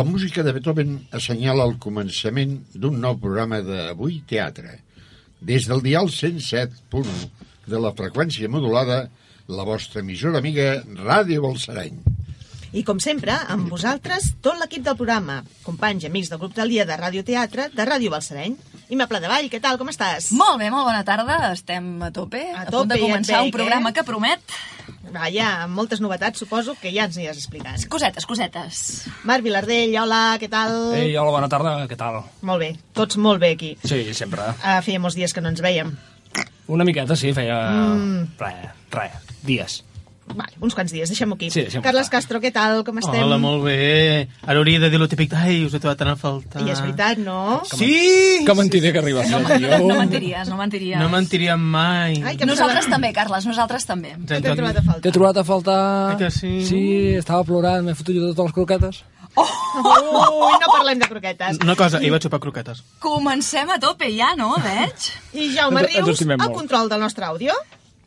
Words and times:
La 0.00 0.04
música 0.08 0.40
de 0.42 0.52
Beethoven 0.56 0.92
assenyala 1.12 1.66
el 1.68 1.74
començament 1.84 2.54
d'un 2.82 2.94
nou 3.02 3.18
programa 3.20 3.58
d'Avui 3.66 4.14
Teatre. 4.30 4.78
Des 5.50 5.66
del 5.68 5.82
dial 5.84 6.08
107.1 6.14 7.26
de 7.68 7.80
la 7.84 7.90
freqüència 7.98 8.48
modulada, 8.48 9.02
la 9.58 9.66
vostra 9.68 10.00
emissora 10.00 10.40
amiga 10.40 10.70
Ràdio 11.02 11.44
Balsareny. 11.44 12.00
I 12.70 12.84
com 12.86 13.00
sempre, 13.02 13.34
amb 13.50 13.66
vosaltres, 13.72 14.28
tot 14.44 14.54
l'equip 14.60 14.84
del 14.86 14.94
programa, 14.94 15.40
companys 15.66 16.04
i 16.04 16.10
amics 16.10 16.28
del 16.30 16.38
grup 16.38 16.52
del 16.54 16.70
dia 16.70 16.84
de 16.86 16.94
Ràdio 16.94 17.24
Teatre 17.26 17.66
de 17.74 17.86
Ràdio 17.86 18.12
Balsareny. 18.12 18.54
Imable 18.94 19.18
de 19.22 19.30
Vall, 19.30 19.48
què 19.50 19.58
tal, 19.62 19.78
com 19.78 19.90
estàs? 19.90 20.28
Molt 20.38 20.60
bé, 20.62 20.68
molt 20.70 20.86
bona 20.86 21.02
tarda. 21.06 21.40
Estem 21.50 21.96
a 22.06 22.12
tope, 22.14 22.44
A 22.54 22.62
a, 22.62 22.68
tope, 22.68 22.84
punt 22.84 22.92
de 22.92 23.00
ja 23.00 23.08
començar 23.08 23.40
veig, 23.40 23.50
un 23.50 23.56
programa 23.58 23.90
eh? 23.90 23.96
que 23.98 24.06
promet 24.06 24.60
Vaja, 25.10 25.48
amb 25.64 25.74
moltes 25.74 25.98
novetats, 25.98 26.38
suposo, 26.38 26.76
que 26.78 26.92
ja 26.94 27.08
ens 27.08 27.18
hi 27.18 27.26
has 27.26 27.38
explicat. 27.40 27.82
cosetes, 27.90 28.26
cosetes. 28.26 28.82
Marc 29.26 29.42
Vilardell, 29.42 29.96
hola, 29.98 30.38
què 30.38 30.46
tal? 30.50 30.94
Ei, 30.94 31.16
hola, 31.18 31.34
bona 31.34 31.50
tarda, 31.50 31.74
què 31.90 31.98
tal? 31.98 32.22
Molt 32.46 32.62
bé, 32.62 32.70
tots 32.94 33.18
molt 33.18 33.42
bé 33.42 33.54
aquí. 33.56 33.74
Sí, 33.82 34.04
sempre. 34.14 34.52
Uh, 34.62 34.78
feia 34.86 35.02
molts 35.02 35.18
dies 35.18 35.34
que 35.34 35.42
no 35.42 35.50
ens 35.50 35.62
veiem. 35.66 35.96
Una 36.70 36.86
miqueta, 36.86 37.18
sí, 37.18 37.34
feia... 37.34 37.58
Mm. 37.74 38.26
Re, 38.38 38.54
re, 38.94 39.10
dies. 39.42 39.80
Vale, 40.30 40.54
uns 40.62 40.74
quants 40.76 40.92
dies, 40.94 41.10
deixem-ho 41.10 41.34
aquí. 41.34 41.48
Sí, 41.50 41.64
deixem-ho 41.66 41.82
Carles 41.82 42.06
estar. 42.06 42.20
Castro, 42.20 42.40
què 42.42 42.52
tal, 42.54 42.84
com 42.86 42.98
estem? 43.02 43.22
Hola, 43.24 43.38
molt 43.42 43.64
bé. 43.64 44.28
Ara 44.46 44.58
hauria 44.60 44.80
de 44.82 44.90
dir 44.92 45.00
lo 45.02 45.08
típic, 45.10 45.34
ai, 45.34 45.64
us 45.66 45.74
he 45.74 45.80
trobat 45.82 45.98
tan 45.98 46.12
a 46.12 46.16
faltar. 46.20 46.62
I 46.62 46.70
és 46.70 46.82
veritat, 46.84 47.18
no? 47.22 47.60
Sí! 47.66 48.44
Que 48.46 48.54
mentider 48.54 48.92
que 48.94 49.02
arriba 49.02 49.24
a 49.24 49.28
ser, 49.28 49.42
tio. 49.58 49.78
No 49.86 49.98
mentiries, 49.98 50.48
no 50.48 50.58
mentiries. 50.60 50.98
No 51.00 51.08
mentiríem 51.12 51.60
mai. 51.60 52.20
Ai, 52.22 52.36
que 52.36 52.46
Nosaltres 52.46 52.86
també, 52.90 53.12
Carles, 53.16 53.46
nosaltres 53.46 53.86
també. 53.88 54.14
T'he 54.26 54.40
trobat 54.42 54.78
a 54.78 54.82
faltar. 54.82 55.00
T'he 55.06 55.14
trobat 55.14 55.40
a 55.40 55.44
faltar... 55.46 55.80
Que 56.20 56.30
sí? 56.34 56.60
Sí, 56.66 56.82
estava 57.18 57.42
plorant, 57.48 57.84
m'he 57.86 57.96
fotut 57.98 58.14
jo 58.16 58.30
totes 58.30 58.50
les 58.50 58.56
croquetes. 58.60 59.02
Ui, 59.40 60.54
no 60.58 60.70
parlem 60.72 60.98
de 60.98 61.06
croquetes. 61.06 61.60
Una 61.62 61.76
cosa, 61.78 62.00
hi 62.02 62.10
vaig 62.10 62.24
xupar 62.26 62.40
croquetes. 62.42 62.82
Comencem 63.02 63.70
a 63.70 63.78
tope 63.82 64.10
ja, 64.14 64.32
no, 64.38 64.54
veig? 64.64 65.10
I 65.38 65.52
Jaume 65.54 65.84
Rius, 65.86 66.24
al 66.34 66.50
control 66.52 66.90
del 66.90 67.00
nostre 67.00 67.24
àudio. 67.28 67.54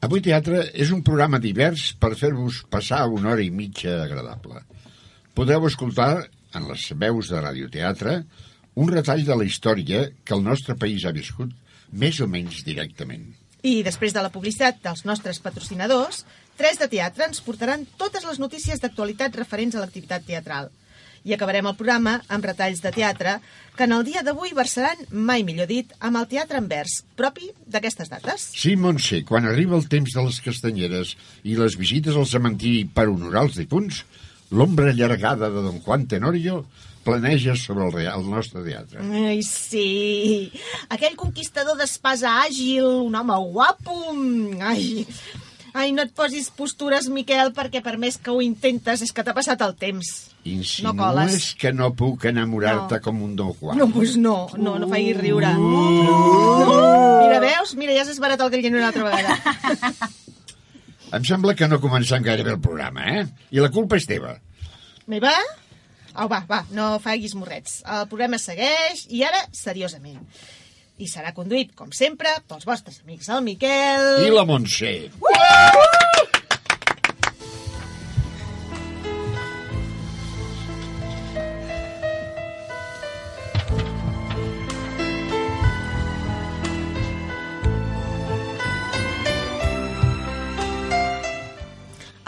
Avui 0.03 0.19
Teatre 0.19 0.65
és 0.83 0.89
un 0.91 0.99
programa 0.99 1.39
divers 1.39 1.93
per 1.95 2.09
fer-vos 2.19 2.57
passar 2.67 3.05
una 3.07 3.29
hora 3.31 3.43
i 3.43 3.53
mitja 3.55 4.01
agradable. 4.03 4.59
Podeu 5.31 5.63
escoltar, 5.69 6.25
en 6.59 6.65
les 6.67 6.89
veus 6.99 7.29
de 7.31 7.39
radioteatre, 7.39 8.17
un 8.83 8.91
retall 8.91 9.23
de 9.23 9.37
la 9.39 9.47
història 9.47 10.01
que 10.25 10.35
el 10.35 10.43
nostre 10.43 10.75
país 10.75 11.05
ha 11.07 11.15
viscut 11.15 11.53
més 12.03 12.19
o 12.19 12.27
menys 12.27 12.65
directament. 12.67 13.29
I 13.63 13.79
després 13.87 14.11
de 14.11 14.25
la 14.25 14.33
publicitat 14.33 14.83
dels 14.83 15.05
nostres 15.07 15.39
patrocinadors, 15.39 16.25
Tres 16.59 16.77
de 16.77 16.89
Teatre 16.91 17.29
ens 17.29 17.39
portaran 17.41 17.87
totes 17.97 18.27
les 18.27 18.43
notícies 18.43 18.83
d'actualitat 18.83 19.39
referents 19.39 19.77
a 19.77 19.85
l'activitat 19.85 20.27
teatral. 20.27 20.67
I 21.23 21.33
acabarem 21.35 21.67
el 21.69 21.77
programa 21.79 22.17
amb 22.27 22.45
retalls 22.45 22.81
de 22.83 22.91
teatre 22.91 23.37
que 23.77 23.87
en 23.87 23.95
el 23.95 24.03
dia 24.05 24.21
d'avui 24.25 24.51
versaran, 24.53 24.99
mai 25.09 25.45
millor 25.47 25.69
dit, 25.71 25.93
amb 26.03 26.19
el 26.19 26.27
teatre 26.29 26.59
en 26.59 26.67
vers, 26.69 26.99
propi 27.17 27.49
d'aquestes 27.65 28.11
dates. 28.11 28.49
Sí, 28.59 28.75
Montse, 28.75 29.23
quan 29.27 29.47
arriba 29.47 29.77
el 29.79 29.87
temps 29.89 30.13
de 30.13 30.25
les 30.25 30.39
castanyeres 30.43 31.15
i 31.43 31.55
les 31.57 31.77
visites 31.79 32.19
al 32.19 32.29
cementiri 32.29 32.83
per 32.85 33.07
honorar 33.09 33.47
els 33.47 33.57
difunts, 33.61 34.03
l'ombra 34.53 34.91
allargada 34.91 35.49
de 35.49 35.63
Don 35.65 35.79
Juan 35.81 36.05
Tenorio 36.11 36.65
planeja 37.03 37.55
sobre 37.55 37.85
el, 37.85 37.91
real, 37.91 38.21
el 38.21 38.29
nostre 38.31 38.63
teatre. 38.63 39.03
Ai, 39.03 39.41
sí. 39.43 40.51
Aquell 40.93 41.17
conquistador 41.19 41.79
d'espasa 41.79 42.37
àgil, 42.45 42.87
un 43.07 43.15
home 43.19 43.39
guapo... 43.51 43.97
Ai, 44.63 45.05
ai, 45.73 45.91
no 45.91 46.03
et 46.05 46.11
posis 46.13 46.49
postures, 46.53 47.07
Miquel, 47.09 47.51
perquè 47.55 47.81
per 47.83 47.97
més 47.97 48.17
que 48.21 48.31
ho 48.31 48.41
intentes 48.45 49.01
és 49.01 49.11
que 49.11 49.23
t'ha 49.25 49.33
passat 49.33 49.61
el 49.65 49.73
temps. 49.75 50.09
Insinues 50.43 50.83
No 50.83 50.93
coles. 50.99 51.53
que 51.59 51.71
no 51.73 51.93
puc 51.95 52.25
enamorar-te 52.29 52.95
No. 52.99 53.01
com 53.01 53.21
un 53.23 53.35
Don 53.35 53.53
Juan. 53.53 53.77
No, 53.77 53.87
doncs 53.87 54.15
no, 54.17 54.49
no, 54.57 54.77
no 54.79 54.87
facis 54.91 55.17
riure. 55.17 55.53
Mira, 55.57 57.39
veus? 57.39 57.75
Mira, 57.79 57.93
ja 57.95 58.01
has 58.03 58.09
esbarat 58.13 58.41
el 58.41 58.49
galliner 58.53 58.79
una 58.79 58.87
altra 58.91 59.03
vegada. 59.03 59.37
Em 61.13 61.23
sembla 61.29 61.53
que 61.53 61.67
no 61.69 61.77
comencem 61.81 62.23
gaire 62.25 62.41
bé 62.43 62.55
el 62.55 62.61
programa, 62.61 63.03
eh? 63.05 63.25
I 63.53 63.61
la 63.61 63.69
culpa 63.69 63.99
és 63.99 64.07
teva. 64.09 64.31
Meva? 65.07 65.33
Au, 66.13 66.27
va, 66.29 66.39
va, 66.49 66.63
no 66.73 66.95
facis 67.03 67.35
morrets. 67.37 67.81
El 67.85 68.07
programa 68.09 68.39
segueix 68.41 69.05
i 69.13 69.21
ara, 69.25 69.43
seriosament. 69.53 70.19
I 71.03 71.07
serà 71.11 71.33
conduït, 71.35 71.73
com 71.75 71.91
sempre, 71.91 72.31
pels 72.47 72.67
vostres 72.69 73.01
amics, 73.03 73.27
el 73.35 73.43
Miquel... 73.49 74.07
I 74.23 74.31
la 74.31 74.45
Montse. 74.47 74.93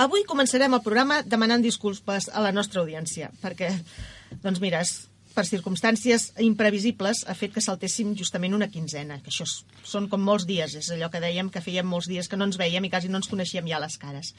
Avui 0.05 0.25
començarem 0.27 0.73
el 0.75 0.81
programa 0.83 1.21
demanant 1.23 1.63
disculpes 1.63 2.27
a 2.35 2.41
la 2.43 2.51
nostra 2.55 2.81
audiència, 2.81 3.29
perquè, 3.41 3.69
doncs 4.43 4.59
mira, 4.63 4.81
és- 4.83 5.05
per 5.35 5.43
circumstàncies 5.45 6.29
imprevisibles 6.43 7.25
ha 7.27 7.35
fet 7.35 7.51
que 7.53 7.61
saltéssim 7.63 8.13
justament 8.17 8.55
una 8.55 8.69
quinzena, 8.71 9.19
que 9.21 9.29
això 9.29 9.43
és- 9.43 9.65
són 9.83 10.07
com 10.09 10.21
molts 10.23 10.45
dies, 10.47 10.73
és 10.79 10.89
allò 10.95 11.09
que 11.11 11.19
dèiem 11.21 11.49
que 11.51 11.61
fèiem 11.61 11.85
molts 11.85 12.07
dies 12.07 12.27
que 12.31 12.37
no 12.39 12.45
ens 12.47 12.57
veiem 12.57 12.85
i 12.85 12.89
quasi 12.89 13.09
no 13.09 13.17
ens 13.19 13.27
coneixíem 13.27 13.67
ja 13.67 13.79
les 13.83 13.97
cares. 13.97 14.33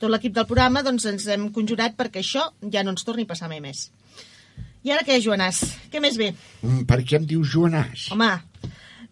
Tot 0.00 0.10
l'equip 0.10 0.32
del 0.32 0.46
programa 0.46 0.82
doncs, 0.86 1.04
ens 1.10 1.26
hem 1.26 1.50
conjurat 1.52 1.96
perquè 1.98 2.22
això 2.22 2.46
ja 2.72 2.82
no 2.86 2.90
ens 2.94 3.04
torni 3.04 3.22
a 3.26 3.32
passar 3.34 3.48
mai 3.48 3.60
més. 3.60 3.90
I 4.86 4.92
ara 4.94 5.02
què, 5.02 5.18
Joanàs? 5.20 5.64
Què 5.90 6.00
més 6.00 6.16
bé? 6.16 6.32
Mm, 6.62 6.84
Per 6.86 7.00
què 7.02 7.16
em 7.18 7.26
dius 7.26 7.48
Joanàs? 7.52 8.10
Home, 8.12 8.30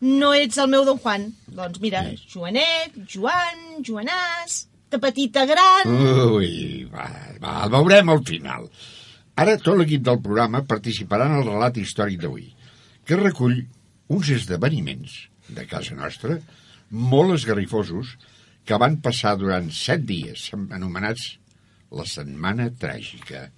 no 0.01 0.33
ets 0.33 0.56
el 0.59 0.69
meu 0.71 0.84
Don 0.84 0.99
Juan. 0.99 1.33
Doncs 1.49 1.81
mira, 1.81 2.05
Joanet, 2.31 2.95
Joan, 3.11 3.83
Joanàs, 3.83 4.66
de 4.91 4.99
petita 5.03 5.43
a 5.43 5.47
gran... 5.47 5.91
Ui, 6.37 6.84
va, 6.93 7.09
va, 7.43 7.65
el 7.65 7.71
veurem 7.75 8.09
al 8.12 8.22
final. 8.25 8.69
Ara 9.43 9.56
tot 9.59 9.78
l'equip 9.78 10.03
del 10.06 10.21
programa 10.22 10.62
participarà 10.71 11.27
en 11.31 11.41
el 11.41 11.49
relat 11.49 11.78
històric 11.81 12.21
d'avui, 12.22 12.47
que 13.06 13.19
recull 13.19 13.56
uns 14.15 14.31
esdeveniments 14.37 15.17
de 15.56 15.65
casa 15.71 15.97
nostra 15.99 16.39
molt 17.15 17.34
esgarrifosos 17.34 18.15
que 18.65 18.78
van 18.81 19.00
passar 19.03 19.34
durant 19.41 19.67
set 19.75 20.05
dies, 20.06 20.47
anomenats 20.55 21.27
la 21.95 22.06
Setmana 22.09 22.71
Tràgica. 22.81 23.49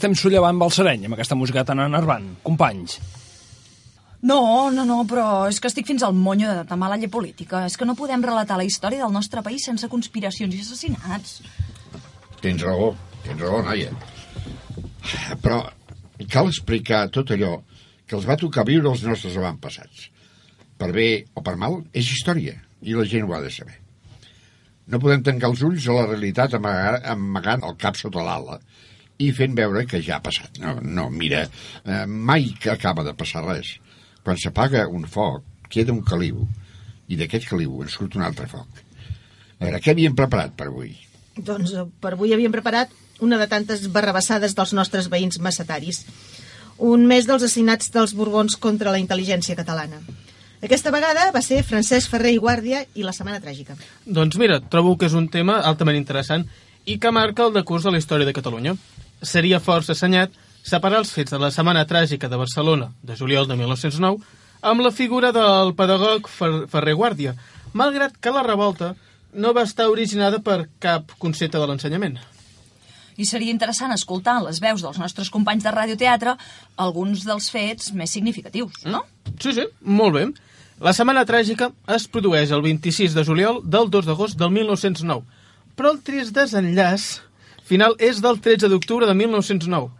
Estem 0.00 0.16
sollevant 0.16 0.56
Balsareny 0.56 1.04
amb 1.04 1.14
aquesta 1.18 1.36
música 1.36 1.62
tan 1.68 1.82
enervant. 1.84 2.38
Companys, 2.42 3.00
No, 4.20 4.68
no, 4.68 4.82
no, 4.84 4.98
però 5.08 5.46
és 5.48 5.56
que 5.64 5.68
estic 5.70 5.86
fins 5.88 6.02
al 6.04 6.12
monyo 6.12 6.50
de 6.52 6.64
ta 6.68 6.76
mala 6.76 6.98
política. 7.08 7.64
És 7.64 7.78
que 7.80 7.86
no 7.88 7.94
podem 7.96 8.20
relatar 8.20 8.58
la 8.58 8.66
història 8.68 9.06
del 9.06 9.14
nostre 9.14 9.40
país 9.40 9.64
sense 9.64 9.88
conspiracions 9.88 10.54
i 10.54 10.60
assassinats. 10.60 11.38
Tens 12.42 12.60
raó, 12.60 12.90
tens 13.24 13.40
raó, 13.40 13.62
noia. 13.64 13.94
Però 15.40 15.62
cal 16.28 16.52
explicar 16.52 17.08
tot 17.08 17.32
allò 17.32 17.62
que 18.04 18.16
els 18.18 18.28
va 18.28 18.36
tocar 18.36 18.66
viure 18.68 18.92
els 18.92 19.06
nostres 19.08 19.38
avantpassats. 19.40 20.10
Per 20.76 20.92
bé 20.92 21.24
o 21.32 21.40
per 21.40 21.56
mal, 21.56 21.80
és 21.92 22.12
història. 22.12 22.60
i 22.82 22.92
la 22.96 23.04
gent 23.04 23.24
ho 23.24 23.34
ha 23.34 23.40
de 23.40 23.50
saber. 23.52 23.76
No 24.88 25.00
podem 25.00 25.22
tancar 25.22 25.50
els 25.50 25.62
ulls 25.62 25.88
a 25.88 25.96
la 25.96 26.06
realitat 26.06 26.54
amagar, 26.54 27.00
amagant 27.04 27.64
el 27.64 27.76
cap 27.76 27.96
sota 27.96 28.24
l'ala 28.24 28.60
i 29.20 29.30
fent 29.36 29.54
veure 29.56 29.84
que 29.88 30.00
ja 30.04 30.18
ha 30.18 30.24
passat. 30.24 30.58
No, 30.62 30.78
no 30.80 31.08
mira, 31.12 31.44
eh, 31.84 32.06
mai 32.06 32.50
que 32.60 32.72
acaba 32.72 33.04
de 33.04 33.14
passar 33.14 33.44
res. 33.44 33.76
Quan 34.24 34.38
s'apaga 34.40 34.86
un 34.88 35.06
foc, 35.08 35.44
queda 35.70 35.92
un 35.92 36.02
caliu, 36.06 36.46
i 37.10 37.18
d'aquest 37.18 37.48
caliu 37.50 37.82
en 37.82 37.90
surt 37.92 38.16
un 38.16 38.24
altre 38.26 38.48
foc. 38.50 38.82
A 39.58 39.66
veure, 39.66 39.80
què 39.82 39.92
havíem 39.92 40.16
preparat 40.16 40.54
per 40.56 40.70
avui? 40.70 40.94
Doncs 41.36 41.74
eh, 41.74 41.86
per 42.00 42.14
avui 42.14 42.34
havíem 42.34 42.54
preparat 42.54 42.92
una 43.20 43.36
de 43.40 43.48
tantes 43.50 43.84
barrabassades 43.92 44.56
dels 44.56 44.72
nostres 44.76 45.10
veïns 45.12 45.40
massataris. 45.44 46.04
Un 46.80 47.04
mes 47.08 47.26
dels 47.28 47.42
assassinats 47.42 47.92
dels 47.92 48.14
Borbons 48.16 48.56
contra 48.56 48.92
la 48.94 49.00
intel·ligència 49.02 49.56
catalana. 49.58 50.00
Aquesta 50.64 50.92
vegada 50.92 51.26
va 51.32 51.40
ser 51.44 51.62
Francesc 51.64 52.12
Ferrer 52.12 52.34
i 52.36 52.40
Guàrdia 52.40 52.82
i 52.96 53.04
la 53.04 53.12
Setmana 53.16 53.40
Tràgica. 53.40 53.76
Doncs 54.04 54.36
mira, 54.40 54.60
trobo 54.60 54.96
que 55.00 55.08
és 55.08 55.16
un 55.16 55.28
tema 55.32 55.58
altament 55.64 55.96
interessant 55.96 56.46
i 56.84 56.98
que 57.00 57.12
marca 57.12 57.46
el 57.46 57.54
decurs 57.54 57.84
de 57.84 57.92
la 57.92 58.00
història 58.00 58.28
de 58.28 58.36
Catalunya. 58.36 58.74
Seria 59.22 59.60
força 59.60 59.92
assenyat 59.92 60.32
separar 60.62 61.00
els 61.02 61.12
fets 61.12 61.32
de 61.32 61.40
la 61.40 61.50
Setmana 61.52 61.86
Tràgica 61.88 62.28
de 62.28 62.38
Barcelona 62.40 62.90
de 63.02 63.16
juliol 63.16 63.48
de 63.48 63.56
1909 63.56 64.20
amb 64.62 64.84
la 64.84 64.92
figura 64.92 65.30
del 65.32 65.72
pedagog 65.76 66.28
Fer 66.28 66.66
Ferrer 66.68 66.96
Guàrdia, 66.96 67.34
malgrat 67.72 68.16
que 68.20 68.32
la 68.34 68.44
revolta 68.44 68.94
no 69.32 69.54
va 69.56 69.64
estar 69.64 69.88
originada 69.88 70.40
per 70.44 70.66
cap 70.82 71.14
concepte 71.18 71.58
de 71.58 71.66
l'ensenyament. 71.66 72.18
I 73.20 73.26
seria 73.28 73.52
interessant 73.52 73.92
escoltar 73.92 74.38
en 74.38 74.46
les 74.48 74.60
veus 74.62 74.82
dels 74.84 74.98
nostres 75.00 75.30
companys 75.32 75.64
de 75.64 75.72
radioteatre 75.74 76.36
alguns 76.80 77.24
dels 77.28 77.50
fets 77.52 77.92
més 77.96 78.12
significatius, 78.12 78.84
no? 78.84 79.04
Sí, 79.40 79.52
sí, 79.56 79.66
molt 79.80 80.16
bé. 80.16 80.26
La 80.80 80.94
Setmana 80.96 81.26
Tràgica 81.28 81.70
es 81.92 82.06
produeix 82.08 82.52
el 82.56 82.62
26 82.64 83.16
de 83.16 83.24
juliol 83.28 83.60
del 83.64 83.90
2 83.92 84.08
d'agost 84.08 84.38
del 84.40 84.52
1909, 84.54 85.24
però 85.76 85.92
el 85.92 86.00
trist 86.04 86.32
desenllaç 86.36 87.18
final 87.70 87.94
és 88.02 88.18
del 88.22 88.40
13 88.42 88.68
d'octubre 88.72 89.06
de 89.06 89.14
1909. 89.14 89.90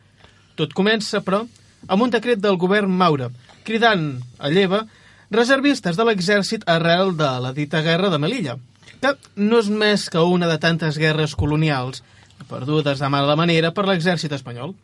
Tot 0.58 0.72
comença, 0.75 1.20
però, 1.22 1.44
amb 1.87 2.02
un 2.02 2.11
decret 2.11 2.40
del 2.43 2.58
govern 2.58 2.90
Maura, 2.90 3.31
cridant 3.67 4.08
a 4.38 4.50
lleva 4.50 4.82
reservistes 5.31 5.96
de 5.96 6.06
l'exèrcit 6.08 6.67
arrel 6.67 7.14
de 7.17 7.31
la 7.44 7.52
dita 7.55 7.82
guerra 7.87 8.11
de 8.11 8.19
Melilla, 8.19 8.56
que 9.00 9.14
no 9.37 9.61
és 9.62 9.70
més 9.70 10.08
que 10.11 10.20
una 10.20 10.49
de 10.50 10.58
tantes 10.58 10.99
guerres 10.99 11.37
colonials 11.38 12.02
perdudes 12.50 12.99
de 12.99 13.08
mala 13.12 13.37
manera 13.38 13.70
per 13.76 13.87
l'exèrcit 13.87 14.32
espanyol. 14.34 14.75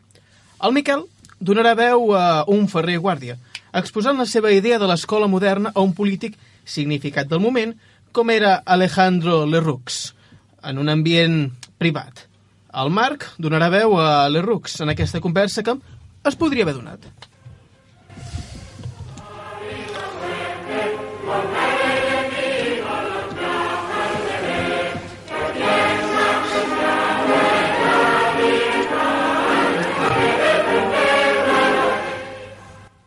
El 0.63 0.73
Miquel 0.73 1.03
donarà 1.43 1.75
veu 1.77 2.13
a 2.15 2.45
un 2.47 2.69
ferrer 2.71 2.97
guàrdia, 3.03 3.35
exposant 3.75 4.17
la 4.17 4.29
seva 4.29 4.53
idea 4.55 4.79
de 4.79 4.87
l'escola 4.87 5.27
moderna 5.27 5.73
a 5.75 5.83
un 5.83 5.91
polític 5.97 6.39
significat 6.63 7.27
del 7.27 7.43
moment, 7.43 7.75
com 8.15 8.31
era 8.31 8.61
Alejandro 8.65 9.43
Lerroux, 9.45 9.99
en 10.63 10.79
un 10.79 10.89
ambient 10.89 11.43
privat. 11.77 12.26
El 12.77 12.91
Marc 12.93 13.23
donarà 13.41 13.71
veu 13.73 13.95
a 13.97 14.27
Lerroux 14.29 14.73
en 14.83 14.91
aquesta 14.93 15.21
conversa 15.23 15.63
que 15.65 15.73
es 16.29 16.35
podria 16.37 16.65
haver 16.65 16.75
donat. 16.77 17.07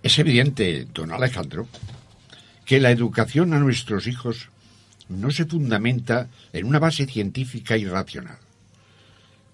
Es 0.02 0.18
evidente, 0.18 0.86
don 0.92 1.12
Alejandro, 1.12 1.68
que 2.64 2.80
la 2.80 2.90
educación 2.90 3.54
a 3.54 3.60
nuestros 3.60 4.08
hijos 4.08 4.48
no 5.08 5.30
se 5.30 5.44
fundamenta 5.44 6.26
en 6.52 6.66
una 6.66 6.80
base 6.80 7.06
científica 7.06 7.76
y 7.76 7.86
racional. 7.86 8.49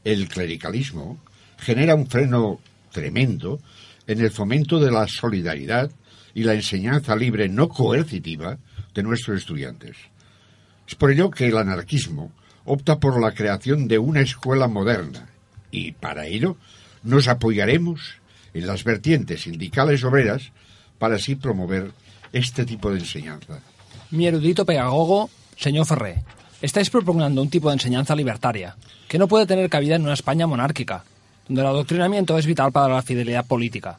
El 0.06 0.28
clericalismo 0.28 1.18
genera 1.58 1.96
un 1.96 2.06
freno 2.06 2.60
tremendo 2.92 3.60
en 4.06 4.20
el 4.20 4.30
fomento 4.30 4.78
de 4.78 4.92
la 4.92 5.08
solidaridad 5.08 5.90
y 6.32 6.44
la 6.44 6.54
enseñanza 6.54 7.16
libre 7.16 7.48
no 7.48 7.68
coercitiva 7.68 8.56
de 8.94 9.02
nuestros 9.02 9.38
estudiantes. 9.38 9.96
Es 10.86 10.94
por 10.94 11.10
ello 11.10 11.28
que 11.28 11.48
el 11.48 11.58
anarquismo 11.58 12.30
opta 12.64 13.00
por 13.00 13.20
la 13.20 13.32
creación 13.32 13.88
de 13.88 13.98
una 13.98 14.20
escuela 14.20 14.68
moderna 14.68 15.28
y 15.72 15.90
para 15.90 16.26
ello 16.26 16.56
nos 17.02 17.26
apoyaremos 17.26 18.20
en 18.54 18.64
las 18.68 18.84
vertientes 18.84 19.42
sindicales 19.42 20.04
obreras 20.04 20.52
para 21.00 21.16
así 21.16 21.34
promover 21.34 21.90
este 22.32 22.64
tipo 22.64 22.92
de 22.92 23.00
enseñanza. 23.00 23.58
Mi 24.12 24.28
erudito 24.28 24.64
pedagogo, 24.64 25.30
señor 25.56 25.84
Ferré, 25.84 26.22
estáis 26.62 26.90
proponiendo 26.90 27.42
un 27.42 27.50
tipo 27.50 27.68
de 27.68 27.74
enseñanza 27.74 28.16
libertaria 28.16 28.76
que 29.08 29.18
no 29.18 29.28
puede 29.28 29.46
tener 29.46 29.68
cabida 29.68 29.96
en 29.96 30.02
una 30.02 30.14
España 30.14 30.46
monárquica, 30.46 31.04
donde 31.48 31.62
el 31.62 31.68
adoctrinamiento 31.68 32.36
es 32.38 32.46
vital 32.46 32.72
para 32.72 32.94
la 32.94 33.02
fidelidad 33.02 33.46
política. 33.46 33.98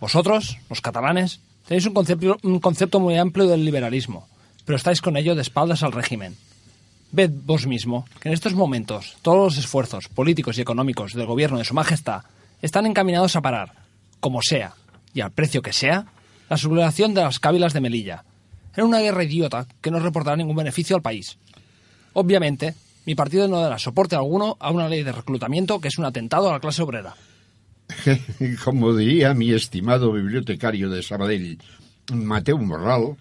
Vosotros, 0.00 0.58
los 0.68 0.80
catalanes, 0.80 1.40
tenéis 1.66 1.86
un 1.86 1.94
concepto, 1.94 2.38
un 2.42 2.60
concepto 2.60 3.00
muy 3.00 3.16
amplio 3.16 3.46
del 3.46 3.64
liberalismo, 3.64 4.28
pero 4.64 4.76
estáis 4.76 5.00
con 5.00 5.16
ello 5.16 5.34
de 5.34 5.42
espaldas 5.42 5.82
al 5.82 5.92
régimen. 5.92 6.36
Ved 7.12 7.30
vos 7.30 7.66
mismo 7.66 8.04
que 8.20 8.28
en 8.28 8.34
estos 8.34 8.54
momentos 8.54 9.16
todos 9.22 9.38
los 9.38 9.58
esfuerzos 9.58 10.08
políticos 10.08 10.58
y 10.58 10.60
económicos 10.60 11.14
del 11.14 11.26
gobierno 11.26 11.58
de 11.58 11.64
Su 11.64 11.72
Majestad 11.72 12.22
están 12.60 12.84
encaminados 12.84 13.36
a 13.36 13.40
parar, 13.40 13.72
como 14.20 14.42
sea, 14.42 14.74
y 15.14 15.20
al 15.20 15.30
precio 15.30 15.62
que 15.62 15.72
sea, 15.72 16.06
la 16.50 16.56
sublevación 16.56 17.14
de 17.14 17.22
las 17.22 17.38
cávilas 17.38 17.72
de 17.72 17.80
Melilla, 17.80 18.24
en 18.76 18.84
una 18.84 18.98
guerra 18.98 19.24
idiota 19.24 19.66
que 19.80 19.90
no 19.90 19.98
reportará 19.98 20.36
ningún 20.36 20.56
beneficio 20.56 20.96
al 20.96 21.02
país. 21.02 21.38
Obviamente, 22.18 22.74
mi 23.04 23.14
partido 23.14 23.46
no 23.46 23.60
dará 23.60 23.78
soporte 23.78 24.16
alguno 24.16 24.56
a 24.58 24.70
una 24.70 24.88
ley 24.88 25.02
de 25.02 25.12
reclutamiento 25.12 25.82
que 25.82 25.88
es 25.88 25.98
un 25.98 26.06
atentado 26.06 26.48
a 26.48 26.54
la 26.54 26.60
clase 26.60 26.82
obrera. 26.82 27.14
Como 28.64 28.96
diría 28.96 29.34
mi 29.34 29.52
estimado 29.52 30.12
bibliotecario 30.12 30.88
de 30.88 31.02
Sabadell, 31.02 31.58
Mateo 32.14 32.56
Morral, 32.56 33.16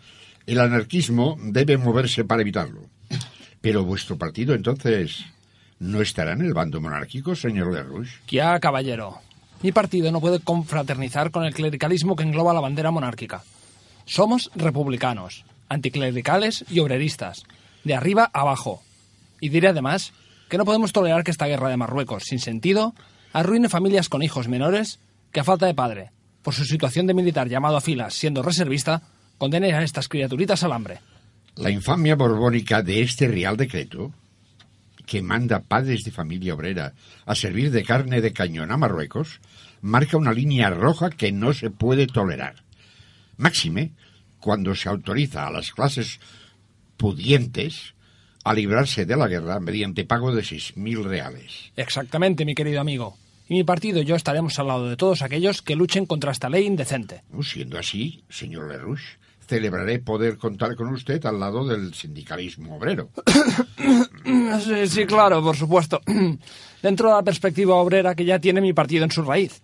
el 0.47 0.62
anarquismo 0.62 1.38
debe 1.42 1.77
moverse 1.77 2.24
para 2.24 2.42
evitarlo. 2.42 2.83
Pero 3.59 3.83
vuestro 3.83 4.18
partido, 4.18 4.56
entonces, 4.56 5.25
¿no 5.80 6.01
estará 6.01 6.31
en 6.31 6.44
el 6.44 6.53
bando 6.53 6.80
monárquico, 6.80 7.36
señor 7.36 7.74
Lerrouche? 7.74 8.13
Ya, 8.30 8.57
caballero. 8.62 9.18
Mi 9.61 9.73
partido 9.73 10.09
no 10.09 10.21
puede 10.21 10.40
confraternizar 10.40 11.31
con 11.31 11.44
el 11.44 11.54
clericalismo 11.54 12.16
que 12.16 12.23
engloba 12.23 12.54
la 12.54 12.61
bandera 12.61 12.92
monárquica. 12.92 13.44
Somos 14.06 14.52
republicanos, 14.56 15.44
anticlericales 15.68 16.64
y 16.69 16.80
obreristas, 16.80 17.44
de 17.83 17.94
arriba 17.94 18.30
a 18.31 18.40
abajo. 18.40 18.84
Y 19.45 19.49
diré 19.49 19.68
además 19.68 20.11
que 20.49 20.57
no 20.57 20.66
podemos 20.66 20.92
tolerar 20.92 21.23
que 21.23 21.30
esta 21.30 21.45
guerra 21.45 21.69
de 21.69 21.78
Marruecos, 21.78 22.23
sin 22.23 22.40
sentido, 22.40 22.95
arruine 23.31 23.69
familias 23.69 24.09
con 24.09 24.23
hijos 24.23 24.47
menores 24.47 24.97
que 25.31 25.40
a 25.40 25.44
falta 25.44 25.68
de 25.68 25.75
padre, 25.75 26.09
por 26.42 26.56
su 26.56 26.66
situación 26.66 27.06
de 27.06 27.14
militar 27.14 27.47
llamado 27.47 27.78
a 27.78 27.81
filas 27.81 28.16
siendo 28.16 28.42
reservista, 28.42 29.04
condene 29.37 29.71
a 29.75 29.83
estas 29.83 30.07
criaturitas 30.07 30.64
al 30.64 30.71
hambre. 30.71 30.97
La 31.57 31.69
infamia 31.69 32.16
borbónica 32.16 32.81
de 32.81 33.04
este 33.04 33.28
Real 33.28 33.56
Decreto, 33.56 34.11
que 35.06 35.21
manda 35.21 35.59
padres 35.59 36.04
de 36.04 36.09
familia 36.09 36.56
obrera 36.56 36.94
a 37.28 37.35
servir 37.35 37.69
de 37.69 37.83
carne 37.83 38.21
de 38.21 38.33
cañón 38.33 38.71
a 38.71 38.78
Marruecos, 38.78 39.42
marca 39.81 40.18
una 40.18 40.33
línea 40.33 40.71
roja 40.71 41.11
que 41.11 41.31
no 41.31 41.54
se 41.54 41.69
puede 41.69 42.07
tolerar. 42.07 42.64
Máxime 43.37 43.92
cuando 44.40 44.73
se 44.73 44.90
autoriza 44.90 45.45
a 45.45 45.52
las 45.52 45.69
clases 45.69 46.19
pudientes 46.97 47.94
a 48.45 48.54
librarse 48.54 49.06
de 49.06 49.18
la 49.18 49.28
guerra 49.28 49.59
mediante 49.59 50.06
pago 50.06 50.31
de 50.33 50.44
6.000 50.44 51.04
reales. 51.04 51.71
Exactamente, 51.75 52.45
mi 52.45 52.54
querido 52.54 52.80
amigo. 52.80 53.18
Y 53.49 53.56
mi 53.56 53.64
partido 53.64 54.02
y 54.02 54.06
yo 54.06 54.16
estaremos 54.16 54.57
al 54.59 54.68
lado 54.68 54.87
de 54.87 54.95
todos 54.95 55.23
aquellos 55.23 55.64
que 55.64 55.75
luchen 55.75 56.06
contra 56.06 56.31
esta 56.31 56.47
ley 56.47 56.66
indecente. 56.66 57.23
Siendo 57.42 57.80
así, 57.80 58.23
señor 58.30 58.69
Lerouche, 58.69 59.18
celebraré 59.47 59.97
poder 59.97 60.37
contar 60.37 60.75
con 60.75 60.90
usted 60.94 61.25
al 61.25 61.40
lado 61.40 61.68
del 61.68 61.94
sindicalismo 61.94 62.78
obrero. 62.78 63.09
Sí, 64.64 64.87
sí, 64.87 65.06
claro, 65.06 65.44
por 65.44 65.56
supuesto. 65.56 66.02
Dentro 66.81 67.09
de 67.09 67.16
la 67.16 67.23
perspectiva 67.23 67.75
obrera 67.75 68.16
que 68.16 68.25
ya 68.25 68.40
tiene 68.40 68.61
mi 68.61 68.73
partido 68.73 69.04
en 69.04 69.11
su 69.11 69.21
raíz. 69.21 69.61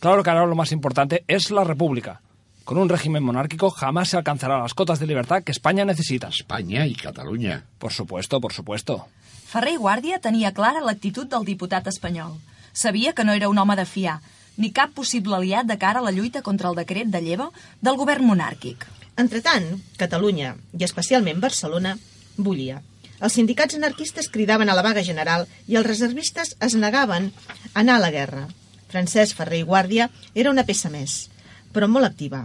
Claro 0.00 0.22
que 0.22 0.30
ahora 0.30 0.46
lo 0.46 0.54
más 0.54 0.72
importante 0.72 1.24
es 1.28 1.50
la 1.50 1.64
República. 1.64 2.20
Con 2.64 2.78
un 2.78 2.88
régimen 2.88 3.22
monárquico 3.22 3.70
jamás 3.70 4.08
se 4.08 4.16
alcanzará 4.16 4.58
las 4.58 4.72
cotas 4.72 4.98
de 4.98 5.06
libertad 5.06 5.42
que 5.42 5.52
España 5.52 5.84
necesita. 5.84 6.28
España 6.28 6.86
y 6.86 6.94
Cataluña. 6.94 7.64
Por 7.78 7.92
supuesto, 7.92 8.40
por 8.40 8.54
supuesto. 8.54 9.06
Ferrer 9.44 9.74
i 9.76 9.76
Guàrdia 9.76 10.16
tenia 10.18 10.54
clara 10.56 10.80
l'actitud 10.80 11.28
del 11.28 11.44
diputat 11.44 11.86
espanyol. 11.92 12.38
Sabia 12.72 13.12
que 13.12 13.22
no 13.22 13.34
era 13.36 13.50
un 13.52 13.58
home 13.60 13.76
de 13.76 13.84
fiar, 13.84 14.16
ni 14.56 14.72
cap 14.72 14.94
possible 14.96 15.36
aliat 15.36 15.68
de 15.68 15.76
cara 15.78 16.00
a 16.00 16.06
la 16.06 16.10
lluita 16.10 16.40
contra 16.42 16.70
el 16.72 16.78
decret 16.80 17.12
de 17.12 17.20
lleva 17.20 17.50
del 17.82 18.00
govern 18.00 18.24
monàrquic. 18.24 18.88
Entretant, 19.20 19.68
Catalunya, 20.00 20.56
i 20.72 20.88
especialment 20.88 21.44
Barcelona, 21.44 21.98
bullia. 22.36 22.80
Els 23.20 23.36
sindicats 23.36 23.76
anarquistes 23.76 24.32
cridaven 24.32 24.72
a 24.72 24.74
la 24.74 24.82
vaga 24.82 25.04
general 25.04 25.46
i 25.68 25.76
els 25.76 25.86
reservistes 25.86 26.56
es 26.64 26.74
negaven 26.74 27.28
a 27.28 27.84
anar 27.84 28.00
a 28.00 28.04
la 28.08 28.10
guerra. 28.10 28.48
Francesc 28.88 29.36
Ferrer 29.36 29.60
i 29.60 29.68
Guàrdia 29.68 30.08
era 30.34 30.50
una 30.50 30.64
peça 30.64 30.90
més, 30.90 31.28
però 31.74 31.90
molt 31.90 32.06
activa. 32.08 32.44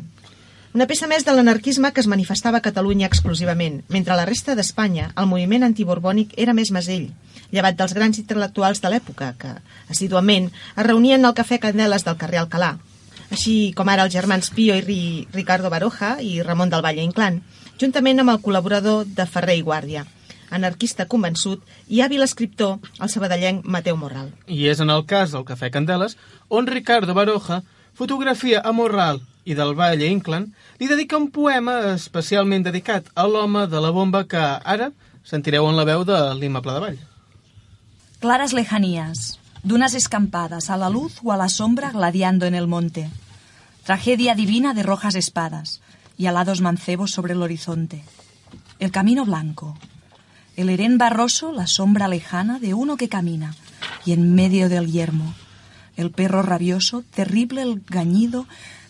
Una 0.74 0.86
peça 0.86 1.07
més 1.09 1.24
de 1.25 1.33
l'anarquisme 1.33 1.89
que 1.93 2.01
es 2.03 2.07
manifestava 2.12 2.59
a 2.59 2.65
Catalunya 2.65 3.07
exclusivament, 3.09 3.79
mentre 3.89 4.17
la 4.17 4.25
resta 4.29 4.53
d'Espanya 4.57 5.07
el 5.17 5.29
moviment 5.31 5.65
antiborbònic 5.65 6.36
era 6.38 6.53
més 6.53 6.69
masell, 6.75 7.07
llevat 7.50 7.79
dels 7.79 7.95
grans 7.98 8.19
intel·lectuals 8.21 8.81
de 8.83 8.91
l'època, 8.93 9.31
que, 9.41 9.55
assiduament, 9.89 10.51
es 10.75 10.86
reunien 10.86 11.25
al 11.25 11.33
Cafè 11.38 11.57
Candeles 11.63 12.05
del 12.05 12.19
carrer 12.21 12.43
Alcalà, 12.43 12.75
així 13.33 13.74
com 13.77 13.89
ara 13.89 14.05
els 14.05 14.13
germans 14.13 14.51
Pio 14.53 14.77
i 14.77 14.83
Ri 14.86 15.00
Ricardo 15.33 15.69
Baroja 15.74 16.15
i 16.21 16.38
Ramon 16.45 16.69
del 16.69 16.86
Valle 16.86 17.05
Inclán, 17.05 17.41
juntament 17.81 18.21
amb 18.21 18.36
el 18.36 18.41
col·laborador 18.45 19.09
de 19.09 19.25
Ferrer 19.25 19.57
i 19.57 19.65
Guàrdia, 19.65 20.05
anarquista 20.53 21.05
convençut 21.09 21.65
i 21.88 22.01
hàbil 22.01 22.25
escriptor, 22.25 22.77
el 23.01 23.09
sabadellenc 23.09 23.65
Mateu 23.65 23.98
Morral. 23.98 24.29
I 24.45 24.69
és 24.69 24.81
en 24.86 24.93
el 24.93 25.05
cas 25.09 25.33
del 25.33 25.45
Cafè 25.50 25.69
Candeles 25.74 26.17
on 26.50 26.69
Ricardo 26.69 27.17
Baroja 27.17 27.63
fotografia 28.00 28.62
a 28.63 28.72
Morral 28.72 29.20
i 29.44 29.56
del 29.60 29.74
Valle 29.75 30.08
Inclán 30.08 30.46
li 30.79 30.88
dedica 30.88 31.18
un 31.20 31.27
poema 31.36 31.74
especialment 31.98 32.63
dedicat 32.63 33.10
a 33.12 33.25
l'home 33.27 33.65
de 33.68 33.82
la 33.84 33.91
bomba 33.91 34.22
que 34.24 34.39
ara 34.39 34.94
sentireu 35.27 35.68
en 35.68 35.75
la 35.75 35.84
veu 35.84 36.06
de 36.08 36.20
Lima 36.39 36.62
Vall. 36.63 36.96
Claras 38.24 38.53
lejanías, 38.53 39.39
dunas 39.63 39.96
escampadas, 39.96 40.70
a 40.70 40.77
la 40.77 40.89
luz 40.89 41.20
o 41.24 41.34
a 41.34 41.38
la 41.38 41.50
sombra 41.50 41.91
gladiando 41.91 42.46
en 42.46 42.56
el 42.56 42.68
monte. 42.68 43.10
Tragedia 43.84 44.34
divina 44.34 44.74
de 44.74 44.84
rojas 44.84 45.15
espadas 45.15 45.82
y 46.18 46.27
alados 46.27 46.62
mancebos 46.62 47.12
sobre 47.12 47.34
el 47.34 47.41
horizonte. 47.41 48.06
El 48.79 48.91
camino 48.91 49.25
blanco. 49.25 49.77
El 50.56 50.70
herén 50.70 50.98
barroso, 50.98 51.51
la 51.51 51.68
sombra 51.68 52.08
lejana 52.08 52.60
de 52.60 52.74
uno 52.74 52.96
que 52.96 53.10
camina, 53.10 53.56
y 54.06 54.13
en 54.13 54.36
medio 54.36 54.70
del 54.70 54.89
yermo. 54.89 55.34
El 56.00 56.12
perro 56.12 56.44
rabioso, 56.44 57.03
terrible 57.13 57.62
el 57.62 57.82
gañido 57.86 58.48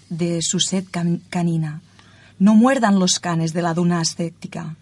de 0.09 0.43
su 0.43 0.59
sed 0.59 0.85
can- 0.91 1.23
canina. 1.31 1.81
No 2.37 2.53
muerdan 2.53 2.99
los 2.99 3.17
canes 3.19 3.51
de 3.51 3.63
la 3.63 3.73
duna 3.73 3.99
ascética. 3.99 4.75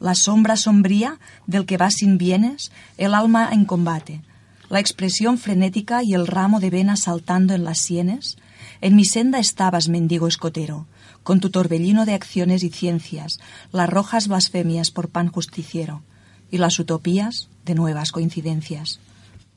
La 0.00 0.14
sombra 0.14 0.56
sombría 0.56 1.18
del 1.46 1.66
que 1.66 1.76
va 1.76 1.90
sin 1.90 2.16
bienes, 2.16 2.72
el 2.96 3.12
alma 3.12 3.50
en 3.52 3.66
combate. 3.66 4.22
La 4.70 4.80
expresión 4.80 5.36
frenética 5.36 6.02
y 6.02 6.14
el 6.14 6.26
ramo 6.26 6.60
de 6.60 6.70
vena 6.70 6.96
saltando 6.96 7.52
en 7.52 7.64
las 7.64 7.80
sienes. 7.80 8.38
En 8.80 8.96
mi 8.96 9.04
senda 9.04 9.38
estabas, 9.38 9.88
mendigo 9.90 10.28
escotero, 10.28 10.86
con 11.22 11.40
tu 11.40 11.50
torbellino 11.50 12.06
de 12.06 12.14
acciones 12.14 12.62
y 12.62 12.70
ciencias, 12.70 13.38
las 13.70 13.90
rojas 13.90 14.28
blasfemias 14.28 14.90
por 14.90 15.10
pan 15.10 15.28
justiciero, 15.28 16.02
y 16.50 16.56
las 16.56 16.78
utopías 16.78 17.50
de 17.66 17.74
nuevas 17.74 18.12
coincidencias. 18.12 18.98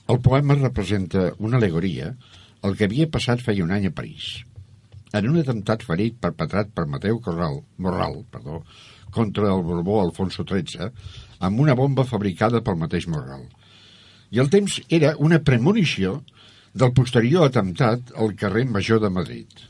El 0.09 0.19
poema 0.25 0.55
representa 0.57 1.27
una 1.37 1.57
alegoria 1.57 2.13
al 2.65 2.75
que 2.77 2.87
havia 2.89 3.09
passat 3.13 3.43
feia 3.45 3.65
un 3.65 3.73
any 3.75 3.85
a 3.89 3.95
París. 3.95 4.29
En 5.13 5.27
un 5.29 5.37
atemptat 5.41 5.83
ferit 5.85 6.17
perpetrat 6.21 6.71
per 6.73 6.87
Mateu 6.89 7.19
Corral, 7.25 7.59
Morral 7.77 8.23
perdó, 8.33 8.63
contra 9.13 9.51
el 9.53 9.61
Borbó 9.67 9.99
Alfonso 10.01 10.45
XIII 10.49 10.89
amb 11.45 11.61
una 11.61 11.75
bomba 11.77 12.05
fabricada 12.09 12.61
pel 12.65 12.79
mateix 12.81 13.05
Morral. 13.07 13.45
I 14.33 14.41
el 14.41 14.49
temps 14.53 14.79
era 14.89 15.15
una 15.17 15.41
premonició 15.45 16.19
del 16.73 16.93
posterior 16.97 17.45
atemptat 17.45 18.13
al 18.15 18.35
carrer 18.37 18.65
Major 18.65 19.01
de 19.01 19.13
Madrid. 19.13 19.61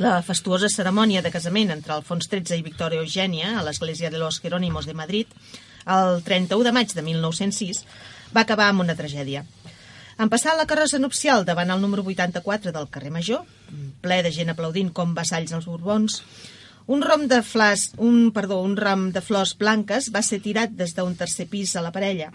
La 0.00 0.20
fastuosa 0.26 0.70
cerimònia 0.72 1.22
de 1.22 1.34
casament 1.34 1.74
entre 1.74 1.94
Alfons 1.96 2.30
XIII 2.30 2.62
i 2.62 2.66
Victòria 2.66 3.02
Eugènia 3.02 3.56
a 3.58 3.66
l'església 3.66 4.10
de 4.10 4.22
los 4.22 4.40
Jerónimos 4.40 4.86
de 4.86 4.94
Madrid 4.94 5.38
el 5.86 6.22
31 6.22 6.64
de 6.64 6.72
maig 6.72 6.94
de 6.94 7.02
1906 7.02 7.84
va 8.34 8.46
acabar 8.46 8.70
amb 8.70 8.86
una 8.86 8.96
tragèdia. 8.96 9.44
En 10.20 10.28
passar 10.28 10.52
la 10.58 10.66
carrossa 10.68 10.98
nupcial 11.00 11.46
davant 11.48 11.70
el 11.72 11.80
número 11.80 12.02
84 12.04 12.74
del 12.76 12.88
carrer 12.92 13.12
Major, 13.14 13.44
ple 14.04 14.18
de 14.20 14.32
gent 14.34 14.52
aplaudint 14.52 14.90
com 14.92 15.14
vassalls 15.16 15.54
als 15.56 15.68
Borbons, 15.70 16.18
un 16.92 17.00
rom 17.06 17.24
de 17.30 17.38
flas, 17.40 17.86
un, 17.96 18.28
perdó, 18.36 18.58
un 18.60 18.76
ram 18.76 19.06
de 19.14 19.22
flors 19.24 19.54
blanques 19.56 20.10
va 20.12 20.20
ser 20.26 20.42
tirat 20.44 20.74
des 20.76 20.92
d'un 20.96 21.16
tercer 21.16 21.46
pis 21.48 21.72
a 21.72 21.84
la 21.86 21.92
parella. 21.94 22.28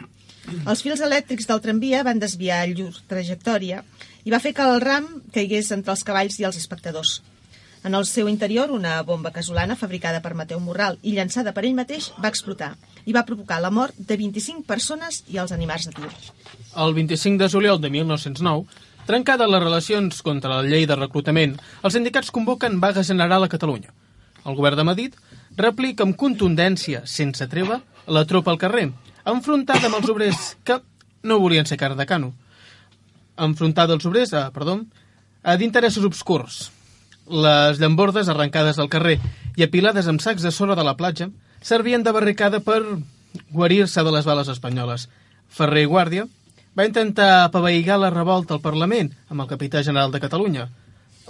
Els 0.65 0.81
fils 0.81 1.03
elèctrics 1.05 1.45
del 1.45 1.61
tramvia 1.61 2.01
van 2.07 2.21
desviar 2.21 2.63
llur 2.71 2.89
trajectòria 3.11 3.83
i 4.25 4.33
va 4.33 4.41
fer 4.41 4.55
que 4.57 4.65
el 4.65 4.81
ram 4.81 5.05
caigués 5.35 5.69
entre 5.77 5.93
els 5.93 6.05
cavalls 6.07 6.39
i 6.41 6.49
els 6.49 6.57
espectadors. 6.57 7.19
En 7.85 7.93
el 7.93 8.07
seu 8.09 8.27
interior, 8.27 8.71
una 8.71 9.03
bomba 9.03 9.29
casolana 9.29 9.75
fabricada 9.77 10.17
per 10.21 10.33
Mateu 10.33 10.57
Morral 10.59 10.95
i 11.05 11.11
llançada 11.13 11.51
per 11.53 11.67
ell 11.67 11.75
mateix 11.77 12.07
va 12.17 12.31
explotar 12.31 12.71
i 13.05 13.13
va 13.13 13.21
provocar 13.27 13.59
la 13.61 13.69
mort 13.69 13.93
de 14.09 14.15
25 14.17 14.63
persones 14.65 15.19
i 15.29 15.37
els 15.37 15.51
animals 15.53 15.85
de 15.85 15.91
tir. 15.93 16.09
El 16.81 16.95
25 16.97 17.43
de 17.43 17.49
juliol 17.53 17.77
de 17.83 17.91
1909, 17.93 18.63
trencades 19.05 19.51
les 19.53 19.61
relacions 19.61 20.23
contra 20.25 20.55
la 20.55 20.63
llei 20.65 20.87
de 20.89 20.97
reclutament, 20.97 21.53
els 21.85 21.93
sindicats 21.93 22.33
convoquen 22.33 22.79
vaga 22.81 23.03
general 23.05 23.45
a 23.45 23.49
Catalunya. 23.53 23.93
El 24.49 24.57
govern 24.57 24.81
de 24.81 24.85
Madrid 24.89 25.19
replica 25.55 26.07
amb 26.07 26.17
contundència, 26.17 27.03
sense 27.05 27.45
treva, 27.51 27.83
la 28.07 28.25
tropa 28.25 28.49
al 28.49 28.57
carrer, 28.57 28.87
enfrontada 29.29 29.91
amb 29.91 29.99
els 29.99 30.09
obrers 30.09 30.55
que 30.65 30.79
no 31.21 31.37
volien 31.37 31.69
ser 31.69 31.77
cara 31.77 31.93
de 31.93 32.09
cano. 32.09 32.33
Enfrontada 33.37 33.93
als 33.93 34.09
obrers, 34.09 34.33
eh, 34.33 34.49
perdó, 34.57 34.79
a 35.43 35.55
d'interessos 35.55 36.09
obscurs. 36.09 36.71
Les 37.25 37.79
llambordes 37.81 38.29
arrencades 38.29 38.77
al 38.79 38.89
carrer 38.89 39.17
i 39.57 39.65
apilades 39.65 40.07
amb 40.07 40.21
sacs 40.21 40.45
de 40.45 40.51
sorra 40.53 40.75
de 40.77 40.85
la 40.85 40.95
platja 40.97 41.29
servien 41.65 42.03
de 42.03 42.13
barricada 42.13 42.59
per 42.61 42.81
guarir-se 43.49 44.03
de 44.03 44.11
les 44.13 44.25
bales 44.25 44.49
espanyoles. 44.51 45.07
Ferrer 45.49 45.85
i 45.85 45.89
Guàrdia 45.89 46.27
va 46.77 46.85
intentar 46.85 47.45
apaveigar 47.45 47.97
la 47.99 48.11
revolta 48.13 48.53
al 48.55 48.61
Parlament 48.61 49.11
amb 49.29 49.41
el 49.41 49.49
capità 49.49 49.81
general 49.83 50.11
de 50.11 50.21
Catalunya. 50.21 50.67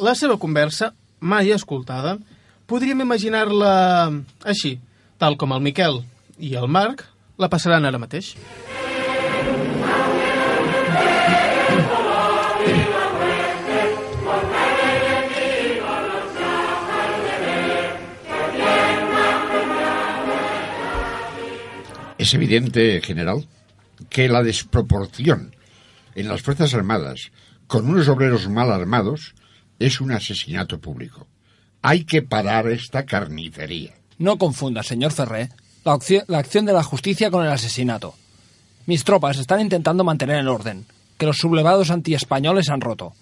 La 0.02 0.16
seva 0.16 0.40
conversa, 0.42 0.92
mai 1.20 1.54
escoltada, 1.56 2.18
podríem 2.68 3.06
imaginar-la 3.06 4.12
així, 4.44 4.80
tal 5.18 5.38
com 5.38 5.54
el 5.56 5.64
Miquel 5.64 6.02
i 6.40 6.56
el 6.60 6.68
Marc 6.68 7.06
la 7.40 7.50
passaran 7.52 7.86
ara 7.86 8.02
mateix. 8.02 8.34
Es 22.26 22.34
evidente, 22.34 23.00
general, 23.02 23.46
que 24.10 24.28
la 24.28 24.42
desproporción 24.42 25.56
en 26.16 26.28
las 26.28 26.42
Fuerzas 26.42 26.74
Armadas 26.74 27.32
con 27.68 27.88
unos 27.88 28.08
obreros 28.08 28.50
mal 28.50 28.72
armados 28.72 29.36
es 29.78 30.02
un 30.02 30.12
asesinato 30.12 30.80
público. 30.80 31.28
Hay 31.84 32.04
que 32.04 32.24
parar 32.24 32.68
esta 32.68 33.06
carnicería. 33.06 33.94
No 34.18 34.40
confunda, 34.40 34.82
señor 34.82 35.12
Ferré, 35.12 35.52
la, 35.84 36.00
la 36.26 36.40
acción 36.40 36.66
de 36.66 36.74
la 36.74 36.82
justicia 36.82 37.30
con 37.30 37.46
el 37.46 37.52
asesinato. 37.52 38.16
Mis 38.88 39.04
tropas 39.04 39.38
están 39.38 39.62
intentando 39.62 40.04
mantener 40.04 40.38
el 40.40 40.48
orden, 40.48 40.88
que 41.20 41.28
los 41.28 41.38
sublevados 41.38 41.92
antiespañoles 41.92 42.70
han 42.70 42.82
roto. 42.82 43.14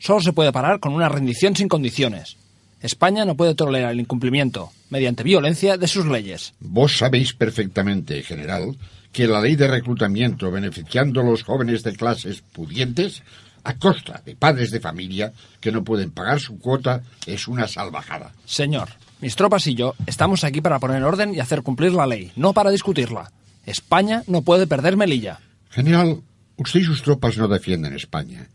Solo 0.00 0.22
se 0.22 0.32
puede 0.32 0.50
parar 0.50 0.80
con 0.80 0.94
una 0.94 1.10
rendición 1.10 1.54
sin 1.54 1.68
condiciones. 1.68 2.38
España 2.80 3.24
no 3.24 3.36
puede 3.36 3.54
tolerar 3.54 3.92
el 3.92 4.00
incumplimiento, 4.00 4.70
mediante 4.90 5.22
violencia, 5.22 5.76
de 5.76 5.88
sus 5.88 6.06
leyes. 6.06 6.54
Vos 6.60 6.98
sabéis 6.98 7.32
perfectamente, 7.32 8.22
general, 8.22 8.76
que 9.12 9.26
la 9.26 9.40
ley 9.40 9.56
de 9.56 9.68
reclutamiento 9.68 10.50
beneficiando 10.50 11.20
a 11.20 11.24
los 11.24 11.42
jóvenes 11.42 11.82
de 11.82 11.96
clases 11.96 12.42
pudientes 12.52 13.22
a 13.64 13.74
costa 13.78 14.22
de 14.24 14.36
padres 14.36 14.70
de 14.70 14.78
familia 14.78 15.32
que 15.60 15.72
no 15.72 15.82
pueden 15.82 16.10
pagar 16.12 16.38
su 16.38 16.58
cuota 16.58 17.02
es 17.26 17.48
una 17.48 17.66
salvajada. 17.66 18.32
Señor, 18.44 18.90
mis 19.20 19.34
tropas 19.34 19.66
y 19.66 19.74
yo 19.74 19.94
estamos 20.06 20.44
aquí 20.44 20.60
para 20.60 20.78
poner 20.78 21.02
orden 21.02 21.34
y 21.34 21.40
hacer 21.40 21.62
cumplir 21.62 21.92
la 21.92 22.06
ley, 22.06 22.30
no 22.36 22.52
para 22.52 22.70
discutirla. 22.70 23.32
España 23.64 24.22
no 24.28 24.42
puede 24.42 24.66
perder 24.66 24.96
Melilla. 24.96 25.40
General, 25.70 26.20
usted 26.56 26.80
y 26.80 26.84
sus 26.84 27.02
tropas 27.02 27.36
no 27.36 27.48
defienden 27.48 27.94
España. 27.94 28.46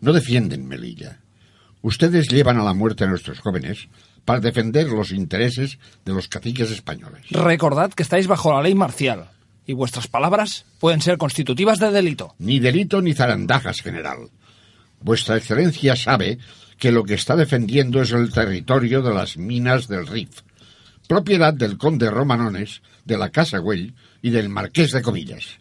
No 0.00 0.12
defienden 0.12 0.68
Melilla. 0.68 1.18
Ustedes 1.84 2.28
llevan 2.28 2.58
a 2.58 2.64
la 2.64 2.72
muerte 2.72 3.04
a 3.04 3.06
nuestros 3.06 3.40
jóvenes 3.40 3.88
para 4.24 4.40
defender 4.40 4.88
los 4.88 5.12
intereses 5.12 5.78
de 6.06 6.14
los 6.14 6.28
caciques 6.28 6.70
españoles. 6.70 7.26
Recordad 7.28 7.92
que 7.92 8.02
estáis 8.02 8.26
bajo 8.26 8.50
la 8.54 8.62
ley 8.62 8.74
marcial, 8.74 9.28
y 9.66 9.74
vuestras 9.74 10.08
palabras 10.08 10.64
pueden 10.80 11.02
ser 11.02 11.18
constitutivas 11.18 11.78
de 11.78 11.90
delito. 11.90 12.34
Ni 12.38 12.58
delito 12.58 13.02
ni 13.02 13.12
zarandajas, 13.12 13.82
general. 13.82 14.30
Vuestra 15.02 15.36
Excelencia 15.36 15.94
sabe 15.94 16.38
que 16.78 16.90
lo 16.90 17.04
que 17.04 17.12
está 17.12 17.36
defendiendo 17.36 18.00
es 18.00 18.12
el 18.12 18.32
territorio 18.32 19.02
de 19.02 19.12
las 19.12 19.36
minas 19.36 19.86
del 19.86 20.06
Rif, 20.06 20.40
propiedad 21.06 21.52
del 21.52 21.76
conde 21.76 22.08
Romanones, 22.08 22.80
de 23.04 23.18
la 23.18 23.28
Casa 23.28 23.58
Güell 23.58 23.92
y 24.22 24.30
del 24.30 24.48
marqués 24.48 24.90
de 24.92 25.02
Comillas. 25.02 25.58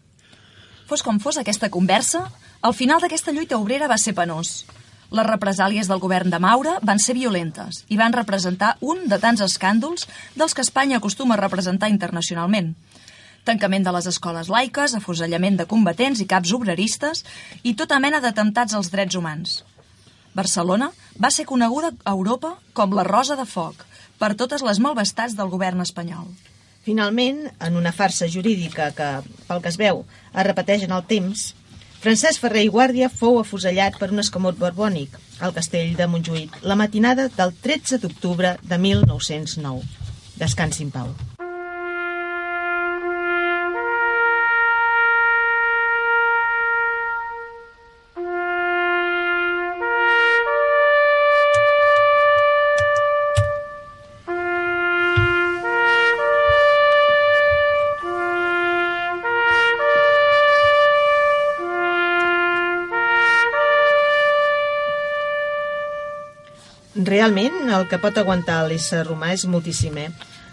Fos 0.88 1.04
com 1.04 1.20
fos 1.20 1.36
aquesta 1.36 1.68
conversa, 1.68 2.32
el 2.64 2.72
final 2.72 3.04
d'aquesta 3.04 3.36
lluita 3.36 3.60
obrera 3.60 3.92
va 3.92 4.00
ser 4.00 4.16
penós. 4.16 4.64
Les 5.14 5.28
represàlies 5.28 5.90
del 5.90 6.02
govern 6.02 6.32
de 6.34 6.40
Maura 6.42 6.80
van 6.82 6.98
ser 6.98 7.14
violentes 7.14 7.84
i 7.94 8.00
van 8.00 8.16
representar 8.16 8.72
un 8.82 9.04
de 9.12 9.20
tants 9.22 9.44
escàndols 9.46 10.08
dels 10.34 10.56
que 10.58 10.66
Espanya 10.66 10.98
acostuma 10.98 11.36
a 11.38 11.42
representar 11.42 11.92
internacionalment. 11.94 12.72
Tancament 13.46 13.86
de 13.86 13.94
les 13.94 14.08
escoles 14.10 14.50
laiques, 14.50 14.96
afusellament 14.98 15.60
de 15.60 15.68
combatents 15.70 16.24
i 16.24 16.26
caps 16.26 16.56
obreristes 16.58 17.22
i 17.62 17.76
tota 17.78 18.00
mena 18.02 18.24
d'atemptats 18.24 18.74
als 18.74 18.90
drets 18.90 19.20
humans. 19.20 19.60
Barcelona 20.34 20.90
va 21.22 21.30
ser 21.30 21.46
coneguda 21.46 21.94
a 22.04 22.16
Europa 22.18 22.56
com 22.74 22.96
la 22.98 23.06
Rosa 23.06 23.38
de 23.38 23.46
Foc, 23.46 23.86
per 24.18 24.34
totes 24.40 24.66
les 24.66 24.80
malvestats 24.82 25.38
del 25.38 25.52
govern 25.54 25.84
espanyol. 25.86 26.26
Finalment, 26.84 27.46
en 27.62 27.78
una 27.78 27.94
farsa 27.96 28.26
jurídica 28.28 28.90
que, 28.98 29.10
pel 29.48 29.62
que 29.62 29.70
es 29.70 29.78
veu, 29.78 30.02
es 30.34 30.48
repeteix 30.48 30.88
en 30.88 30.96
el 30.98 31.06
temps, 31.08 31.52
Francesc 32.04 32.42
Ferrer 32.44 32.66
i 32.66 32.70
Guàrdia 32.72 33.08
fou 33.08 33.38
afusellat 33.40 33.96
per 33.96 34.10
un 34.12 34.20
escamot 34.20 34.58
borbònic 34.60 35.16
al 35.48 35.56
castell 35.56 35.94
de 35.96 36.10
Montjuïc 36.12 36.58
la 36.68 36.76
matinada 36.76 37.30
del 37.38 37.56
13 37.68 38.02
d'octubre 38.04 38.58
de 38.62 38.82
1909. 38.90 40.10
Descansi 40.42 40.84
en 40.84 40.92
pau. 40.92 41.14
Realment, 67.24 67.70
el 67.72 67.86
que 67.88 67.96
pot 68.04 68.18
aguantar 68.20 68.66
l'ésser 68.68 69.06
humà 69.08 69.30
és 69.32 69.46
moltíssim, 69.48 69.96
eh? 69.96 70.10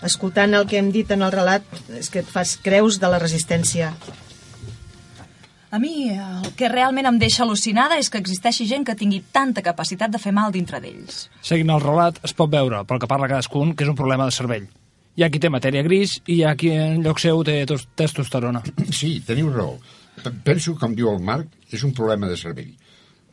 Escoltant 0.06 0.52
el 0.54 0.68
que 0.70 0.76
hem 0.78 0.92
dit 0.94 1.08
en 1.10 1.24
el 1.26 1.32
relat, 1.34 1.64
és 1.98 2.06
que 2.14 2.20
et 2.22 2.28
fas 2.30 2.52
creus 2.62 3.00
de 3.02 3.08
la 3.10 3.18
resistència. 3.18 3.88
A 5.74 5.80
mi 5.82 6.12
el 6.14 6.46
que 6.54 6.68
realment 6.70 7.08
em 7.10 7.18
deixa 7.18 7.42
al·lucinada 7.42 7.98
és 7.98 8.06
que 8.10 8.20
existeixi 8.22 8.68
gent 8.70 8.86
que 8.86 8.94
tingui 8.94 9.18
tanta 9.34 9.64
capacitat 9.66 10.14
de 10.14 10.20
fer 10.22 10.30
mal 10.36 10.54
dintre 10.54 10.78
d'ells. 10.84 11.24
Seguint 11.42 11.72
el 11.74 11.82
relat, 11.82 12.20
es 12.30 12.36
pot 12.38 12.52
veure, 12.54 12.84
pel 12.86 13.02
que 13.02 13.10
parla 13.10 13.26
cadascun, 13.32 13.74
que 13.74 13.82
és 13.88 13.90
un 13.90 13.98
problema 13.98 14.30
de 14.30 14.36
cervell. 14.38 14.68
Hi 15.18 15.26
ha 15.26 15.30
qui 15.34 15.42
té 15.42 15.50
matèria 15.50 15.82
gris 15.82 16.20
i 16.30 16.36
hi 16.38 16.44
ha 16.46 16.54
qui 16.54 16.70
en 16.70 17.02
lloc 17.02 17.18
seu 17.18 17.42
té 17.42 17.64
tos- 17.66 17.88
testosterona. 17.98 18.62
Sí, 18.94 19.16
teniu 19.26 19.50
raó. 19.50 19.74
Penso, 20.46 20.76
com 20.78 20.94
diu 20.94 21.10
el 21.10 21.18
Marc, 21.18 21.50
és 21.74 21.82
un 21.82 21.90
problema 21.98 22.30
de 22.30 22.38
cervell. 22.38 22.70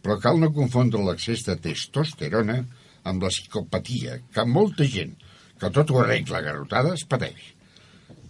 Però 0.01 0.17
cal 0.25 0.41
no 0.41 0.49
confondre 0.57 1.05
l'accés 1.05 1.45
de 1.45 1.53
testosterona 1.69 2.63
amb 3.07 3.23
la 3.23 3.31
psicopatia, 3.33 4.19
que 4.33 4.45
molta 4.47 4.87
gent 4.87 5.15
que 5.57 5.71
tot 5.73 5.91
ho 5.91 6.01
arregla 6.03 6.43
garrotades 6.45 7.05
pateix. 7.09 7.53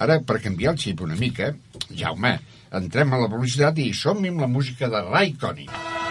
Ara, 0.04 0.20
per 0.22 0.40
canviar 0.44 0.76
el 0.76 0.82
xip 0.82 1.02
una 1.06 1.18
mica, 1.20 1.52
Jaume, 1.90 2.38
entrem 2.82 3.14
a 3.14 3.22
la 3.24 3.32
publicitat 3.32 3.82
i 3.84 3.92
som 3.98 4.24
amb 4.26 4.46
la 4.46 4.52
música 4.52 4.92
de 4.94 5.04
Ray 5.10 5.34
Connick. 5.42 6.07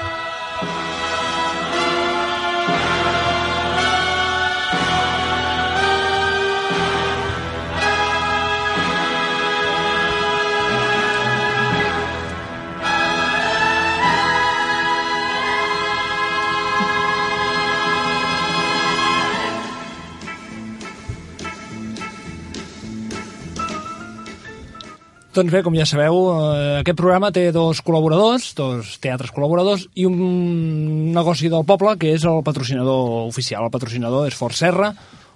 Doncs 25.37 25.53
bé, 25.53 25.61
com 25.61 25.75
ja 25.77 25.85
sabeu, 25.85 26.15
eh, 26.33 26.79
aquest 26.81 26.97
programa 26.97 27.29
té 27.29 27.51
dos 27.53 27.83
col·laboradors, 27.85 28.55
dos 28.57 28.95
teatres 29.05 29.35
col·laboradors 29.37 29.83
i 29.93 30.07
un 30.09 31.13
negoci 31.13 31.51
del 31.53 31.67
poble 31.69 31.93
que 32.01 32.15
és 32.15 32.25
el 32.25 32.41
patrocinador 32.47 33.27
oficial. 33.29 33.67
El 33.67 33.75
patrocinador 33.75 34.31
és 34.31 34.39
Fort 34.39 34.57
Serra. 34.57 34.95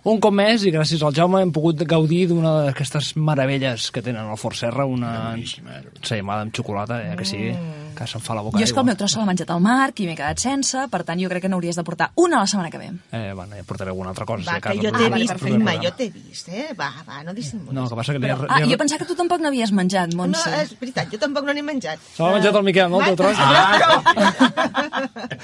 Un 0.09 0.17
cop 0.17 0.33
més, 0.33 0.65
i 0.65 0.73
gràcies 0.73 1.03
al 1.05 1.13
Jaume, 1.13 1.43
hem 1.45 1.53
pogut 1.53 1.85
gaudir 1.85 2.23
d'una 2.31 2.55
d'aquestes 2.71 3.13
meravelles 3.21 3.91
que 3.93 4.01
tenen 4.01 4.25
al 4.25 4.41
Fort 4.41 4.57
Serra, 4.57 4.87
una 4.89 5.35
Boníssima. 5.35 5.83
ensaïmada 6.01 6.47
amb 6.47 6.57
xocolata, 6.57 7.03
eh, 7.05 7.17
que 7.21 7.27
sí, 7.29 7.53
que 8.01 8.07
se'm 8.09 8.23
fa 8.25 8.35
la 8.35 8.41
boca 8.41 8.57
Jo 8.59 8.65
és 8.65 8.73
que 8.73 8.81
el 8.81 8.87
meu 8.89 8.97
tros 8.97 9.13
se 9.13 9.19
l'ha 9.21 9.27
menjat 9.29 9.51
el 9.53 9.61
Marc 9.61 10.01
i 10.01 10.07
m'he 10.09 10.17
quedat 10.17 10.39
sense, 10.41 10.87
per 10.91 11.03
tant 11.05 11.21
jo 11.21 11.29
crec 11.29 11.43
que 11.45 11.49
n'hauries 11.53 11.77
de 11.77 11.85
portar 11.85 12.11
una 12.17 12.39
la 12.41 12.47
setmana 12.49 12.71
que 12.73 12.79
ve. 12.81 12.89
Eh, 13.13 13.33
bueno, 13.37 13.55
ja 13.57 13.63
portaré 13.69 13.91
alguna 13.93 14.11
altra 14.11 14.25
cosa. 14.25 14.43
si 14.43 14.49
Va, 14.49 14.61
cas, 14.61 14.73
que 14.73 14.79
jo 14.87 14.93
t'he 14.97 15.09
vale, 15.11 15.25
vist. 15.27 15.45
Imma, 15.47 15.75
jo 15.83 15.91
t'he 15.99 16.09
vist, 16.11 16.49
eh? 16.49 16.71
Va, 16.79 16.89
va, 17.07 17.23
no 17.25 17.35
dissimulis. 17.37 17.73
No, 17.77 17.89
que 17.89 17.95
passa 18.01 18.13
que 18.13 18.19
li, 18.19 18.27
Però- 18.27 18.47
Ah, 18.49 18.61
li, 18.65 18.73
jo 18.73 18.79
pensava 18.79 18.99
que 19.05 19.05
tu 19.11 19.15
tampoc 19.15 19.41
n'havies 19.45 19.73
menjat, 19.73 20.15
No, 20.15 20.23
Montse. 20.25 20.51
és 20.63 20.73
veritat, 20.81 21.11
jo 21.13 21.19
tampoc 21.19 21.45
no 21.45 21.53
n'he 21.53 21.63
menjat. 21.63 21.99
Se 22.17 22.23
l'ha 22.23 22.33
menjat 22.39 22.55
el 22.57 22.63
Miquel, 22.65 22.89
no, 22.91 23.01
el 23.01 23.07
teu 23.13 23.17
tros? 23.17 23.37
Ah, 23.39 24.03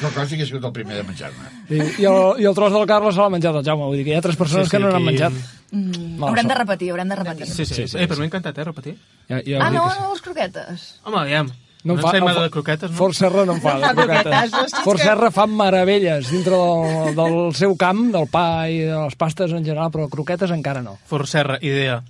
no 0.03 0.09
cosa 0.11 0.27
que 0.37 0.43
he 0.43 0.47
sigut 0.47 0.65
el 0.65 0.73
primer 0.73 0.97
de 0.97 1.03
menjar-me. 1.05 1.51
I, 1.69 1.83
i, 2.03 2.05
el, 2.09 2.41
I 2.41 2.49
el 2.49 2.55
tros 2.55 2.73
del 2.73 2.87
Carles 2.89 3.15
se 3.15 3.21
l'ha 3.21 3.31
menjat 3.33 3.55
el 3.61 3.65
Jaume. 3.67 3.85
Vull 3.91 3.97
dir 4.01 4.05
que 4.09 4.15
hi 4.15 4.19
ha 4.19 4.23
tres 4.25 4.37
persones 4.41 4.67
Sí, 4.67 4.71
sí, 4.71 4.77
que 4.77 4.83
no 4.83 4.91
n'han 4.93 5.05
menjat. 5.05 5.33
Mm, 5.73 6.17
Mala 6.21 6.31
haurem 6.33 6.49
de 6.49 6.55
repetir, 6.63 6.91
haurem 6.95 7.09
de 7.09 7.17
repetir. 7.21 7.47
Sí, 7.47 7.65
sí, 7.67 7.75
Sí, 7.75 7.89
sí, 7.89 7.99
eh, 7.99 8.07
però 8.09 8.15
sí. 8.17 8.21
m'ha 8.23 8.27
encantat, 8.31 8.59
eh, 8.59 8.65
repetir. 8.65 8.97
Ja, 9.29 9.41
ja 9.45 9.59
Ah, 9.67 9.71
no, 9.71 9.89
sí. 9.91 9.99
no, 10.01 10.13
les 10.15 10.23
croquetes. 10.23 10.85
Home, 11.05 11.19
aviam. 11.21 11.51
No 11.87 11.95
No 11.95 12.03
fa, 12.03 12.11
fa, 12.17 12.19
no 12.21 12.43
de 12.43 12.51
croquetes, 12.51 12.91
no? 12.91 12.97
Fort 12.99 13.15
Serra 13.15 13.45
no 13.47 13.55
en 13.55 13.61
fa, 13.63 13.77
No 13.79 13.87
de 13.87 13.87
fa 13.87 13.95
croquetes. 14.25 14.75
Fort 14.83 14.99
que- 15.01 15.07
Serra 15.07 15.31
fa 15.31 15.47
meravelles 15.47 16.31
dintre 16.35 16.59
del, 16.59 17.15
del 17.15 17.37
seu 17.55 17.77
camp, 17.79 18.09
del 18.15 18.27
pa 18.33 18.47
i 18.69 18.81
de 18.89 18.97
les 19.05 19.15
pastes 19.21 19.55
en 19.55 19.63
general, 19.65 19.93
però 19.95 20.09
croquetes 20.11 20.51
encara 20.51 20.83
no. 20.83 20.97
Fort 21.07 21.31
Serra, 21.31 21.61
idea. 21.63 22.01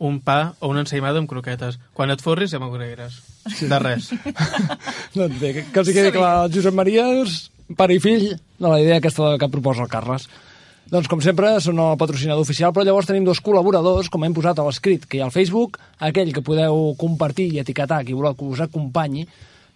Un 0.00 0.20
pa 0.24 0.54
o 0.60 0.68
una 0.72 0.80
ensaïmada 0.84 1.20
amb 1.20 1.28
croquetes. 1.28 1.78
Quan 1.96 2.12
et 2.12 2.22
forris 2.24 2.52
ja 2.54 2.60
m'ho 2.60 2.70
agrairàs. 2.72 3.18
De 3.68 3.78
res. 3.82 4.10
doncs 5.16 5.40
bé, 5.40 5.50
que, 5.56 5.64
que 5.72 5.82
els 5.82 5.90
hi 5.90 5.96
quedi 5.96 6.12
clar, 6.14 6.48
Josep 6.52 6.76
Maria 6.76 7.04
pare 7.76 7.94
i 7.96 8.00
fill 8.02 8.24
de 8.32 8.68
la 8.68 8.78
idea 8.80 8.96
aquesta 9.00 9.34
que 9.40 9.48
proposa 9.52 9.84
el 9.84 9.90
Carles. 9.92 10.24
Doncs, 10.90 11.06
com 11.06 11.20
sempre, 11.22 11.52
són 11.62 11.78
el 11.78 11.92
patrocinador 11.94 12.42
oficial, 12.42 12.72
però 12.74 12.82
llavors 12.82 13.06
tenim 13.06 13.22
dos 13.22 13.38
col·laboradors, 13.46 14.08
com 14.10 14.24
hem 14.26 14.32
posat 14.34 14.58
a 14.58 14.64
l'escrit, 14.66 15.04
que 15.06 15.18
hi 15.18 15.20
ha 15.22 15.28
al 15.28 15.30
Facebook, 15.30 15.78
aquell 16.02 16.32
que 16.34 16.42
podeu 16.42 16.96
compartir 16.98 17.46
i 17.54 17.60
etiquetar 17.62 18.00
qui 18.08 18.16
voleu 18.18 18.34
que 18.34 18.48
us 18.48 18.64
acompanyi, 18.66 19.22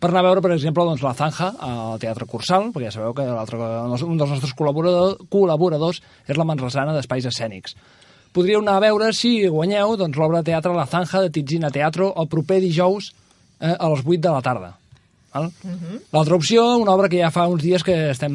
per 0.03 0.11
anar 0.11 0.24
a 0.24 0.27
veure, 0.27 0.42
per 0.42 0.50
exemple, 0.57 0.83
doncs, 0.83 1.07
la 1.07 1.14
Zanja 1.14 1.53
al 1.62 2.03
Teatre 2.03 2.27
Cursal, 2.27 2.72
perquè 2.74 2.90
ja 2.90 2.96
sabeu 2.96 3.14
que 3.14 3.29
un 3.31 4.18
dels 4.18 4.35
nostres 4.35 4.59
col·laborador, 4.59 5.14
col·laboradors 5.31 6.03
és 6.27 6.35
la 6.35 6.50
Manresana 6.50 6.98
d'Espais 6.98 7.31
Escènics. 7.31 7.79
Podríeu 8.35 8.59
anar 8.64 8.81
a 8.81 8.87
veure, 8.88 9.14
si 9.14 9.37
guanyeu, 9.46 9.94
doncs, 9.94 10.18
l'obra 10.18 10.42
de 10.42 10.50
teatre 10.50 10.74
La 10.74 10.90
Zanja 10.90 11.22
de 11.22 11.31
Titzina 11.31 11.70
Teatro 11.70 12.11
el 12.18 12.27
proper 12.27 12.59
dijous 12.59 13.14
eh, 13.61 13.70
a 13.70 13.87
les 13.94 14.03
8 14.03 14.18
de 14.18 14.35
la 14.35 14.42
tarda. 14.42 14.79
Val? 15.35 15.51
L'altra 16.14 16.37
opció, 16.38 16.64
una 16.79 16.94
obra 16.94 17.09
que 17.11 17.18
ja 17.18 17.31
fa 17.35 17.49
uns 17.51 17.62
dies 17.64 17.83
que 17.83 17.94
estem 18.12 18.35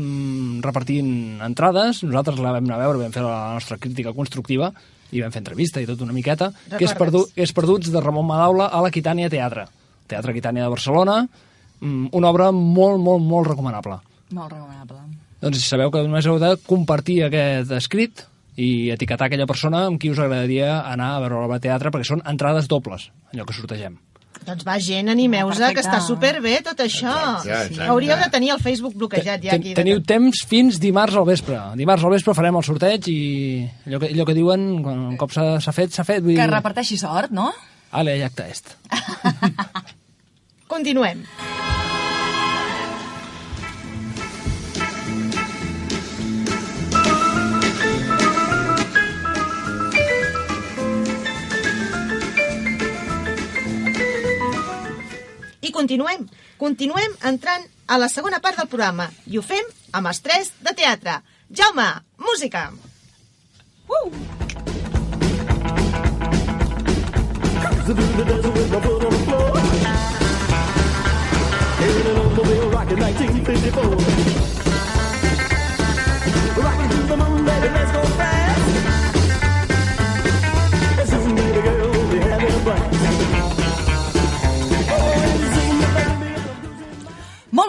repartint 0.64 1.40
entrades, 1.46 2.04
nosaltres 2.04 2.42
la 2.44 2.52
vam 2.56 2.68
anar 2.68 2.76
a 2.80 2.84
veure, 2.84 3.00
vam 3.00 3.14
fer 3.16 3.24
la 3.24 3.54
nostra 3.56 3.80
crítica 3.80 4.12
constructiva 4.16 4.74
i 5.16 5.24
vam 5.24 5.32
fer 5.32 5.42
entrevista 5.42 5.82
i 5.82 5.88
tot 5.88 6.04
una 6.04 6.14
miqueta, 6.14 6.52
que 6.68 6.84
és, 6.84 6.92
Recordes? 6.92 6.98
perdu 7.00 7.22
és 7.40 7.54
Perduts 7.56 7.94
de 7.94 8.02
Ramon 8.04 8.28
Madaula 8.28 8.68
a 8.68 8.82
la 8.84 8.92
Quitània 8.92 9.32
Teatre. 9.32 9.66
Teatre 10.12 10.36
Quitània 10.36 10.68
de 10.68 10.74
Barcelona, 10.74 11.22
mm, 11.80 12.12
una 12.20 12.30
obra 12.30 12.52
molt, 12.52 13.00
molt, 13.00 13.24
molt 13.24 13.48
recomanable. 13.48 14.02
Molt 14.36 14.52
recomanable. 14.52 15.00
Doncs 15.40 15.64
sabeu 15.72 15.90
que 15.92 16.04
només 16.04 16.28
heu 16.28 16.38
de 16.38 16.58
compartir 16.68 17.24
aquest 17.24 17.72
escrit 17.72 18.26
i 18.60 18.92
etiquetar 18.92 19.30
aquella 19.30 19.48
persona 19.48 19.86
amb 19.88 20.02
qui 20.02 20.12
us 20.12 20.20
agradaria 20.20 20.82
anar 20.82 21.14
a 21.16 21.24
veure 21.24 21.40
l'obra 21.40 21.62
de 21.62 21.70
teatre, 21.70 21.96
perquè 21.96 22.12
són 22.12 22.22
entrades 22.28 22.68
dobles, 22.68 23.08
allò 23.32 23.48
que 23.48 23.56
sortegem. 23.56 23.96
Doncs 24.48 24.64
va, 24.66 24.78
gent, 24.82 25.10
animeu-vos, 25.12 25.58
Perfecte. 25.60 25.76
que 25.78 25.84
està 25.86 26.00
superbé 26.02 26.56
tot 26.66 26.80
això. 26.82 27.12
Exacte, 27.14 27.74
exacte. 27.74 27.90
Hauríeu 27.92 28.18
de 28.18 28.30
tenir 28.34 28.50
el 28.56 28.60
Facebook 28.64 28.96
bloquejat 28.98 29.44
ja 29.44 29.54
aquí. 29.60 29.76
Teniu 29.78 30.00
temps 30.02 30.42
fins 30.50 30.80
dimarts 30.82 31.16
al 31.20 31.26
vespre. 31.28 31.60
Dimarts 31.78 32.04
al 32.08 32.16
vespre 32.16 32.34
farem 32.34 32.56
el 32.58 32.66
sorteig 32.66 33.08
i 33.12 33.20
allò 33.86 34.00
que, 34.02 34.10
allò 34.16 34.26
que 34.26 34.38
diuen, 34.40 34.68
quan 34.84 35.04
un 35.12 35.18
cop 35.22 35.32
s'ha 35.36 35.60
fet, 35.76 35.94
s'ha 35.94 36.04
fet. 36.08 36.24
Vull 36.24 36.34
Que 36.40 36.48
dir, 36.48 36.54
reparteixi 36.54 36.98
sort, 36.98 37.30
no? 37.36 37.52
Ale, 37.92 38.18
jacta 38.22 38.48
est. 38.50 38.76
Continuem. 40.70 41.26
I 41.26 41.69
continuem. 55.80 56.28
Continuem 56.60 57.16
entrant 57.32 57.64
a 57.88 57.98
la 58.02 58.10
segona 58.12 58.42
part 58.44 58.60
del 58.60 58.70
programa 58.72 59.08
i 59.32 59.40
ho 59.40 59.44
fem 59.46 59.66
amb 59.96 60.12
els 60.12 60.22
tres 60.26 60.52
de 60.66 60.76
teatre. 60.76 61.20
Jaume, 61.50 61.88
música! 62.28 62.68
Molt 63.90 64.14
Molt 73.80 74.49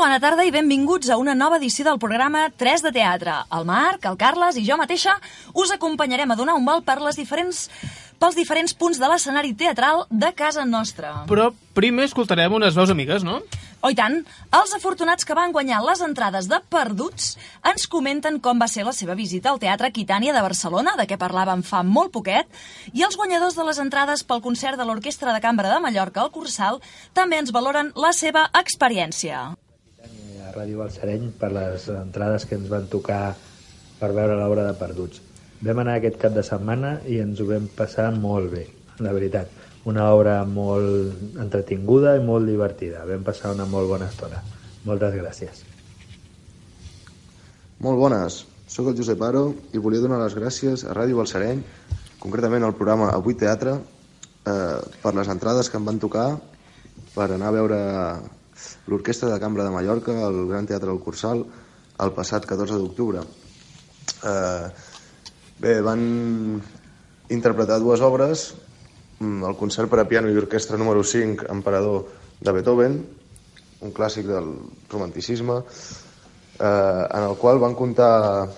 bona 0.01 0.17
tarda 0.17 0.47
i 0.49 0.53
benvinguts 0.55 1.11
a 1.13 1.19
una 1.21 1.35
nova 1.37 1.59
edició 1.61 1.85
del 1.85 1.99
programa 2.01 2.47
3 2.57 2.87
de 2.87 2.91
Teatre. 2.95 3.35
El 3.53 3.67
Marc, 3.69 4.07
el 4.09 4.17
Carles 4.17 4.57
i 4.57 4.63
jo 4.65 4.79
mateixa 4.81 5.13
us 5.53 5.73
acompanyarem 5.75 6.31
a 6.33 6.37
donar 6.39 6.55
un 6.57 6.65
vol 6.65 6.81
per 6.87 6.97
les 7.05 7.19
diferents 7.21 7.67
pels 8.21 8.37
diferents 8.37 8.73
punts 8.77 8.97
de 9.01 9.09
l'escenari 9.09 9.53
teatral 9.53 10.07
de 10.09 10.31
casa 10.37 10.65
nostra. 10.65 11.27
Però 11.29 11.51
primer 11.77 12.07
escoltarem 12.09 12.57
unes 12.57 12.77
veus 12.77 12.93
amigues, 12.93 13.25
no? 13.25 13.43
Oh, 13.81 13.93
i 13.93 13.97
tant, 13.97 14.19
els 14.57 14.75
afortunats 14.77 15.25
que 15.29 15.37
van 15.37 15.53
guanyar 15.53 15.83
les 15.85 16.01
entrades 16.05 16.49
de 16.49 16.63
Perduts 16.73 17.35
ens 17.69 17.89
comenten 17.89 18.41
com 18.41 18.61
va 18.61 18.69
ser 18.73 18.89
la 18.89 18.97
seva 18.97 19.17
visita 19.17 19.53
al 19.53 19.61
Teatre 19.61 19.93
Quitània 19.93 20.37
de 20.37 20.45
Barcelona, 20.45 20.97
de 20.97 21.09
què 21.09 21.21
parlàvem 21.21 21.65
fa 21.65 21.85
molt 21.85 22.13
poquet, 22.17 22.49
i 22.97 23.05
els 23.05 23.21
guanyadors 23.21 23.57
de 23.57 23.69
les 23.69 23.81
entrades 23.85 24.25
pel 24.25 24.45
concert 24.45 24.81
de 24.81 24.89
l'Orquestra 24.89 25.37
de 25.37 25.45
Cambra 25.45 25.73
de 25.73 25.81
Mallorca 25.85 26.25
al 26.25 26.33
Cursal 26.33 26.81
també 27.13 27.41
ens 27.41 27.53
valoren 27.53 27.93
la 27.97 28.17
seva 28.17 28.49
experiència. 28.57 29.51
Ràdio 30.55 30.81
Balsareny 30.83 31.31
per 31.41 31.51
les 31.55 31.87
entrades 31.93 32.47
que 32.47 32.57
ens 32.59 32.69
van 32.71 32.87
tocar 32.93 33.35
per 34.01 34.11
veure 34.17 34.39
l'obra 34.39 34.67
de 34.67 34.77
Perduts. 34.79 35.23
Vam 35.61 35.83
anar 35.83 35.99
aquest 35.99 36.17
cap 36.21 36.33
de 36.37 36.45
setmana 36.47 36.95
i 37.09 37.19
ens 37.21 37.41
ho 37.41 37.47
vam 37.49 37.67
passar 37.77 38.09
molt 38.17 38.51
bé, 38.53 38.67
la 39.05 39.13
veritat. 39.17 39.51
Una 39.91 40.11
obra 40.13 40.39
molt 40.45 41.39
entretinguda 41.41 42.15
i 42.17 42.25
molt 42.25 42.49
divertida. 42.49 43.05
Vam 43.09 43.25
passar 43.25 43.53
una 43.55 43.67
molt 43.69 43.89
bona 43.89 44.09
estona. 44.09 44.41
Moltes 44.89 45.17
gràcies. 45.17 45.63
Molt 47.81 48.01
bones, 48.01 48.43
sóc 48.69 48.91
el 48.91 48.97
Josep 48.97 49.23
Aro 49.25 49.47
i 49.73 49.81
volia 49.81 50.03
donar 50.05 50.21
les 50.21 50.37
gràcies 50.37 50.85
a 50.85 50.97
Ràdio 50.97 51.21
Balsareny, 51.21 51.63
concretament 52.21 52.65
al 52.65 52.77
programa 52.77 53.09
Avui 53.15 53.37
Teatre, 53.41 53.79
eh, 54.45 54.79
per 55.03 55.15
les 55.17 55.29
entrades 55.33 55.71
que 55.71 55.81
em 55.81 55.89
van 55.89 56.01
tocar 56.01 56.29
per 57.15 57.31
anar 57.33 57.49
a 57.49 57.57
veure 57.57 57.79
l'Orquestra 58.87 59.31
de 59.31 59.41
Cambra 59.41 59.65
de 59.65 59.75
Mallorca 59.75 60.15
al 60.27 60.47
Gran 60.49 60.67
Teatre 60.67 60.91
del 60.91 61.03
Cursal 61.05 61.45
el 62.01 62.13
passat 62.17 62.47
14 62.49 62.79
d'octubre. 62.81 63.23
Eh, 64.25 64.67
bé, 65.61 65.81
van 65.85 66.03
interpretar 67.31 67.79
dues 67.81 68.01
obres, 68.01 68.55
mm, 69.19 69.45
el 69.45 69.57
concert 69.57 69.91
per 69.91 70.01
a 70.01 70.09
piano 70.09 70.31
i 70.31 70.37
orquestra 70.37 70.79
número 70.79 71.05
5, 71.05 71.47
Emperador, 71.51 72.09
de 72.41 72.53
Beethoven, 72.53 72.97
un 73.81 73.93
clàssic 73.93 74.27
del 74.27 74.49
romanticisme, 74.89 75.61
eh, 76.59 77.05
en 77.11 77.23
el 77.29 77.37
qual 77.37 77.59
van 77.59 77.75
comptar 77.75 78.49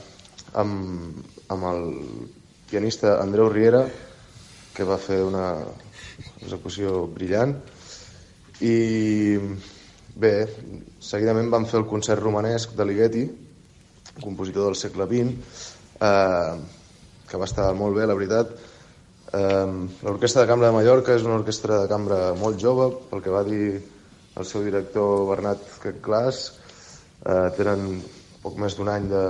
amb, 0.54 1.26
amb 1.48 1.64
el 1.72 1.82
pianista 2.70 3.20
Andreu 3.20 3.48
Riera, 3.50 3.84
que 4.72 4.84
va 4.84 4.98
fer 4.98 5.22
una 5.22 5.64
execució 6.40 7.06
brillant, 7.12 7.56
i 8.60 9.38
bé, 10.14 10.34
seguidament 11.00 11.50
van 11.52 11.66
fer 11.68 11.80
el 11.80 11.88
concert 11.88 12.22
romanesc 12.22 12.76
de 12.76 12.86
Ligeti, 12.86 13.24
compositor 14.20 14.68
del 14.68 14.76
segle 14.76 15.06
XX, 15.08 15.32
eh, 16.00 16.54
que 17.28 17.40
va 17.40 17.48
estar 17.48 17.72
molt 17.74 17.96
bé, 17.96 18.06
la 18.06 18.16
veritat. 18.18 18.52
Eh, 19.32 19.88
L'Orquestra 20.04 20.42
de 20.42 20.50
Cambra 20.50 20.68
de 20.68 20.76
Mallorca 20.76 21.16
és 21.16 21.24
una 21.24 21.38
orquestra 21.40 21.82
de 21.82 21.88
cambra 21.88 22.34
molt 22.36 22.60
jove, 22.60 22.90
pel 23.10 23.22
que 23.24 23.32
va 23.32 23.44
dir 23.48 23.80
el 24.36 24.48
seu 24.48 24.64
director 24.64 25.26
Bernat 25.30 25.64
Clas, 26.04 26.42
eh, 27.24 27.48
tenen 27.56 28.02
poc 28.42 28.58
més 28.58 28.76
d'un 28.76 28.90
any 28.90 29.08
de, 29.08 29.24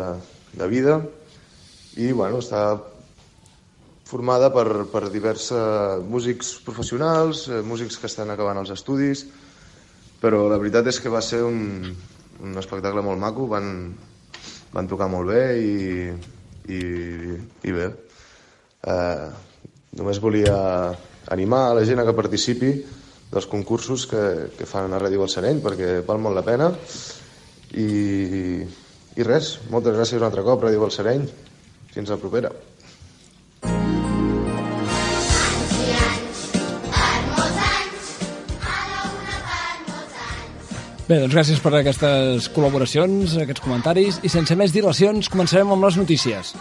de 0.57 0.69
vida 0.71 1.01
i 2.01 2.13
bueno, 2.17 2.41
està 2.41 2.81
formada 4.09 4.51
per, 4.53 4.85
per 4.93 5.09
diversos 5.13 6.05
músics 6.09 6.55
professionals, 6.65 7.47
eh, 7.49 7.63
músics 7.65 7.99
que 8.01 8.09
estan 8.11 8.33
acabant 8.33 8.61
els 8.61 8.73
estudis, 8.75 9.27
però 10.23 10.47
la 10.47 10.59
veritat 10.61 10.87
és 10.93 11.01
que 11.03 11.11
va 11.11 11.21
ser 11.25 11.43
un, 11.43 11.91
un 12.47 12.59
espectacle 12.61 13.03
molt 13.03 13.19
maco, 13.19 13.49
van, 13.51 13.91
van 14.71 14.91
tocar 14.91 15.11
molt 15.11 15.33
bé 15.35 15.43
i, 15.59 16.13
i, 16.71 16.83
i 17.67 17.75
bé. 17.75 17.89
Eh, 18.87 19.27
només 19.99 20.23
volia 20.23 20.57
animar 21.35 21.65
a 21.69 21.77
la 21.79 21.85
gent 21.89 21.99
a 21.99 22.07
que 22.07 22.15
participi 22.15 22.73
dels 23.33 23.49
concursos 23.51 24.07
que, 24.07 24.25
que 24.55 24.69
fan 24.69 24.95
a 24.95 25.01
Ràdio 25.03 25.25
Balsareny 25.25 25.63
perquè 25.65 25.99
val 26.07 26.23
molt 26.23 26.39
la 26.39 26.47
pena. 26.47 26.71
I, 27.75 27.89
i 29.19 29.27
res, 29.27 29.57
moltes 29.75 29.97
gràcies 29.99 30.21
un 30.21 30.29
altre 30.29 30.47
cop 30.47 30.63
Ràdio 30.63 30.85
Balsareny. 30.87 31.27
Fins 31.93 32.15
la 32.15 32.21
propera 32.21 32.53
Bé, 41.13 41.19
doncs 41.21 41.35
gràcies 41.35 41.59
per 41.61 41.75
aquestes 41.77 42.47
col·laboracions, 42.55 43.35
aquests 43.43 43.61
comentaris, 43.61 44.17
i 44.25 44.31
sense 44.33 44.55
més 44.57 44.73
dilacions 44.73 45.29
començarem 45.29 45.69
amb 45.75 45.85
les 45.85 45.99
notícies. 46.01 46.55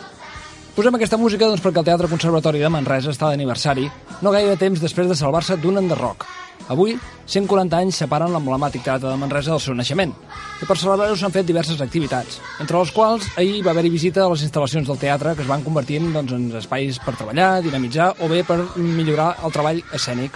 Posem 0.75 0.97
aquesta 0.97 1.19
música 1.21 1.47
doncs, 1.47 1.63
perquè 1.63 1.79
el 1.79 1.87
Teatre 1.87 2.09
Conservatori 2.11 2.59
de 2.59 2.67
Manresa 2.73 3.13
està 3.13 3.29
d'aniversari, 3.31 3.87
no 4.19 4.35
gaire 4.35 4.57
temps 4.59 4.83
després 4.83 5.07
de 5.07 5.15
salvar-se 5.15 5.55
d'un 5.55 5.79
enderroc. 5.79 6.27
Avui, 6.67 6.97
140 7.31 7.79
anys 7.79 8.03
separen 8.03 8.35
l'emblemàtic 8.35 8.83
Teatre 8.83 9.07
de 9.07 9.23
Manresa 9.23 9.53
del 9.55 9.63
seu 9.63 9.77
naixement, 9.77 10.11
i 10.11 10.67
per 10.67 10.75
celebrar-ho 10.75 11.15
s'han 11.15 11.31
fet 11.31 11.47
diverses 11.47 11.79
activitats, 11.79 12.41
entre 12.59 12.83
les 12.83 12.91
quals 12.91 13.31
ahir 13.39 13.61
va 13.63 13.71
haver-hi 13.71 13.95
visita 13.95 14.25
a 14.25 14.31
les 14.35 14.43
instal·lacions 14.49 14.91
del 14.91 14.99
teatre 14.99 15.37
que 15.37 15.47
es 15.47 15.53
van 15.53 15.63
convertint 15.63 16.11
doncs, 16.11 16.35
en 16.35 16.51
espais 16.59 16.99
per 16.99 17.15
treballar, 17.15 17.61
dinamitzar 17.63 18.17
o 18.19 18.27
bé 18.27 18.43
per 18.43 18.65
millorar 18.75 19.37
el 19.45 19.55
treball 19.55 19.79
escènic. 19.95 20.35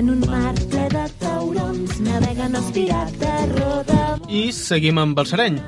En 0.00 0.08
un 0.08 0.20
mar 0.30 0.54
ple 0.72 0.86
de 0.88 1.00
taurons 1.20 1.98
naveguen 2.00 2.54
els 2.56 2.68
pirates 2.72 3.50
roda... 3.50 3.98
I 4.32 4.46
seguim 4.56 4.96
amb 5.02 5.18
Balsareny. 5.18 5.58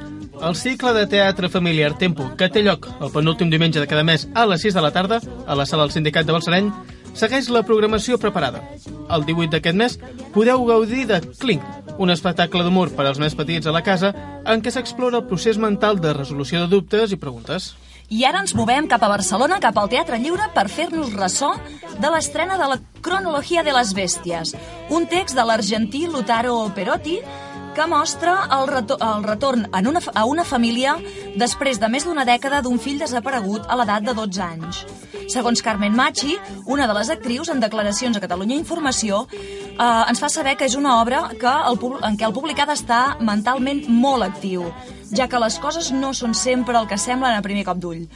El 0.48 0.56
cicle 0.56 0.94
de 0.96 1.02
teatre 1.12 1.50
familiar 1.52 1.90
Tempo, 2.00 2.30
que 2.40 2.48
té 2.48 2.62
lloc 2.64 2.88
el 2.94 3.12
penúltim 3.12 3.52
diumenge 3.52 3.82
de 3.82 3.90
cada 3.90 4.06
mes 4.08 4.24
a 4.32 4.46
les 4.48 4.64
6 4.64 4.78
de 4.78 4.86
la 4.86 4.92
tarda 4.94 5.20
a 5.20 5.58
la 5.58 5.66
sala 5.68 5.84
del 5.84 5.92
Sindicat 5.98 6.24
de 6.24 6.32
Balsareny, 6.32 6.72
segueix 7.12 7.52
la 7.52 7.60
programació 7.68 8.16
preparada. 8.16 8.64
El 9.12 9.28
18 9.28 9.52
d'aquest 9.58 9.76
mes 9.76 10.00
podeu 10.32 10.64
gaudir 10.64 11.04
de 11.12 11.20
Clink, 11.36 11.68
un 12.00 12.16
espectacle 12.16 12.64
d'humor 12.64 12.96
per 12.96 13.10
als 13.10 13.20
més 13.20 13.36
petits 13.36 13.68
a 13.68 13.76
la 13.76 13.84
casa 13.84 14.14
en 14.48 14.64
què 14.64 14.72
s'explora 14.72 15.20
el 15.20 15.28
procés 15.28 15.60
mental 15.60 16.00
de 16.00 16.16
resolució 16.16 16.64
de 16.64 16.72
dubtes 16.72 17.12
i 17.12 17.20
preguntes. 17.20 17.74
I 18.12 18.26
ara 18.28 18.42
ens 18.44 18.52
movem 18.52 18.84
cap 18.90 19.00
a 19.06 19.08
Barcelona, 19.08 19.56
cap 19.56 19.78
al 19.80 19.88
Teatre 19.88 20.18
Lliure, 20.20 20.50
per 20.52 20.66
fer-nos 20.68 21.14
ressò 21.16 21.54
de 21.96 22.10
l'estrena 22.12 22.58
de 22.60 22.66
la 22.68 22.76
Cronologia 23.00 23.62
de 23.64 23.72
les 23.72 23.94
Bèsties, 23.96 24.52
un 24.92 25.06
text 25.08 25.38
de 25.38 25.46
l'argentí 25.48 26.04
Lutaro 26.10 26.58
Perotti 26.76 27.16
que 27.72 27.86
mostra 27.88 28.34
el, 28.52 28.66
retor 28.68 29.00
el 29.00 29.24
retorn 29.24 29.64
en 29.72 29.88
una, 29.88 30.04
a 30.12 30.26
una 30.28 30.44
família 30.44 30.98
després 31.40 31.80
de 31.80 31.88
més 31.88 32.04
d'una 32.04 32.28
dècada 32.28 32.60
d'un 32.60 32.76
fill 32.76 33.00
desaparegut 33.00 33.64
a 33.64 33.80
l'edat 33.80 34.04
de 34.04 34.12
12 34.20 34.44
anys. 34.44 34.84
Segons 35.32 35.64
Carmen 35.64 35.96
Machi, 35.96 36.36
una 36.68 36.84
de 36.84 37.00
les 37.00 37.08
actrius, 37.08 37.48
en 37.48 37.64
declaracions 37.64 38.18
a 38.18 38.20
Catalunya 38.20 38.60
Informació, 38.60 39.24
eh, 39.32 40.02
ens 40.04 40.20
fa 40.20 40.28
saber 40.28 40.58
que 40.60 40.68
és 40.68 40.76
una 40.76 40.98
obra 41.00 41.30
que 41.32 41.60
el, 41.70 41.80
en 42.04 42.20
què 42.20 42.28
el 42.28 42.36
publicat 42.36 42.76
està 42.76 43.04
mentalment 43.24 43.86
molt 43.88 44.28
actiu, 44.28 44.68
ja 45.16 45.28
que 45.28 45.40
les 45.40 45.58
coses 45.60 45.92
no 45.92 46.12
són 46.16 46.34
sempre 46.34 46.78
el 46.78 46.88
que 46.88 46.98
semblen 46.98 47.36
a 47.36 47.44
primer 47.44 47.64
cop 47.68 47.80
d'ull. 47.80 48.06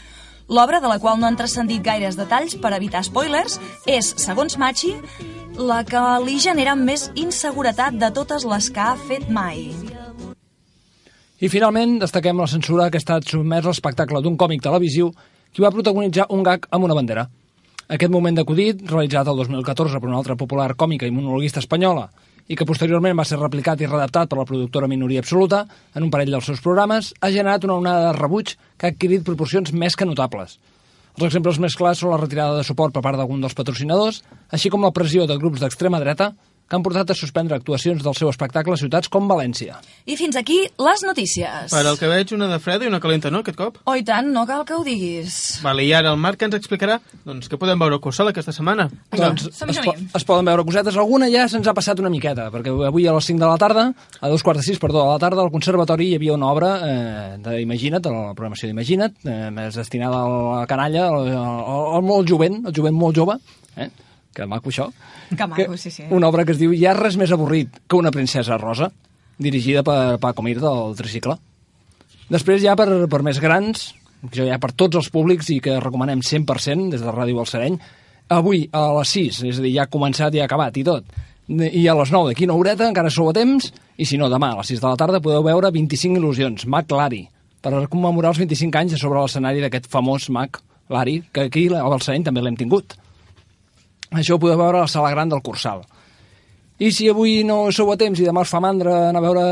L'obra, 0.49 0.79
de 0.81 0.89
la 0.89 0.99
qual 1.03 1.19
no 1.19 1.27
han 1.27 1.37
transcendit 1.37 1.83
gaires 1.83 2.17
detalls 2.17 2.55
per 2.63 2.71
evitar 2.77 3.03
spoilers, 3.05 3.59
és, 3.91 4.13
segons 4.23 4.57
Machi, 4.63 4.93
la 5.59 5.81
que 5.89 6.03
li 6.23 6.37
genera 6.39 6.77
més 6.79 7.09
inseguretat 7.19 7.97
de 7.99 8.11
totes 8.15 8.47
les 8.47 8.69
que 8.71 8.83
ha 8.83 8.95
fet 9.09 9.27
mai. 9.29 9.73
I 11.37 11.51
finalment 11.53 11.99
destaquem 12.01 12.39
la 12.41 12.49
censura 12.49 12.87
que 12.91 12.97
ha 12.97 13.03
estat 13.03 13.27
sotmès 13.29 13.67
l'espectacle 13.67 14.23
d'un 14.23 14.39
còmic 14.41 14.63
televisiu 14.65 15.11
qui 15.53 15.65
va 15.65 15.73
protagonitzar 15.75 16.31
un 16.33 16.47
gag 16.47 16.69
amb 16.71 16.87
una 16.87 16.95
bandera. 16.97 17.27
Aquest 17.93 18.11
moment 18.11 18.39
d'acudit, 18.39 18.81
realitzat 18.89 19.29
el 19.29 19.37
2014 19.43 20.01
per 20.01 20.09
una 20.09 20.17
altra 20.19 20.37
popular 20.39 20.73
còmica 20.75 21.07
i 21.07 21.13
monologuista 21.15 21.61
espanyola, 21.61 22.09
i 22.49 22.57
que 22.57 22.67
posteriorment 22.69 23.19
va 23.19 23.27
ser 23.27 23.39
replicat 23.41 23.81
i 23.83 23.89
redactat 23.91 24.31
per 24.31 24.39
la 24.39 24.47
productora 24.49 24.89
Minoria 24.91 25.23
Absoluta 25.25 25.65
en 25.95 26.07
un 26.07 26.13
parell 26.15 26.33
dels 26.35 26.47
seus 26.47 26.63
programes, 26.63 27.13
ha 27.21 27.31
generat 27.35 27.67
una 27.67 27.79
onada 27.81 28.09
de 28.09 28.17
rebuig 28.19 28.55
que 28.77 28.87
ha 28.87 28.93
adquirit 28.95 29.27
proporcions 29.27 29.73
més 29.73 29.97
que 29.97 30.09
notables. 30.09 30.59
Els 31.17 31.31
exemples 31.31 31.59
més 31.63 31.75
clars 31.77 32.03
són 32.03 32.13
la 32.13 32.21
retirada 32.21 32.59
de 32.59 32.67
suport 32.69 32.93
per 32.93 33.03
part 33.05 33.17
d'algun 33.17 33.41
dels 33.41 33.57
patrocinadors, 33.57 34.21
així 34.53 34.71
com 34.71 34.85
la 34.85 34.93
pressió 34.93 35.25
de 35.27 35.39
grups 35.41 35.63
d'extrema 35.63 36.03
dreta 36.03 36.35
que 36.67 36.75
han 36.75 36.83
portat 36.83 37.13
a 37.13 37.15
suspendre 37.15 37.57
actuacions 37.57 38.03
del 38.03 38.15
seu 38.19 38.29
espectacle 38.31 38.75
a 38.75 38.81
ciutats 38.81 39.11
com 39.13 39.29
València. 39.31 39.79
I 40.07 40.17
fins 40.19 40.37
aquí 40.39 40.59
les 40.83 41.05
notícies. 41.07 41.71
Per 41.71 41.83
al 41.83 41.99
que 41.99 42.11
veig, 42.11 42.33
una 42.35 42.49
de 42.51 42.59
freda 42.63 42.87
i 42.87 42.91
una 42.91 42.99
calenta, 43.03 43.31
no, 43.31 43.45
aquest 43.45 43.59
cop? 43.59 43.79
Oh, 43.87 43.95
i 43.95 44.03
tant, 44.07 44.33
no 44.35 44.43
cal 44.49 44.65
que 44.67 44.75
ho 44.75 44.83
diguis. 44.87 45.61
Vale, 45.63 45.85
i 45.87 45.93
ara 45.95 46.11
el 46.11 46.19
Marc 46.21 46.43
ens 46.43 46.57
explicarà 46.59 46.99
doncs, 47.27 47.47
què 47.51 47.59
podem 47.61 47.79
veure 47.79 48.01
a 48.01 48.03
Cursal 48.03 48.33
aquesta 48.33 48.55
setmana. 48.55 48.89
Vinga. 49.15 49.29
Doncs 49.31 49.61
som-hi, 49.61 49.77
es, 49.77 49.83
po 49.87 49.95
es 50.19 50.27
poden 50.27 50.49
veure 50.51 50.65
cosetes. 50.67 50.99
Alguna 50.99 51.31
ja 51.33 51.47
se'ns 51.51 51.71
ha 51.71 51.75
passat 51.77 52.03
una 52.03 52.11
miqueta, 52.13 52.49
perquè 52.55 52.75
avui 52.89 53.07
a 53.07 53.15
les 53.15 53.31
5 53.31 53.43
de 53.43 53.51
la 53.51 53.61
tarda, 53.63 53.87
a 54.19 54.33
dos 54.33 54.43
quarts 54.47 54.65
de 54.65 54.67
sis, 54.67 54.81
perdó, 54.83 55.05
a 55.05 55.15
la 55.15 55.23
tarda, 55.23 55.45
al 55.45 55.53
Conservatori 55.55 56.11
hi 56.11 56.17
havia 56.19 56.35
una 56.35 56.51
obra 56.51 56.73
eh, 56.83 57.37
d'Imagina't, 57.45 58.03
de 58.03 58.15
la 58.15 58.35
programació 58.35 58.71
d'Imagina't, 58.71 59.23
eh, 59.23 59.39
més 59.55 59.79
destinada 59.79 60.25
a 60.25 60.35
la 60.63 60.67
canalla, 60.71 61.07
al, 61.13 61.31
al, 61.31 61.87
al 62.01 62.05
molt 62.07 62.27
jovent, 62.29 62.65
al 62.67 62.75
jovent 62.75 62.99
molt 62.99 63.23
jove, 63.23 63.39
eh? 63.77 63.89
Que 64.37 64.47
maco 64.47 64.71
això. 64.73 64.91
Que 65.33 65.49
maco, 65.49 65.77
sí, 65.81 65.91
sí. 65.91 66.05
Una 66.13 66.29
obra 66.29 66.45
que 66.45 66.53
es 66.53 66.61
diu 66.61 66.75
Hi 66.77 66.85
ha 66.87 66.95
res 66.97 67.17
més 67.17 67.33
avorrit 67.33 67.81
que 67.89 67.97
una 67.97 68.13
princesa 68.13 68.59
rosa, 68.61 68.91
dirigida 69.39 69.83
per 69.87 70.19
Paco 70.21 70.45
Mir 70.45 70.59
del 70.61 70.97
Tricicle. 70.97 71.37
Després 72.33 72.61
ja 72.63 72.75
per, 72.77 72.89
per 73.09 73.23
més 73.25 73.41
grans, 73.41 73.93
que 74.33 74.49
ja 74.49 74.59
per 74.61 74.73
tots 74.75 74.99
els 74.99 75.09
públics 75.15 75.49
i 75.55 75.61
que 75.63 75.79
recomanem 75.81 76.25
100% 76.25 76.91
des 76.93 77.05
de 77.05 77.15
Ràdio 77.15 77.39
Balsareny, 77.39 77.79
avui 78.37 78.65
a 78.75 78.89
les 78.99 79.15
6, 79.15 79.43
és 79.47 79.61
a 79.61 79.65
dir, 79.65 79.75
ja 79.77 79.87
ha 79.87 79.93
començat 79.93 80.35
i 80.35 80.43
ha 80.43 80.49
acabat 80.49 80.77
i 80.77 80.85
tot. 80.87 81.07
I 81.47 81.85
a 81.87 81.95
les 81.95 82.11
9 82.11 82.33
d'aquí 82.33 82.49
una 82.49 82.57
horeta, 82.59 82.89
encara 82.91 83.13
sou 83.15 83.31
a 83.31 83.35
temps, 83.37 83.71
i 83.97 84.07
si 84.09 84.19
no, 84.19 84.31
demà 84.33 84.51
a 84.53 84.61
les 84.61 84.73
6 84.75 84.83
de 84.83 84.89
la 84.89 84.99
tarda 84.99 85.23
podeu 85.23 85.45
veure 85.47 85.71
25 85.71 86.19
il·lusions, 86.19 86.67
Mac 86.67 86.91
Lari, 86.91 87.23
per 87.63 87.87
commemorar 87.93 88.35
els 88.35 88.43
25 88.43 88.83
anys 88.83 88.99
sobre 88.99 89.23
l'escenari 89.23 89.63
d'aquest 89.63 89.87
famós 89.93 90.27
Mac 90.35 90.59
Lari, 90.91 91.21
que 91.31 91.47
aquí 91.47 91.69
a 91.71 91.87
Balsareny 91.87 92.27
també 92.27 92.43
l'hem 92.43 92.59
tingut. 92.59 92.99
Això 94.13 94.37
ho 94.37 94.43
podeu 94.43 94.59
veure 94.59 94.79
a 94.79 94.87
la 94.87 94.91
sala 94.91 95.11
gran 95.11 95.29
del 95.29 95.43
Cursal. 95.43 95.83
I 96.79 96.91
si 96.93 97.09
avui 97.09 97.41
no 97.49 97.71
sou 97.73 97.89
a 97.93 97.97
temps 97.97 98.21
i 98.21 98.27
demà 98.27 98.43
us 98.45 98.53
fa 98.53 98.61
mandra 98.61 99.09
anar 99.09 99.23
a 99.23 99.25
veure 99.25 99.45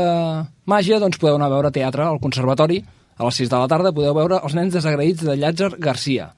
màgia, 0.69 0.99
doncs 1.01 1.17
podeu 1.17 1.39
anar 1.39 1.49
a 1.49 1.55
veure 1.55 1.73
teatre 1.73 2.05
al 2.05 2.21
Conservatori. 2.21 2.83
A 3.17 3.25
les 3.25 3.39
6 3.41 3.49
de 3.49 3.57
la 3.57 3.69
tarda 3.71 3.93
podeu 3.95 4.13
veure 4.13 4.41
Els 4.43 4.53
nens 4.53 4.75
desagraïts 4.75 5.23
de 5.25 5.35
Llàtzer 5.39 5.71
Garcia. 5.79 6.29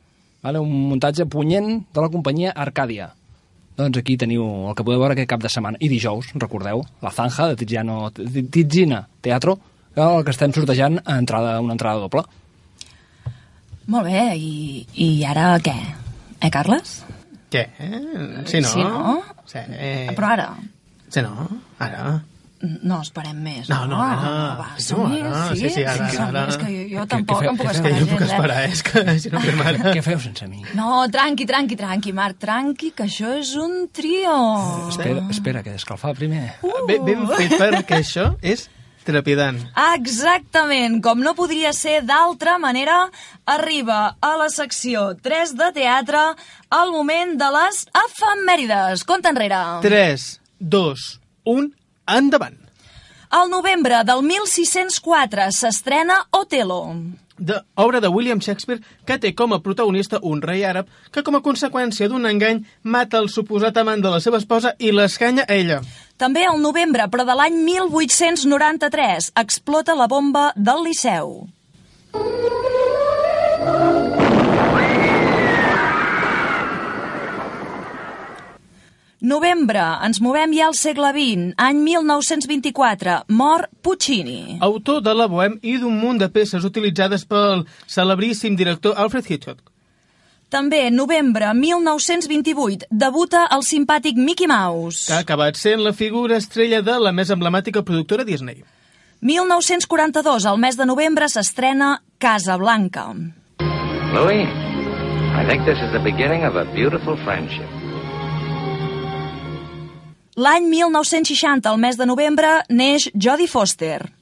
Vale? 0.46 0.62
Un 0.64 0.72
muntatge 0.94 1.26
punyent 1.26 1.82
de 1.94 2.04
la 2.04 2.12
companyia 2.14 2.54
Arcàdia. 2.56 3.10
Doncs 3.78 4.00
aquí 4.00 4.16
teniu 4.18 4.46
el 4.70 4.78
que 4.78 4.86
podeu 4.86 5.04
veure 5.04 5.18
aquest 5.18 5.30
cap 5.30 5.44
de 5.44 5.52
setmana. 5.52 5.78
I 5.84 5.90
dijous, 5.92 6.32
recordeu, 6.40 6.86
La 7.04 7.12
Zanja 7.12 7.50
de 7.52 7.60
Tiziano, 7.60 8.10
Tizina 8.14 9.04
Teatro, 9.22 9.58
el 9.98 10.24
que 10.24 10.32
estem 10.32 10.54
sortejant 10.54 11.02
a 11.04 11.18
entrada, 11.20 11.60
una 11.62 11.76
entrada 11.76 12.00
doble. 12.06 12.24
Molt 13.88 14.08
bé, 14.08 14.24
i, 14.40 14.86
i 14.94 15.12
ara 15.26 15.56
què? 15.64 15.76
Eh, 16.40 16.50
Carles? 16.54 17.02
Què? 17.52 17.62
Eh? 17.80 18.44
Sí, 18.46 18.60
no? 18.62 18.68
Sí, 18.74 18.80
no? 18.84 19.22
Sí. 19.48 19.60
Eh... 19.72 20.10
Però 20.16 20.34
ara, 20.36 20.50
Sí, 21.10 21.22
no? 21.24 21.48
Ara? 21.80 22.18
no 22.60 22.96
esperem 23.04 23.38
més. 23.46 23.68
No, 23.70 23.84
no, 23.86 24.00
ara. 24.02 24.30
Va, 24.58 24.64
Sí, 24.82 24.88
som-hi, 24.90 25.20
ara. 25.22 25.42
sí, 25.54 25.60
Sí, 25.62 25.70
sí, 25.76 25.84
ara, 25.86 26.08
som-hi. 26.10 26.24
ara. 26.26 26.42
És 26.50 26.58
que 26.58 26.72
jo, 26.90 27.02
Que- 27.04 27.08
tampoc 27.12 27.40
que 27.44 27.48
em 27.52 27.58
puc 27.60 27.68
És 27.70 27.76
esperar 27.78 27.94
que 27.94 28.00
jo 28.00 28.06
no 28.08 28.12
puc 28.12 28.22
eh? 28.22 28.26
esperar, 28.34 28.58
eh? 28.64 28.72
és 28.72 28.82
que 28.84 29.20
si 29.20 29.30
no 29.30 29.40
fem 29.44 29.62
ara... 29.62 29.92
Què 29.94 30.02
feu 30.04 30.20
sense 30.24 30.48
mi? 30.50 30.64
No, 30.76 30.88
tranqui, 31.14 31.46
tranqui, 31.46 31.78
tranqui, 31.78 32.14
Marc, 32.18 32.40
tranqui, 32.42 32.90
que 32.98 33.06
això 33.06 33.30
és 33.38 33.54
un 33.62 33.76
trio. 33.94 34.34
Espera, 34.90 35.22
espera, 35.30 35.62
que 35.64 35.76
escalfar 35.78 36.16
primer. 36.18 36.56
Ben, 36.90 37.06
ben 37.06 37.28
fet 37.38 37.54
perquè 37.62 38.02
això 38.02 38.32
és 38.42 38.66
trepidant. 39.08 39.62
Exactament, 39.96 41.00
com 41.04 41.24
no 41.24 41.34
podria 41.38 41.72
ser 41.76 42.02
d'altra 42.08 42.58
manera, 42.62 43.00
arriba 43.48 44.17
a 44.20 44.34
la 44.41 44.52
secció 44.54 45.13
3 45.24 45.56
de 45.58 45.72
teatre 45.80 46.24
el 46.82 46.93
moment 46.93 47.36
de 47.39 47.50
les 47.56 47.84
efemèrides. 48.04 49.08
Compte 49.08 49.32
enrere. 49.32 49.63
3, 49.88 50.30
2, 50.60 51.10
1, 51.58 51.70
endavant. 52.20 52.58
Al 53.30 53.50
novembre 53.52 54.04
del 54.08 54.22
1604 54.24 55.50
s'estrena 55.52 56.22
Otelo. 56.32 56.82
De, 57.38 57.60
obra 57.76 58.00
de 58.02 58.08
William 58.08 58.39
Shakespeare 58.39 58.82
que 59.06 59.17
té 59.22 59.34
com 59.36 59.52
a 59.54 59.60
protagonista 59.62 60.17
un 60.26 60.39
rei 60.41 60.63
àrab 60.65 60.88
que 61.13 61.22
com 61.22 61.36
a 61.38 61.43
conseqüència 61.46 62.08
d'un 62.10 62.26
engany 62.26 62.63
mata 62.82 63.20
el 63.22 63.28
suposat 63.30 63.78
amant 63.78 64.02
de 64.02 64.10
la 64.10 64.22
seva 64.24 64.39
esposa 64.41 64.74
i 64.80 64.89
l'escanya 64.96 65.46
a 65.46 65.54
ella. 65.54 65.82
També 66.18 66.48
al 66.50 66.58
novembre, 66.58 67.06
però 67.14 67.22
de 67.28 67.34
l'any 67.38 67.60
1893, 67.62 69.30
explota 69.38 69.94
la 69.94 70.08
bomba 70.10 70.48
del 70.56 70.82
Liceu. 70.88 71.46
Novembre, 79.28 79.84
ens 80.06 80.18
movem 80.22 80.58
ja 80.58 80.66
al 80.72 80.76
segle 80.78 81.14
XX, 81.14 81.54
any 81.62 81.86
1924, 81.86 83.22
mor 83.38 83.68
Puccini. 83.86 84.58
Autor 84.62 85.02
de 85.06 85.14
la 85.14 85.30
Bohème 85.30 85.62
i 85.62 85.78
d'un 85.78 86.02
munt 86.02 86.22
de 86.22 86.34
peces 86.34 86.66
utilitzades 86.66 87.30
pel 87.30 87.68
celebríssim 87.86 88.58
director 88.58 88.98
Alfred 88.98 89.30
Hitchcock. 89.30 89.62
També, 90.48 90.86
novembre 90.96 91.50
1928, 91.52 92.88
debuta 92.90 93.42
el 93.52 93.66
simpàtic 93.68 94.16
Mickey 94.16 94.48
Mouse. 94.48 95.08
que 95.08 95.14
ha 95.14 95.20
acabat 95.20 95.58
sent 95.60 95.82
la 95.84 95.92
figura 95.92 96.38
estrella 96.38 96.82
de 96.82 96.94
la 97.04 97.12
més 97.12 97.30
emblemàtica 97.30 97.84
productora 97.84 98.24
Disney. 98.24 98.64
1942, 99.20 100.46
al 100.46 100.58
mes 100.58 100.78
de 100.78 100.86
novembre, 100.86 101.28
s'estrena 101.28 102.02
Casablanca. 102.18 103.14
Louis, 104.14 104.48
I 105.36 105.44
think 105.50 105.66
this 105.66 105.80
is 105.84 105.92
the 105.92 106.00
beginning 106.00 106.46
of 106.46 106.56
a 106.56 106.64
beautiful 106.72 107.18
friendship. 107.26 107.68
L'any 110.38 110.70
1960, 110.70 111.68
al 111.68 111.78
mes 111.78 111.98
de 111.98 112.06
novembre, 112.06 112.62
neix 112.70 113.10
Jodie 113.14 113.50
Foster. 113.50 114.14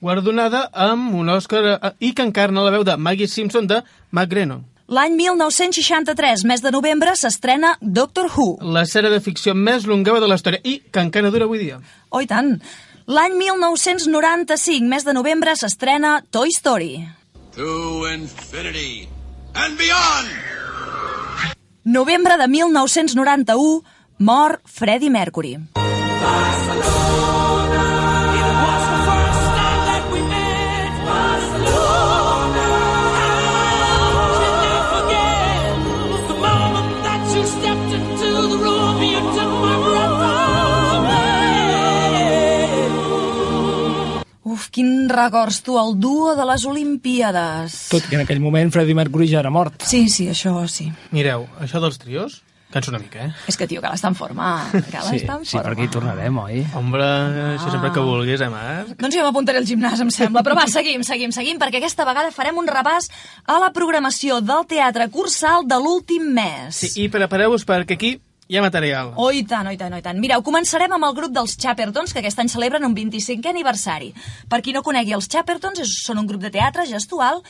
Guardonada 0.00 0.70
amb 0.72 1.12
un 1.14 1.28
Òscar 1.28 1.62
eh, 1.66 1.92
i 2.00 2.14
que 2.14 2.24
encarna 2.24 2.64
la 2.64 2.70
veu 2.70 2.84
de 2.84 2.96
Maggie 2.96 3.28
Simpson 3.28 3.66
de 3.66 3.82
McGrennon. 4.10 4.64
L'any 4.86 5.16
1963, 5.18 6.44
mes 6.46 6.60
de 6.62 6.70
novembre, 6.70 7.16
s'estrena 7.18 7.72
Doctor 7.80 8.28
Who. 8.30 8.52
La 8.62 8.84
sèrie 8.86 9.10
de 9.10 9.18
ficció 9.18 9.50
més 9.58 9.82
longeva 9.90 10.20
de 10.22 10.28
la 10.30 10.36
història 10.38 10.62
i 10.62 10.76
que 10.78 11.02
encara 11.02 11.32
dura 11.34 11.48
avui 11.48 11.58
dia. 11.58 11.80
Oh, 12.14 12.20
i 12.22 12.28
tant. 12.30 12.52
L'any 13.10 13.34
1995, 13.34 14.86
mes 14.86 15.02
de 15.02 15.16
novembre, 15.16 15.56
s'estrena 15.58 16.20
Toy 16.30 16.54
Story. 16.54 17.02
To 17.58 18.06
infinity 18.12 19.08
and 19.58 19.74
beyond! 19.74 20.30
Novembre 21.82 22.38
de 22.38 22.46
1991, 22.46 23.82
mor 24.18 24.60
Freddie 24.70 25.10
Mercury. 25.10 25.56
Uf, 25.74 27.25
quin 44.76 45.08
records, 45.08 45.62
tu, 45.64 45.78
el 45.80 45.94
duo 46.00 46.34
de 46.36 46.44
les 46.52 46.64
Olimpíades. 46.68 47.86
Tot 47.88 48.04
que 48.10 48.18
en 48.18 48.26
aquell 48.26 48.42
moment 48.44 48.68
Freddie 48.74 48.94
Mercury 48.98 49.28
ja 49.30 49.40
era 49.40 49.50
mort. 49.54 49.80
Sí, 49.88 50.08
sí, 50.12 50.28
això 50.28 50.66
sí. 50.68 50.90
Mireu, 51.16 51.46
això 51.64 51.80
dels 51.80 51.96
trios, 52.02 52.42
cansa 52.74 52.90
una 52.92 52.98
mica, 53.00 53.24
eh? 53.24 53.30
És 53.48 53.56
que, 53.56 53.64
tio, 53.70 53.80
que 53.80 53.88
està 53.94 54.10
en 54.10 54.16
forma. 54.18 54.50
Que 54.74 55.00
Sí, 55.06 55.20
està 55.22 55.38
en 55.38 55.46
sí, 55.48 55.56
per 55.56 55.62
forma. 55.64 55.72
aquí 55.78 55.88
tornarem, 55.94 56.38
oi? 56.42 56.60
Ombra, 56.76 57.08
això 57.54 57.70
sempre 57.72 57.92
que 57.94 58.02
vulguis, 58.04 58.40
eh, 58.44 58.50
Marc? 58.52 58.92
Doncs 59.00 59.16
jo 59.16 59.24
m'apuntaré 59.24 59.62
al 59.62 59.68
gimnàs, 59.70 60.02
em 60.04 60.10
sembla. 60.12 60.42
Però 60.44 60.58
va, 60.58 60.66
seguim, 60.76 61.02
seguim, 61.06 61.32
seguim, 61.32 61.56
perquè 61.62 61.80
aquesta 61.80 62.04
vegada 62.04 62.34
farem 62.34 62.58
un 62.60 62.68
repàs 62.68 63.08
a 63.46 63.56
la 63.62 63.72
programació 63.72 64.42
del 64.44 64.66
Teatre 64.68 65.08
Cursal 65.14 65.64
de 65.64 65.80
l'últim 65.80 66.28
mes. 66.36 66.76
Sí, 66.84 66.92
i 67.06 67.08
prepareu-vos 67.08 67.64
perquè 67.64 67.96
aquí 67.96 68.16
hi 68.48 68.56
ha 68.56 68.62
material. 68.62 69.12
Oh, 69.18 69.32
i 69.34 69.42
tant, 69.42 69.66
oh, 69.66 69.72
i 69.74 69.78
tant, 69.80 69.92
oh, 69.92 69.98
i 69.98 70.04
tant. 70.04 70.18
Mireu, 70.22 70.42
començarem 70.46 70.92
amb 70.94 71.04
el 71.08 71.14
grup 71.16 71.32
dels 71.34 71.56
Chapertons, 71.58 72.12
que 72.14 72.20
aquest 72.22 72.38
any 72.38 72.48
celebren 72.52 72.84
un 72.86 72.94
25è 72.94 73.50
aniversari. 73.50 74.12
Per 74.48 74.60
qui 74.62 74.74
no 74.76 74.84
conegui 74.86 75.16
els 75.16 75.26
Chapertons, 75.32 75.80
és, 75.82 75.96
són 76.06 76.20
un 76.22 76.28
grup 76.30 76.44
de 76.44 76.52
teatre 76.54 76.84
gestual 76.86 77.42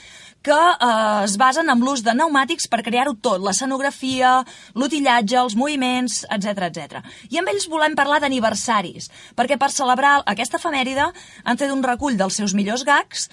que 0.47 0.57
eh, 0.57 1.25
es 1.27 1.35
basen 1.37 1.69
en 1.69 1.83
l'ús 1.85 2.01
de 2.07 2.15
pneumàtics 2.15 2.69
per 2.73 2.81
crear-ho 2.87 3.13
tot, 3.21 3.43
l'escenografia, 3.45 4.39
l'utillatge, 4.79 5.37
els 5.41 5.57
moviments, 5.59 6.23
etc 6.31 6.69
etc. 6.71 7.03
I 7.29 7.43
amb 7.43 7.51
ells 7.53 7.67
volem 7.69 7.97
parlar 7.99 8.21
d'aniversaris, 8.23 9.11
perquè 9.37 9.59
per 9.61 9.69
celebrar 9.75 10.23
aquesta 10.25 10.57
efemèride 10.61 11.11
han 11.45 11.61
fet 11.61 11.75
un 11.75 11.83
recull 11.85 12.17
dels 12.17 12.39
seus 12.41 12.55
millors 12.55 12.87
gags 12.89 13.29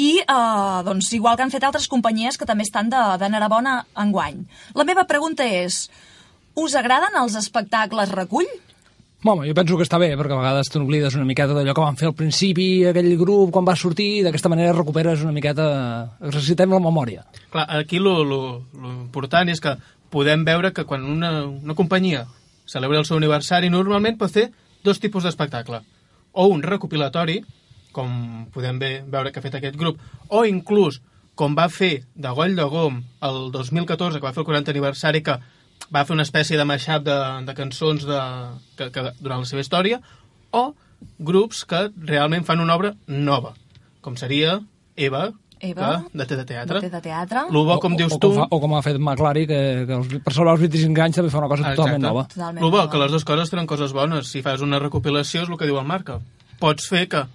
i, 0.00 0.22
eh, 0.22 0.78
doncs, 0.86 1.12
igual 1.12 1.36
que 1.36 1.42
han 1.44 1.52
fet 1.52 1.66
altres 1.68 1.88
companyies 1.92 2.38
que 2.38 2.46
també 2.48 2.64
estan 2.64 2.88
de- 2.88 3.18
d'enhorabona 3.20 3.82
enguany. 4.00 4.46
La 4.74 4.84
meva 4.88 5.04
pregunta 5.04 5.44
és, 5.44 5.90
us 6.54 6.74
agraden 6.76 7.16
els 7.20 7.36
espectacles 7.38 8.12
recull? 8.12 8.48
Home, 9.22 9.46
jo 9.46 9.54
penso 9.54 9.76
que 9.78 9.84
està 9.86 10.00
bé, 10.02 10.08
perquè 10.18 10.34
a 10.34 10.40
vegades 10.40 10.66
te 10.66 10.80
n'oblides 10.80 11.14
una 11.14 11.26
miqueta 11.28 11.54
d'allò 11.54 11.76
que 11.76 11.84
van 11.84 11.98
fer 11.98 12.08
al 12.08 12.16
principi, 12.18 12.82
aquell 12.90 13.12
grup, 13.20 13.52
quan 13.54 13.68
va 13.68 13.76
sortir, 13.78 14.08
i 14.18 14.24
d'aquesta 14.26 14.50
manera 14.50 14.74
recuperes 14.74 15.22
una 15.22 15.34
miqueta... 15.36 15.66
Exercitem 16.26 16.74
la 16.74 16.80
memòria. 16.82 17.22
Clar, 17.52 17.68
aquí 17.78 18.00
lo, 18.02 18.16
lo, 18.26 18.40
lo 18.74 18.90
important 18.96 19.52
és 19.52 19.62
que 19.62 19.76
podem 20.10 20.42
veure 20.44 20.72
que 20.74 20.82
quan 20.90 21.06
una, 21.06 21.44
una 21.46 21.78
companyia 21.78 22.24
celebra 22.66 22.98
el 22.98 23.06
seu 23.06 23.20
aniversari, 23.20 23.70
normalment 23.70 24.18
pot 24.18 24.34
fer 24.34 24.48
dos 24.82 24.98
tipus 24.98 25.22
d'espectacle. 25.22 25.84
O 26.34 26.48
un 26.50 26.66
recopilatori, 26.66 27.38
com 27.94 28.10
podem 28.50 28.82
ve, 28.82 28.92
veure 29.06 29.30
que 29.30 29.38
ha 29.38 29.46
fet 29.46 29.60
aquest 29.60 29.78
grup, 29.78 30.02
o 30.34 30.42
inclús, 30.50 30.98
com 31.38 31.54
va 31.54 31.70
fer 31.72 32.08
de 32.14 32.34
Goll 32.34 32.58
de 32.58 32.66
Gom 32.68 32.98
el 33.22 33.42
2014, 33.54 34.18
que 34.18 34.26
va 34.26 34.34
fer 34.34 34.42
el 34.42 34.50
40 34.50 34.74
aniversari, 34.74 35.22
que 35.22 35.38
va 35.92 36.04
fer 36.08 36.14
una 36.16 36.24
espècie 36.26 36.58
de 36.58 36.64
mashup 36.68 37.04
de, 37.06 37.18
de 37.46 37.54
cançons 37.58 38.06
de, 38.08 38.20
que, 38.78 38.88
que, 38.94 39.04
durant 39.20 39.44
la 39.44 39.48
seva 39.48 39.64
història, 39.64 40.00
o 40.52 40.72
grups 41.18 41.64
que 41.68 41.88
realment 42.08 42.46
fan 42.48 42.62
una 42.62 42.76
obra 42.78 42.94
nova, 43.06 43.54
com 44.00 44.16
seria 44.16 44.60
Eva, 44.96 45.30
Eva, 45.62 45.90
que, 46.10 46.18
de, 46.18 46.36
de 46.36 46.44
teatre. 46.44 46.80
de, 46.82 46.90
de 46.90 47.00
teatre. 47.00 47.44
Lo 47.54 47.64
bo, 47.64 47.78
com 47.82 47.94
o, 47.94 47.98
dius 47.98 48.16
o, 48.16 48.18
tu... 48.18 48.32
Com 48.32 48.40
fa, 48.42 48.46
o 48.50 48.60
com 48.62 48.74
ha 48.74 48.82
fet 48.82 48.98
McLary, 48.98 49.44
que, 49.46 49.60
que 49.86 49.98
els, 49.98 50.14
per 50.24 50.34
sobre 50.34 50.54
els 50.54 50.64
25 50.64 51.04
anys 51.04 51.20
també 51.20 51.30
fa 51.30 51.42
una 51.42 51.50
cosa 51.52 51.74
totalment 51.76 52.02
nova. 52.02 52.24
Totalment 52.32 52.64
Lo 52.64 52.70
bo, 52.70 52.80
nova. 52.80 52.90
que 52.90 53.02
les 53.02 53.12
dues 53.14 53.26
coses 53.28 53.52
tenen 53.52 53.68
coses 53.70 53.94
bones. 53.94 54.32
Si 54.32 54.42
fas 54.42 54.64
una 54.66 54.80
recopilació, 54.82 55.44
és 55.44 55.52
el 55.52 55.60
que 55.60 55.68
diu 55.70 55.78
el 55.78 55.86
Marca. 55.86 56.18
Pots 56.62 56.88
fer 56.90 57.04
que 57.12 57.26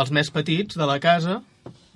els 0.00 0.14
més 0.16 0.32
petits 0.32 0.78
de 0.80 0.88
la 0.88 0.96
casa, 1.02 1.42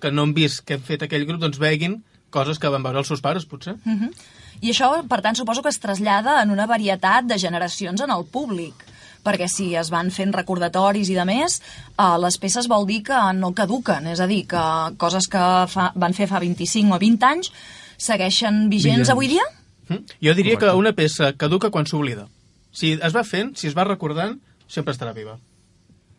que 0.02 0.12
no 0.12 0.28
han 0.28 0.34
vist 0.36 0.60
que 0.68 0.76
hem 0.76 0.84
fet 0.84 1.06
aquell 1.06 1.24
grup, 1.28 1.40
doncs 1.42 1.58
veguin 1.62 2.02
coses 2.30 2.60
que 2.60 2.68
van 2.70 2.84
veure 2.84 3.00
els 3.00 3.08
seus 3.08 3.24
pares, 3.24 3.48
potser. 3.48 3.78
Mhm. 3.84 4.12
I 4.60 4.72
això, 4.72 4.90
per 5.08 5.20
tant, 5.22 5.38
suposo 5.38 5.62
que 5.62 5.72
es 5.72 5.80
trasllada 5.80 6.40
en 6.42 6.50
una 6.50 6.66
varietat 6.66 7.28
de 7.28 7.38
generacions 7.38 8.00
en 8.04 8.14
el 8.14 8.24
públic 8.26 8.86
perquè 9.28 9.48
si 9.50 9.72
es 9.76 9.90
van 9.92 10.12
fent 10.14 10.32
recordatoris 10.32 11.10
i 11.10 11.16
de 11.16 11.24
més, 11.28 11.58
eh, 11.58 12.16
les 12.22 12.38
peces 12.40 12.68
vol 12.70 12.86
dir 12.88 13.02
que 13.04 13.18
no 13.36 13.52
caduquen, 13.52 14.06
és 14.06 14.20
a 14.20 14.28
dir, 14.30 14.44
que 14.48 14.62
coses 14.96 15.28
que 15.28 15.44
fa, 15.68 15.90
van 15.94 16.14
fer 16.16 16.28
fa 16.30 16.40
25 16.40 16.94
o 16.94 17.00
20 17.02 17.28
anys 17.28 17.52
segueixen 17.98 18.68
vigents 18.70 19.08
Vigents. 19.08 19.10
avui 19.10 19.28
dia? 19.34 19.44
Mm? 19.88 20.16
Jo 20.22 20.34
diria 20.38 20.56
que 20.60 20.72
una 20.78 20.94
peça 20.94 21.32
caduca 21.36 21.70
quan 21.74 21.86
s'oblida. 21.86 22.28
Si 22.72 22.94
es 22.94 23.14
va 23.14 23.24
fent, 23.24 23.56
si 23.56 23.66
es 23.66 23.76
va 23.76 23.84
recordant, 23.88 24.38
sempre 24.68 24.94
estarà 24.94 25.14
viva. 25.16 25.38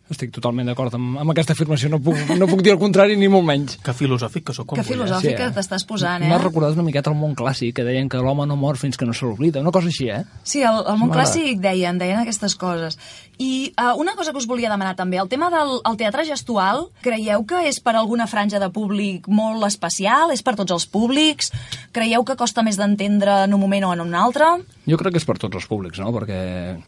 Estic 0.10 0.32
totalment 0.34 0.66
d'acord 0.66 0.96
amb, 0.98 1.20
amb 1.22 1.32
aquesta 1.36 1.54
afirmació, 1.54 1.90
no 1.94 2.00
puc, 2.02 2.18
no 2.34 2.48
puc 2.50 2.64
dir 2.66 2.72
el 2.74 2.80
contrari 2.82 3.14
ni 3.20 3.28
molt 3.30 3.46
menys. 3.46 3.76
Que 3.86 3.94
filosòfic 3.94 4.48
que 4.48 4.56
sóc 4.58 4.74
Que 4.74 4.84
filosòfica 4.84 5.36
Sí, 5.38 5.50
eh? 5.52 5.54
t'estàs 5.54 5.86
posant, 5.86 6.24
eh? 6.26 6.38
recordat 6.42 6.74
una 6.74 6.86
miqueta 6.88 7.12
el 7.14 7.18
món 7.20 7.36
clàssic, 7.38 7.76
que 7.78 7.86
deien 7.86 8.10
que 8.10 8.18
l'home 8.18 8.48
no 8.50 8.56
mor 8.58 8.80
fins 8.82 8.98
que 8.98 9.06
no 9.06 9.14
se 9.14 9.28
l'oblida, 9.28 9.62
una 9.62 9.72
cosa 9.76 9.92
així, 9.92 10.08
eh? 10.10 10.24
Sí, 10.44 10.64
el, 10.66 10.80
el 10.82 10.98
món 10.98 11.12
Mare. 11.12 11.20
clàssic 11.22 11.62
deien, 11.62 12.00
deien 12.02 12.24
aquestes 12.24 12.56
coses. 12.58 12.98
I 13.38 13.72
uh, 13.78 13.94
una 14.02 14.16
cosa 14.18 14.34
que 14.34 14.42
us 14.42 14.48
volia 14.50 14.72
demanar 14.72 14.96
també, 14.98 15.20
el 15.22 15.30
tema 15.30 15.52
del 15.54 15.78
el 15.86 15.98
teatre 16.02 16.26
gestual, 16.28 16.88
creieu 17.06 17.46
que 17.48 17.62
és 17.70 17.78
per 17.80 17.94
alguna 17.96 18.26
franja 18.28 18.60
de 18.60 18.68
públic 18.74 19.28
molt 19.30 19.64
especial? 19.70 20.34
És 20.34 20.42
per 20.44 20.56
tots 20.58 20.74
els 20.76 20.88
públics? 20.90 21.54
Creieu 21.96 22.26
que 22.26 22.36
costa 22.36 22.66
més 22.66 22.82
d'entendre 22.82 23.44
en 23.46 23.54
un 23.54 23.62
moment 23.62 23.86
o 23.86 23.94
en 23.94 24.02
un 24.04 24.16
altre? 24.18 24.50
Jo 24.90 24.98
crec 24.98 25.14
que 25.16 25.22
és 25.22 25.30
per 25.30 25.38
tots 25.38 25.56
els 25.56 25.70
públics, 25.70 26.02
no? 26.02 26.10
Perquè 26.18 26.40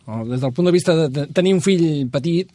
no, 0.07 0.25
des 0.25 0.41
del 0.41 0.51
punt 0.57 0.67
de 0.67 0.73
vista 0.75 0.97
de, 0.97 1.07
de 1.13 1.27
tenir 1.31 1.53
un 1.53 1.61
fill 1.61 2.09
petit, 2.11 2.49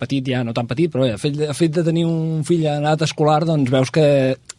petit 0.00 0.26
ja, 0.32 0.40
no 0.46 0.54
tan 0.56 0.68
petit, 0.70 0.90
però 0.92 1.04
bé, 1.04 1.14
el 1.14 1.20
fet, 1.20 1.36
el 1.46 1.56
fet 1.56 1.74
de 1.76 1.84
tenir 1.86 2.06
un 2.08 2.44
fill 2.48 2.64
en 2.64 2.86
edat 2.86 3.04
escolar, 3.06 3.42
doncs 3.48 3.70
veus 3.72 3.92
que 3.94 4.06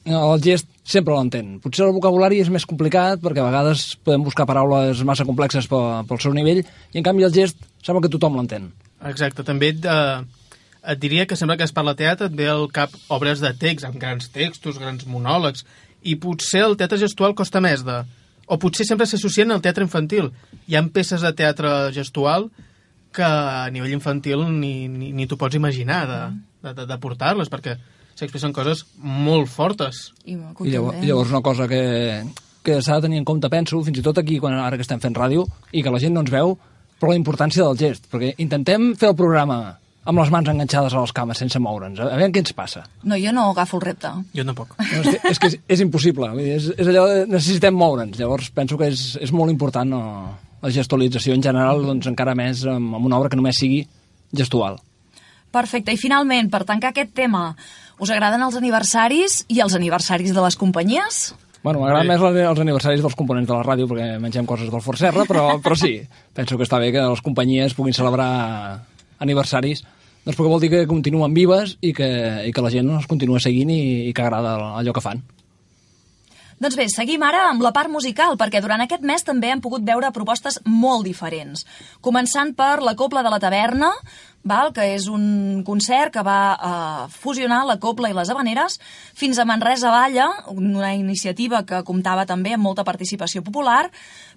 el 0.05 0.43
gest 0.43 0.69
sempre 0.87 1.15
l'entén. 1.17 1.55
Potser 1.63 1.87
el 1.87 1.95
vocabulari 1.95 2.41
és 2.41 2.51
més 2.53 2.67
complicat, 2.69 3.21
perquè 3.23 3.41
a 3.41 3.47
vegades 3.49 3.95
podem 4.05 4.25
buscar 4.25 4.47
paraules 4.49 5.03
massa 5.07 5.25
complexes 5.27 5.69
pel, 5.71 6.05
pel 6.09 6.21
seu 6.23 6.35
nivell, 6.37 6.61
i 6.63 7.01
en 7.01 7.07
canvi 7.07 7.27
el 7.27 7.33
gest 7.35 7.59
sembla 7.81 8.05
que 8.05 8.13
tothom 8.13 8.37
l'entén. 8.37 8.69
Exacte, 9.09 9.45
també 9.45 9.73
et, 9.73 9.85
eh, 9.85 10.47
et 10.93 11.01
diria 11.01 11.27
que 11.29 11.37
sembla 11.37 11.57
que 11.57 11.65
es 11.65 11.73
parla 11.73 11.97
teatre, 11.97 12.29
et 12.29 12.37
ve 12.37 12.49
al 12.49 12.67
cap 12.73 12.93
obres 13.09 13.41
de 13.41 13.53
text, 13.57 13.85
amb 13.87 13.97
grans 14.01 14.29
textos, 14.33 14.79
grans 14.81 15.07
monòlegs, 15.09 15.65
i 16.01 16.17
potser 16.21 16.65
el 16.65 16.77
teatre 16.77 17.01
gestual 17.01 17.37
costa 17.37 17.61
més 17.61 17.85
de... 17.85 18.01
O 18.51 18.57
potser 18.59 18.83
sempre 18.83 19.05
s'associen 19.07 19.53
al 19.53 19.61
teatre 19.63 19.85
infantil. 19.85 20.31
Hi 20.67 20.75
ha 20.75 20.81
peces 20.91 21.21
de 21.23 21.29
teatre 21.37 21.69
gestual 21.95 22.49
que 23.11 23.23
a 23.27 23.69
nivell 23.73 23.93
infantil 23.97 24.45
ni, 24.59 24.87
ni, 24.87 25.11
ni 25.15 25.27
t'ho 25.27 25.37
pots 25.39 25.55
imaginar 25.57 26.03
de, 26.07 26.19
de, 26.63 26.73
de, 26.77 26.85
de 26.87 26.97
portar-les, 27.03 27.49
perquè 27.51 27.75
s'expressen 28.15 28.53
coses 28.53 28.85
molt 29.01 29.49
fortes. 29.49 30.11
I, 30.25 30.35
I 30.37 30.71
llavors, 30.75 31.01
llavors 31.03 31.31
una 31.33 31.41
cosa 31.43 31.67
que, 31.67 31.81
que 32.63 32.79
s'ha 32.81 32.99
de 32.99 33.07
tenir 33.07 33.19
en 33.21 33.25
compte, 33.27 33.49
penso, 33.49 33.81
fins 33.83 33.99
i 33.99 34.05
tot 34.05 34.19
aquí, 34.21 34.37
quan 34.39 34.53
ara 34.59 34.77
que 34.79 34.85
estem 34.85 35.01
fent 35.03 35.15
ràdio, 35.17 35.47
i 35.71 35.83
que 35.83 35.91
la 35.93 35.99
gent 36.03 36.13
no 36.15 36.23
ens 36.23 36.31
veu, 36.33 36.55
però 37.01 37.11
la 37.15 37.19
importància 37.19 37.65
del 37.65 37.79
gest, 37.79 38.07
perquè 38.11 38.35
intentem 38.43 38.91
fer 38.99 39.09
el 39.11 39.17
programa 39.17 39.77
amb 40.05 40.17
les 40.17 40.31
mans 40.33 40.47
enganxades 40.49 40.93
a 40.97 41.01
les 41.03 41.11
cames 41.13 41.37
sense 41.37 41.59
moure'ns, 41.61 41.99
a 42.01 42.07
veure 42.17 42.31
què 42.33 42.41
ens 42.41 42.53
passa. 42.57 42.81
No, 43.05 43.17
jo 43.21 43.33
no 43.35 43.49
agafo 43.51 43.77
el 43.77 43.83
repte. 43.85 44.09
Jo 44.33 44.45
tampoc. 44.47 44.71
No, 44.79 45.01
és, 45.01 45.09
que, 45.11 45.19
és 45.29 45.39
que 45.41 45.49
és, 45.51 45.57
és 45.77 45.83
impossible, 45.83 46.29
és, 46.41 46.71
és 46.77 46.87
allò, 46.89 47.03
de- 47.09 47.27
necessitem 47.29 47.75
moure'ns, 47.77 48.17
llavors 48.17 48.49
penso 48.55 48.79
que 48.81 48.87
és, 48.89 49.03
és 49.21 49.33
molt 49.35 49.53
important 49.53 49.89
no, 49.93 50.01
la 50.61 50.71
gestualització 50.71 51.33
en 51.33 51.41
general, 51.43 51.83
doncs 51.85 52.07
encara 52.07 52.35
més 52.37 52.63
amb, 52.65 52.95
amb 52.97 53.05
una 53.09 53.17
obra 53.19 53.29
que 53.29 53.39
només 53.39 53.57
sigui 53.59 53.83
gestual. 54.33 54.77
Perfecte. 55.51 55.91
I 55.91 55.97
finalment, 55.99 56.49
per 56.49 56.63
tancar 56.63 56.93
aquest 56.93 57.11
tema, 57.17 57.55
us 57.99 58.09
agraden 58.13 58.41
els 58.45 58.55
aniversaris 58.55 59.41
i 59.51 59.59
els 59.59 59.75
aniversaris 59.75 60.31
de 60.33 60.41
les 60.45 60.55
companyies? 60.55 61.33
Bueno, 61.61 61.81
m'agraden 61.81 62.07
més 62.07 62.21
els- 62.21 62.37
els 62.49 62.59
aniversaris 62.63 63.01
dels 63.03 63.13
components 63.15 63.49
de 63.49 63.53
la 63.53 63.63
ràdio 63.65 63.85
perquè 63.89 64.15
mengem 64.19 64.45
coses 64.49 64.71
del 64.71 64.81
Forcerra, 64.81 65.25
però, 65.29 65.43
però 65.63 65.75
sí, 65.77 65.99
penso 66.33 66.57
que 66.57 66.63
està 66.65 66.79
bé 66.79 66.91
que 66.95 67.03
les 67.03 67.21
companyies 67.21 67.75
puguin 67.77 67.93
celebrar 67.93 68.81
aniversaris 69.19 69.83
doncs 70.25 70.37
perquè 70.37 70.49
vol 70.49 70.61
dir 70.61 70.69
que 70.69 70.87
continuen 70.89 71.33
vives 71.33 71.75
i 71.81 71.91
que, 71.97 72.07
i 72.45 72.51
que 72.53 72.61
la 72.61 72.69
gent 72.73 72.89
els 72.93 73.07
continua 73.09 73.39
seguint 73.41 73.69
i, 73.73 74.09
i 74.09 74.13
que 74.13 74.21
agrada 74.21 74.55
allò 74.77 74.93
que 74.93 75.01
fan. 75.01 75.21
Doncs 76.61 76.75
bé, 76.77 76.85
seguim 76.93 77.23
ara 77.25 77.47
amb 77.49 77.63
la 77.65 77.71
part 77.73 77.89
musical, 77.89 78.35
perquè 78.37 78.59
durant 78.61 78.83
aquest 78.83 79.01
mes 79.01 79.23
també 79.25 79.49
hem 79.49 79.61
pogut 79.63 79.81
veure 79.81 80.11
propostes 80.13 80.59
molt 80.69 81.07
diferents. 81.07 81.63
Començant 82.05 82.51
per 82.53 82.83
la 82.85 82.93
Copla 82.93 83.23
de 83.25 83.31
la 83.33 83.39
Taverna, 83.41 83.89
val? 84.45 84.69
que 84.75 84.85
és 84.93 85.07
un 85.09 85.63
concert 85.65 86.13
que 86.13 86.21
va 86.21 86.41
eh, 86.53 87.07
fusionar 87.23 87.63
la 87.65 87.79
copla 87.81 88.11
i 88.11 88.13
les 88.13 88.29
habaneres, 88.29 88.77
fins 89.17 89.39
a 89.41 89.45
Manresa 89.49 89.89
Balla, 89.89 90.27
una 90.53 90.93
iniciativa 90.93 91.63
que 91.65 91.81
comptava 91.87 92.27
també 92.29 92.53
amb 92.53 92.67
molta 92.67 92.85
participació 92.85 93.41
popular, 93.41 93.87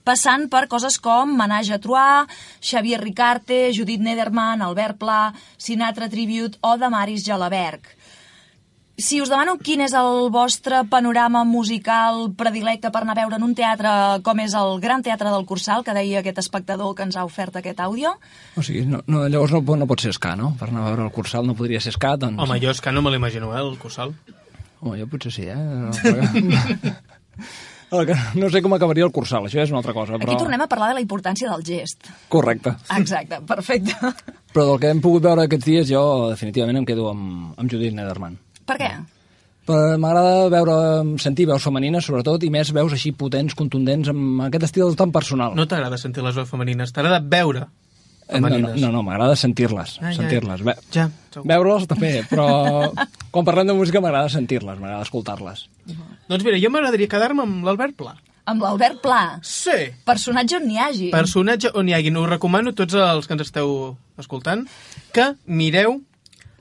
passant 0.04 0.48
per 0.48 0.64
coses 0.72 0.96
com 0.96 1.36
Menage 1.36 1.76
a 1.76 2.26
Xavier 2.60 3.02
Ricarte, 3.02 3.68
Judit 3.76 4.00
Nederman, 4.00 4.62
Albert 4.62 4.96
Pla, 4.96 5.34
Sinatra 5.58 6.08
Tribute 6.08 6.56
o 6.62 6.78
Damaris 6.78 7.28
Jalabert. 7.28 7.84
Si 8.96 9.18
us 9.18 9.26
demano 9.26 9.56
quin 9.58 9.80
és 9.82 9.90
el 9.98 10.28
vostre 10.30 10.84
panorama 10.86 11.40
musical 11.42 12.28
predilecte 12.38 12.92
per 12.94 13.00
anar 13.02 13.16
a 13.16 13.20
veure 13.24 13.38
en 13.40 13.42
un 13.42 13.54
teatre 13.58 13.90
com 14.22 14.38
és 14.38 14.54
el 14.54 14.76
Gran 14.78 15.02
Teatre 15.02 15.32
del 15.34 15.42
Cursal, 15.48 15.82
que 15.82 15.94
deia 15.96 16.20
aquest 16.22 16.38
espectador 16.44 16.92
que 16.94 17.02
ens 17.02 17.16
ha 17.18 17.24
ofert 17.26 17.56
aquest 17.58 17.80
àudio, 17.82 18.12
O 18.54 18.62
sigui, 18.62 18.84
no, 18.86 19.00
no, 19.10 19.24
llavors 19.26 19.50
no, 19.50 19.64
pot- 19.66 19.80
no 19.82 19.88
pot 19.90 19.98
ser 20.04 20.12
escà, 20.14 20.36
no? 20.38 20.52
Per 20.60 20.68
anar 20.70 20.84
a 20.84 20.90
veure 20.92 21.08
el 21.08 21.12
Cursal 21.16 21.42
no 21.46 21.56
podria 21.58 21.80
ser 21.82 21.90
escà, 21.90 22.14
doncs... 22.16 22.38
Home, 22.38 22.60
jo 22.62 22.70
que 22.80 22.92
no 22.94 23.02
me 23.02 23.10
l'imagino, 23.10 23.50
eh, 23.50 23.58
el 23.66 23.74
Cursal. 23.82 24.14
Home, 24.80 24.94
jo 25.02 25.08
potser 25.10 25.32
sí, 25.34 25.48
eh? 25.50 25.58
No 28.38 28.48
sé 28.54 28.62
com 28.62 28.78
acabaria 28.78 29.04
el 29.06 29.12
Cursal, 29.14 29.50
això 29.50 29.58
és 29.62 29.70
una 29.74 29.82
altra 29.82 29.92
cosa, 29.98 30.14
però... 30.22 30.30
aquí 30.30 30.38
tornem 30.38 30.62
a 30.62 30.70
parlar 30.70 30.92
de 30.94 31.00
la 31.00 31.04
importància 31.04 31.50
del 31.50 31.66
gest. 31.66 32.06
Correcte. 32.30 32.76
Exacte, 32.94 33.42
perfecte. 33.42 33.98
Però 34.54 34.70
del 34.70 34.78
que 34.82 34.94
hem 34.94 35.02
pogut 35.02 35.26
veure 35.26 35.48
aquests 35.48 35.66
dies, 35.66 35.90
jo 35.90 36.30
definitivament 36.30 36.78
em 36.78 36.86
quedo 36.86 37.10
amb, 37.10 37.54
amb 37.58 37.70
Judit 37.70 37.90
Nederman. 37.98 38.38
Per 38.66 38.76
què? 38.80 38.90
Però 39.64 39.94
M'agrada 39.96 40.48
veure, 40.52 40.74
sentir 41.22 41.46
veus 41.48 41.64
femenines, 41.64 42.04
sobretot, 42.04 42.42
i 42.44 42.50
més 42.52 42.68
veus 42.76 42.92
així 42.92 43.14
potents, 43.16 43.54
contundents, 43.56 44.10
amb 44.12 44.42
aquest 44.48 44.66
estil 44.68 44.92
tan 44.98 45.12
personal. 45.12 45.54
No 45.56 45.64
t'agrada 45.70 45.96
sentir 46.00 46.22
les 46.26 46.36
veus 46.36 46.50
femenines, 46.50 46.92
t'agrada 46.92 47.20
veure 47.22 47.66
Eh, 48.26 48.38
no, 48.40 48.48
no, 48.48 48.54
femenines. 48.56 48.80
no, 48.80 48.88
no 48.92 49.02
m'agrada 49.04 49.34
sentir-les. 49.36 49.98
Ah, 50.00 50.08
ja, 50.08 50.14
sentir-les. 50.16 50.62
Ve 50.64 50.72
Ja, 50.94 51.10
segur. 51.32 51.42
Veure-les 51.50 51.82
també, 51.90 52.12
però 52.30 52.46
quan 53.32 53.44
parlem 53.44 53.66
de 53.68 53.74
música 53.76 54.00
m'agrada 54.00 54.30
sentir-les, 54.32 54.78
m'agrada 54.80 55.02
escoltar-les. 55.04 55.66
Doncs 56.28 56.44
mira, 56.46 56.56
jo 56.62 56.70
m'agradaria 56.72 57.08
quedar-me 57.12 57.44
amb 57.44 57.66
l'Albert 57.68 57.92
Pla. 58.00 58.14
Amb 58.48 58.64
l'Albert 58.64 59.02
Pla. 59.04 59.18
Sí. 59.44 59.76
Personatge 60.08 60.56
on 60.56 60.64
n'hi 60.70 60.78
hagi. 60.80 61.10
Personatge 61.12 61.68
on 61.76 61.88
hi 61.88 61.94
hagi. 61.98 62.14
Us 62.16 62.28
recomano 62.32 62.72
a 62.72 62.76
tots 62.80 62.96
els 62.96 63.28
que 63.28 63.36
ens 63.36 63.44
esteu 63.44 63.74
escoltant 64.16 64.64
que 65.12 65.34
mireu 65.44 65.98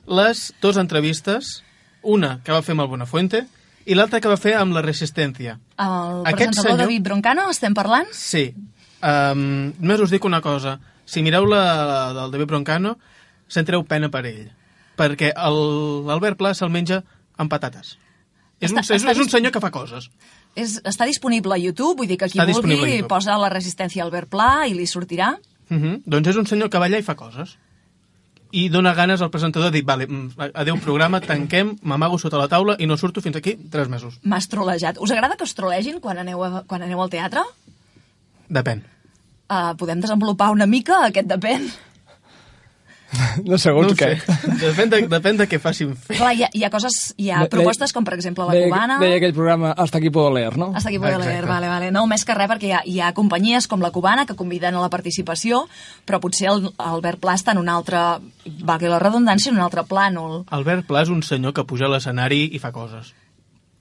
les 0.07 0.49
dues 0.61 0.75
entrevistes, 0.83 1.61
una 2.03 2.39
que 2.43 2.51
va 2.51 2.61
fer 2.61 2.73
amb 2.73 2.81
el 2.81 2.87
Buenafuente 2.87 3.45
i 3.85 3.95
l'altra 3.95 4.21
que 4.21 4.27
va 4.31 4.37
fer 4.37 4.53
amb 4.55 4.73
la 4.73 4.81
Resistència. 4.81 5.57
El 5.77 6.21
Aquest 6.25 6.37
presentador 6.53 6.63
senyor- 6.71 6.77
David 6.85 7.01
Broncano, 7.03 7.49
estem 7.49 7.73
parlant? 7.73 8.07
Sí. 8.11 8.53
Um, 9.03 9.73
només 9.79 9.99
us 9.99 10.11
dic 10.11 10.23
una 10.25 10.39
cosa. 10.41 10.79
Si 11.05 11.21
mireu 11.21 11.45
la 11.45 12.13
del 12.13 12.31
David 12.31 12.47
Broncano, 12.47 12.97
sentireu 13.47 13.83
pena 13.83 14.09
per 14.09 14.25
ell. 14.25 14.51
Perquè 14.95 15.33
l'Albert 15.35 16.37
Pla 16.37 16.53
se'l 16.53 16.69
menja 16.71 17.03
amb 17.37 17.51
patates. 17.51 17.97
És 18.61 18.71
un, 18.71 18.77
Està- 18.79 18.95
és, 18.95 19.01
està 19.03 19.11
és 19.11 19.19
un 19.19 19.29
senyor 19.29 19.51
que 19.51 19.59
fa 19.59 19.71
coses. 19.71 20.09
És, 20.55 20.77
està 20.85 21.05
disponible 21.09 21.53
a 21.53 21.57
YouTube, 21.59 21.97
vull 21.97 22.07
dir 22.07 22.17
que 22.17 22.29
qui 22.29 22.39
Està 22.39 22.45
vulgui 22.53 23.01
posa 23.09 23.35
la 23.41 23.49
resistència 23.49 24.03
Albert 24.05 24.29
Pla 24.29 24.67
i 24.69 24.73
li 24.77 24.85
sortirà. 24.87 25.33
Uh 25.69 25.75
-huh. 25.77 26.01
Doncs 26.05 26.27
és 26.29 26.35
un 26.37 26.45
senyor 26.45 26.69
que 26.69 26.77
balla 26.79 26.97
i 26.97 27.03
fa 27.03 27.15
coses. 27.15 27.57
I 28.53 28.67
dona 28.69 28.93
ganes 28.93 29.21
al 29.25 29.31
presentador 29.33 29.71
de 29.71 29.79
dir, 29.79 29.85
vale, 29.85 30.05
mm, 30.05 30.51
adeu 30.53 30.77
programa, 30.77 31.19
tanquem, 31.21 31.71
m'amago 31.81 32.19
sota 32.21 32.37
la 32.37 32.47
taula 32.47 32.75
i 32.77 32.85
no 32.85 32.97
surto 33.01 33.21
fins 33.21 33.39
aquí 33.39 33.55
tres 33.57 33.89
mesos. 33.89 34.19
M'has 34.21 34.45
trolejat. 34.51 34.99
Us 35.01 35.11
agrada 35.11 35.37
que 35.39 35.47
us 35.47 35.55
trolegin 35.57 35.97
quan 35.99 36.21
aneu, 36.21 36.43
a, 36.45 36.61
quan 36.69 36.85
aneu 36.85 37.01
al 37.01 37.09
teatre? 37.09 37.41
Depèn. 38.53 38.83
Uh, 39.49 39.73
podem 39.77 39.99
desenvolupar 40.03 40.51
una 40.53 40.69
mica 40.69 41.01
aquest 41.07 41.27
depèn? 41.33 41.65
No 43.49 43.57
segons 43.61 43.91
no 43.91 43.95
què. 43.97 44.09
sé. 44.19 44.37
Depèn 44.61 44.89
de, 44.91 44.99
depèn 45.11 45.37
de 45.37 45.45
què 45.49 45.59
facin 45.61 45.91
fer. 45.95 46.15
Clar, 46.17 46.31
hi 46.37 46.43
ha, 46.45 46.49
hi 46.53 46.63
ha 46.65 46.69
coses, 46.73 46.97
hi 47.17 47.29
ha 47.31 47.43
De- 47.43 47.49
propostes 47.51 47.93
com 47.93 48.05
per 48.07 48.13
exemple 48.17 48.45
la 48.47 48.53
Deia- 48.55 48.69
cubana... 48.71 48.97
Deia 49.01 49.17
aquell 49.19 49.33
programa 49.35 49.71
Hasta 49.77 49.97
aquí 49.99 50.09
puedo 50.09 50.31
leer, 50.33 50.57
no? 50.57 50.71
Hasta 50.75 50.89
aquí 50.89 50.99
puedo 50.99 51.17
Exacte. 51.17 51.33
leer, 51.33 51.45
vale, 51.47 51.67
vale. 51.69 51.91
No, 51.91 52.05
més 52.09 52.25
que 52.25 52.33
res 52.37 52.49
perquè 52.49 52.69
hi 52.69 52.73
ha, 52.77 52.81
hi 52.85 52.99
ha 53.01 53.11
companyies 53.13 53.67
com 53.67 53.81
la 53.85 53.91
cubana 53.91 54.25
que 54.25 54.35
conviden 54.39 54.75
a 54.75 54.81
la 54.81 54.89
participació, 54.93 55.65
però 56.05 56.19
potser 56.23 56.49
el, 56.53 56.67
el 56.71 56.73
Albert 56.93 57.19
Pla 57.23 57.35
està 57.37 57.53
en 57.53 57.61
un 57.61 57.69
altre, 57.69 57.99
valgui 58.63 58.89
la 58.91 58.99
redundància, 59.03 59.51
en 59.51 59.57
un 59.59 59.65
altre 59.65 59.83
plànol. 59.89 60.43
Albert 60.49 60.87
Pla 60.89 61.03
és 61.05 61.09
un 61.13 61.21
senyor 61.23 61.53
que 61.53 61.65
puja 61.69 61.85
a 61.89 61.93
l'escenari 61.93 62.45
i 62.53 62.59
fa 62.63 62.71
coses. 62.75 63.13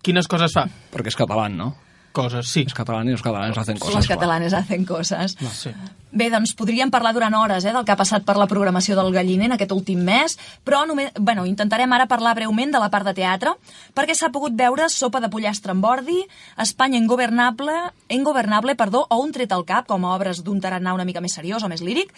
Quines 0.02 0.26
coses 0.28 0.52
fa? 0.52 0.66
Perquè 0.92 1.12
és 1.12 1.16
català, 1.18 1.48
no? 1.52 1.72
Coses, 2.12 2.48
sí. 2.52 2.66
És 2.68 2.76
català 2.76 3.02
i 3.08 3.14
els 3.14 3.24
catalans 3.24 3.58
hacen 3.58 3.80
coses. 3.80 3.96
Les 3.96 4.08
catalanes 4.10 4.54
hacen 4.54 4.84
coses. 4.88 5.36
Sí. 5.56 5.72
Bé, 6.12 6.28
doncs 6.28 6.52
podríem 6.52 6.90
parlar 6.92 7.14
durant 7.16 7.32
hores 7.38 7.64
eh, 7.64 7.72
del 7.72 7.86
que 7.88 7.94
ha 7.94 7.96
passat 7.96 8.26
per 8.28 8.36
la 8.36 8.46
programació 8.50 8.98
del 8.98 9.08
Galliner 9.14 9.48
en 9.48 9.56
aquest 9.56 9.72
últim 9.72 10.02
mes, 10.04 10.36
però 10.64 10.82
només, 10.88 11.08
bueno, 11.16 11.46
intentarem 11.48 11.92
ara 11.96 12.08
parlar 12.10 12.34
breument 12.36 12.74
de 12.74 12.82
la 12.82 12.90
part 12.92 13.08
de 13.08 13.16
teatre, 13.16 13.54
perquè 13.96 14.16
s'ha 14.18 14.32
pogut 14.34 14.52
veure 14.58 14.90
Sopa 14.92 15.22
de 15.24 15.32
pollastre 15.32 15.72
amb 15.72 15.88
ordi, 15.88 16.20
Espanya 16.60 17.00
ingovernable, 17.00 17.78
ingovernable 18.12 18.76
perdó, 18.76 19.06
o 19.08 19.22
Un 19.22 19.32
tret 19.32 19.52
al 19.52 19.64
cap, 19.64 19.88
com 19.88 20.04
a 20.04 20.14
obres 20.14 20.44
d'un 20.44 20.60
tarannà 20.60 20.92
una 20.92 21.08
mica 21.08 21.24
més 21.24 21.32
seriós 21.32 21.64
o 21.64 21.72
més 21.72 21.80
líric, 21.80 22.12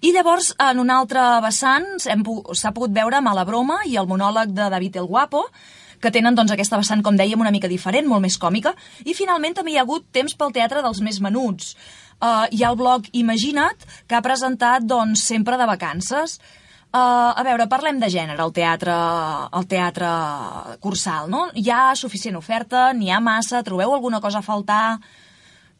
i 0.00 0.12
llavors, 0.12 0.54
en 0.60 0.78
un 0.80 0.90
altre 0.92 1.20
vessant, 1.44 1.84
s'ha 2.00 2.72
pogut 2.72 2.92
veure 2.92 3.20
Mala 3.20 3.44
Broma 3.44 3.82
i 3.84 3.98
el 4.00 4.08
monòleg 4.08 4.54
de 4.56 4.68
David 4.72 4.96
el 5.00 5.08
Guapo, 5.08 5.46
que 6.00 6.10
tenen 6.10 6.34
doncs, 6.34 6.52
aquesta 6.52 6.78
vessant, 6.80 7.02
com 7.02 7.16
dèiem, 7.16 7.40
una 7.40 7.52
mica 7.52 7.68
diferent, 7.68 8.06
molt 8.08 8.22
més 8.24 8.38
còmica, 8.40 8.74
i 9.04 9.14
finalment 9.14 9.54
també 9.54 9.72
hi 9.74 9.76
ha 9.78 9.82
hagut 9.84 10.06
temps 10.12 10.34
pel 10.34 10.52
teatre 10.52 10.82
dels 10.82 11.00
més 11.04 11.20
menuts. 11.20 11.74
Uh, 12.20 12.46
hi 12.52 12.64
ha 12.64 12.70
el 12.70 12.76
blog 12.76 13.06
Imagina't, 13.12 13.84
que 14.08 14.16
ha 14.16 14.22
presentat 14.24 14.84
doncs, 14.84 15.22
sempre 15.24 15.56
de 15.56 15.66
vacances. 15.68 16.38
Uh, 16.90 17.30
a 17.38 17.42
veure, 17.46 17.68
parlem 17.70 18.00
de 18.02 18.08
gènere 18.10 18.42
al 18.42 18.50
teatre, 18.52 18.92
al 18.92 19.66
teatre 19.70 20.08
cursal, 20.82 21.28
no? 21.30 21.46
Hi 21.54 21.68
ha 21.70 21.94
suficient 21.96 22.36
oferta, 22.36 22.90
n'hi 22.92 23.12
ha 23.14 23.20
massa, 23.22 23.62
trobeu 23.62 23.94
alguna 23.94 24.20
cosa 24.20 24.40
a 24.40 24.42
faltar? 24.42 24.98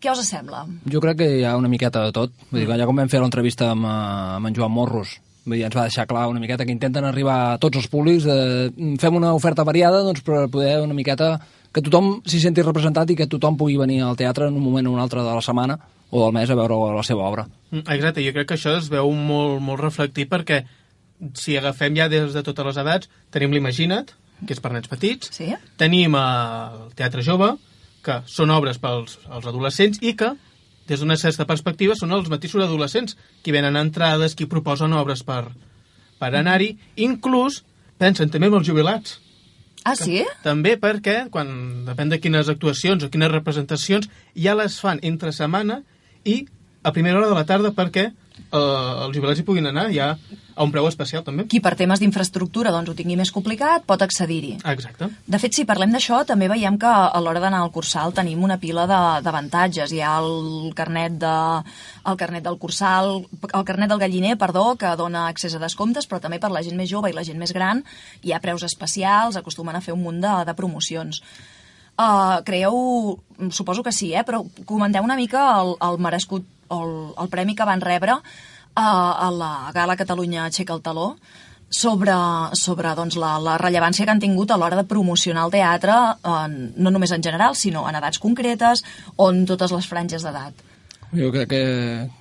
Què 0.01 0.09
us 0.13 0.23
sembla? 0.25 0.63
Jo 0.89 1.01
crec 1.03 1.19
que 1.19 1.27
hi 1.41 1.43
ha 1.45 1.57
una 1.61 1.69
miqueta 1.69 2.05
de 2.07 2.13
tot. 2.13 2.33
Vull 2.51 2.61
dir, 2.63 2.69
Mm. 2.69 2.73
allà 2.73 2.87
com 2.87 2.97
vam 2.97 3.09
fer 3.09 3.21
l'entrevista 3.21 3.73
amb, 3.73 3.85
eh, 3.85 4.37
amb 4.37 4.47
en 4.47 4.55
Joan 4.55 4.73
Morros, 4.73 5.19
vull 5.45 5.57
dir, 5.57 5.65
ens 5.67 5.77
va 5.77 5.87
deixar 5.89 6.07
clar 6.07 6.27
una 6.31 6.41
miqueta 6.41 6.65
que 6.67 6.73
intenten 6.75 7.05
arribar 7.05 7.39
a 7.53 7.59
tots 7.63 7.79
els 7.81 7.89
públics, 7.89 8.25
de, 8.25 8.97
fem 9.01 9.17
una 9.17 9.33
oferta 9.35 9.65
variada 9.65 10.03
doncs, 10.07 10.23
per 10.27 10.49
poder 10.53 10.81
una 10.83 10.95
miqueta 10.95 11.39
que 11.73 11.83
tothom 11.87 12.21
s'hi 12.27 12.41
senti 12.43 12.63
representat 12.67 13.11
i 13.11 13.17
que 13.17 13.29
tothom 13.31 13.57
pugui 13.57 13.77
venir 13.79 14.01
al 14.03 14.17
teatre 14.19 14.49
en 14.51 14.57
un 14.59 14.63
moment 14.65 14.87
o 14.91 14.93
un 14.97 15.01
altre 15.01 15.23
de 15.23 15.33
la 15.35 15.43
setmana 15.45 15.79
o 16.11 16.25
del 16.25 16.33
mes 16.35 16.51
a 16.51 16.57
veure 16.59 16.75
la 16.97 17.05
seva 17.07 17.29
obra. 17.29 17.47
Mm, 17.71 17.85
Exacte, 17.95 18.25
jo 18.27 18.33
crec 18.35 18.49
que 18.51 18.57
això 18.59 18.77
es 18.79 18.89
veu 18.91 19.13
molt, 19.15 19.61
molt 19.63 19.81
reflectit 19.81 20.29
perquè 20.31 20.65
si 21.39 21.57
agafem 21.57 21.95
ja 21.97 22.09
des 22.11 22.33
de 22.35 22.43
totes 22.43 22.67
les 22.67 22.77
edats, 22.83 23.11
tenim 23.31 23.53
l'Imagina't, 23.55 24.11
que 24.47 24.55
és 24.57 24.61
per 24.61 24.73
nens 24.73 24.89
petits, 24.89 25.29
Sí? 25.37 25.53
tenim 25.77 26.15
el 26.17 26.95
Teatre 26.97 27.23
Jove, 27.23 27.53
que 28.03 28.23
són 28.27 28.51
obres 28.51 28.79
pels 28.81 29.19
els 29.29 29.47
adolescents 29.47 29.99
i 30.01 30.15
que, 30.17 30.33
des 30.91 31.01
d'una 31.01 31.17
certa 31.21 31.47
perspectiva, 31.47 31.95
són 31.95 32.11
els 32.17 32.29
mateixos 32.33 32.65
adolescents 32.65 33.17
qui 33.45 33.55
venen 33.55 33.79
entrades, 33.79 34.35
qui 34.35 34.51
proposen 34.51 34.93
obres 34.99 35.23
per, 35.27 35.45
per 36.19 36.31
anar-hi, 36.35 36.73
inclús 36.99 37.63
pensen 38.01 38.33
també 38.33 38.51
en 38.51 38.59
els 38.59 38.67
jubilats. 38.67 39.21
Ah, 39.87 39.95
sí? 39.97 40.25
També 40.45 40.75
perquè, 40.81 41.31
quan 41.33 41.85
depèn 41.87 42.11
de 42.13 42.19
quines 42.21 42.51
actuacions 42.53 43.05
o 43.05 43.11
quines 43.13 43.31
representacions, 43.33 44.11
ja 44.37 44.57
les 44.59 44.77
fan 44.83 45.01
entre 45.07 45.33
setmana 45.33 45.81
i 46.29 46.43
a 46.83 46.93
primera 46.93 47.21
hora 47.21 47.31
de 47.31 47.39
la 47.39 47.47
tarda 47.49 47.73
perquè 47.77 48.11
eh, 48.53 49.05
els 49.07 49.17
jubilats 49.17 49.41
hi 49.41 49.47
puguin 49.47 49.71
anar 49.71 49.89
ja 49.95 50.15
a 50.61 50.65
un 50.67 50.73
preu 50.75 50.87
especial 50.89 51.23
també. 51.25 51.47
Qui 51.49 51.61
per 51.65 51.73
temes 51.79 52.03
d'infraestructura 52.03 52.73
doncs, 52.75 52.91
ho 52.91 52.97
tingui 52.99 53.17
més 53.17 53.31
complicat 53.33 53.87
pot 53.89 54.03
accedir-hi. 54.05 54.59
Exacte. 54.73 55.09
De 55.25 55.41
fet, 55.41 55.57
si 55.57 55.65
parlem 55.69 55.95
d'això, 55.95 56.21
també 56.29 56.51
veiem 56.53 56.77
que 56.81 56.91
a 56.91 57.23
l'hora 57.23 57.41
d'anar 57.41 57.63
al 57.65 57.73
cursal 57.73 58.13
tenim 58.17 58.43
una 58.45 58.59
pila 58.61 58.87
d'avantatges. 59.25 59.95
Hi 59.95 60.03
ha 60.05 60.19
el 60.21 60.75
carnet, 60.77 61.17
de, 61.23 61.37
el 62.13 62.21
carnet 62.21 62.45
del 62.45 62.59
cursal, 62.61 63.23
el 63.49 63.65
carnet 63.69 63.93
del 63.93 64.03
galliner, 64.03 64.37
perdó, 64.41 64.75
que 64.81 64.93
dona 65.01 65.29
accés 65.29 65.57
a 65.57 65.63
descomptes, 65.63 66.11
però 66.11 66.21
també 66.21 66.43
per 66.43 66.53
la 66.53 66.65
gent 66.67 66.77
més 66.77 66.91
jove 66.91 67.11
i 67.11 67.17
la 67.17 67.25
gent 67.25 67.41
més 67.41 67.55
gran 67.57 67.85
hi 68.23 68.35
ha 68.35 68.43
preus 68.43 68.65
especials, 68.67 69.39
acostumen 69.39 69.77
a 69.77 69.83
fer 69.85 69.95
un 69.97 70.05
munt 70.05 70.21
de, 70.21 70.35
de 70.47 70.57
promocions. 70.59 71.23
Uh, 72.01 72.41
creieu, 72.47 73.19
suposo 73.53 73.83
que 73.85 73.93
sí, 73.93 74.15
eh? 74.17 74.25
però 74.25 74.41
comenteu 74.65 75.05
una 75.05 75.19
mica 75.19 75.43
el, 75.61 75.75
el 75.85 75.99
merescut, 76.01 76.47
el, 76.71 76.97
el 77.19 77.31
premi 77.33 77.57
que 77.59 77.67
van 77.69 77.83
rebre 77.85 78.17
uh, 78.17 78.23
a 78.81 79.31
la 79.35 79.53
Gala 79.75 79.99
Catalunya 79.99 80.47
Aixeca 80.47 80.75
el 80.77 80.83
Taló 80.83 81.15
sobre, 81.71 82.15
sobre 82.59 82.95
doncs, 82.99 83.17
la, 83.21 83.37
la 83.43 83.57
rellevància 83.63 84.05
que 84.05 84.13
han 84.15 84.23
tingut 84.23 84.51
a 84.51 84.59
l'hora 84.59 84.81
de 84.81 84.87
promocionar 84.91 85.47
el 85.47 85.55
teatre, 85.55 85.97
en, 86.27 86.57
no 86.77 86.91
només 86.91 87.15
en 87.15 87.23
general, 87.23 87.55
sinó 87.57 87.87
en 87.89 87.99
edats 88.01 88.19
concretes 88.19 88.83
o 89.17 89.31
en 89.31 89.45
totes 89.47 89.73
les 89.77 89.87
franges 89.87 90.27
d'edat. 90.27 90.67
Jo 91.15 91.31
crec 91.35 91.49
que, 91.51 91.63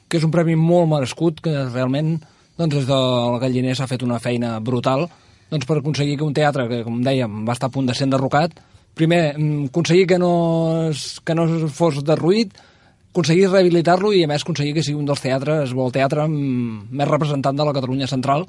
que 0.09 0.21
és 0.21 0.25
un 0.25 0.33
premi 0.33 0.55
molt 0.57 0.89
merescut, 0.89 1.41
que 1.45 1.55
realment 1.71 2.19
doncs, 2.59 2.75
des 2.75 2.87
del 2.89 3.39
Galliner 3.41 3.75
s'ha 3.77 3.89
fet 3.89 4.05
una 4.05 4.21
feina 4.21 4.57
brutal 4.59 5.07
doncs, 5.49 5.65
per 5.65 5.79
aconseguir 5.79 6.17
que 6.19 6.27
un 6.27 6.35
teatre, 6.37 6.67
que 6.69 6.83
com 6.85 6.99
dèiem 7.01 7.43
va 7.47 7.55
estar 7.57 7.69
a 7.69 7.73
punt 7.73 7.89
de 7.89 7.95
ser 7.97 8.05
enderrocat, 8.05 8.53
primer, 8.93 9.33
mm, 9.37 9.69
aconseguir 9.71 10.05
que 10.11 10.19
no, 10.21 10.91
que 11.25 11.35
no 11.35 11.47
fos 11.73 12.03
derruït, 12.05 12.53
aconseguir 13.09 13.49
rehabilitar-lo 13.49 14.11
i 14.13 14.23
a 14.23 14.29
més 14.29 14.43
aconseguir 14.45 14.75
que 14.77 14.83
sigui 14.85 14.99
un 14.99 15.07
dels 15.09 15.21
teatres 15.23 15.73
o 15.73 15.85
el 15.85 15.95
teatre 15.95 16.27
mm, 16.27 16.89
més 16.91 17.09
representant 17.09 17.57
de 17.57 17.65
la 17.65 17.73
Catalunya 17.75 18.09
central 18.09 18.45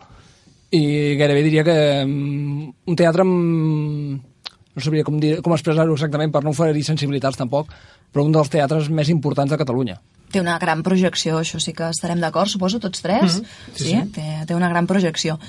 i 0.71 1.17
gairebé 1.19 1.43
diria 1.47 1.65
que 1.67 1.77
mm, 2.05 2.69
un 2.87 2.99
teatre 2.99 3.25
amb, 3.27 4.21
no 4.77 4.85
sabria 4.85 5.07
com, 5.07 5.19
dir, 5.23 5.39
com 5.43 5.57
expressar-ho 5.57 5.97
exactament 5.97 6.33
per 6.35 6.45
no 6.45 6.55
oferir 6.55 6.85
sensibilitats 6.87 7.41
tampoc, 7.41 7.73
però 8.13 8.25
un 8.27 8.35
dels 8.35 8.53
teatres 8.53 8.91
més 8.93 9.11
importants 9.11 9.51
de 9.51 9.59
Catalunya. 9.61 9.99
Té 10.31 10.39
una 10.39 10.59
gran 10.63 10.85
projecció, 10.87 11.41
això 11.41 11.59
sí 11.59 11.75
que 11.75 11.89
estarem 11.91 12.21
d'acord, 12.23 12.51
suposo, 12.53 12.79
tots 12.79 13.03
tres? 13.03 13.41
Mhm, 13.41 13.49
sí, 13.75 13.85
sí, 13.85 13.89
sí. 13.91 14.03
Té, 14.15 14.27
té 14.47 14.55
una 14.55 14.71
gran 14.71 14.87
projecció. 14.87 15.41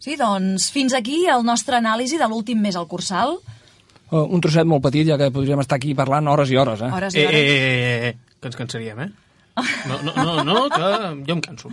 Sí, 0.00 0.16
doncs, 0.16 0.70
fins 0.72 0.94
aquí 0.96 1.24
el 1.28 1.44
nostre 1.44 1.76
anàlisi 1.76 2.16
de 2.20 2.28
l'últim 2.30 2.60
mes 2.62 2.76
al 2.78 2.88
Cursal. 2.88 3.36
Uh, 4.10 4.22
un 4.30 4.40
trosset 4.40 4.66
molt 4.68 4.84
petit, 4.84 5.06
ja 5.08 5.16
que 5.18 5.30
podríem 5.34 5.58
estar 5.64 5.76
aquí 5.80 5.94
parlant 5.98 6.28
hores 6.30 6.50
i 6.50 6.56
hores, 6.56 6.80
eh? 6.82 6.90
Hores 6.94 7.14
i 7.14 7.20
Eh, 7.20 7.26
hores. 7.26 7.40
eh, 7.40 7.46
eh, 7.46 8.08
eh, 8.10 8.16
que 8.40 8.46
ens 8.52 8.56
cansaríem, 8.56 9.00
eh? 9.00 9.08
No, 9.88 9.96
no, 10.04 10.12
no, 10.22 10.44
no, 10.44 10.56
que 10.68 10.88
jo 11.26 11.32
em 11.32 11.40
canso. 11.40 11.70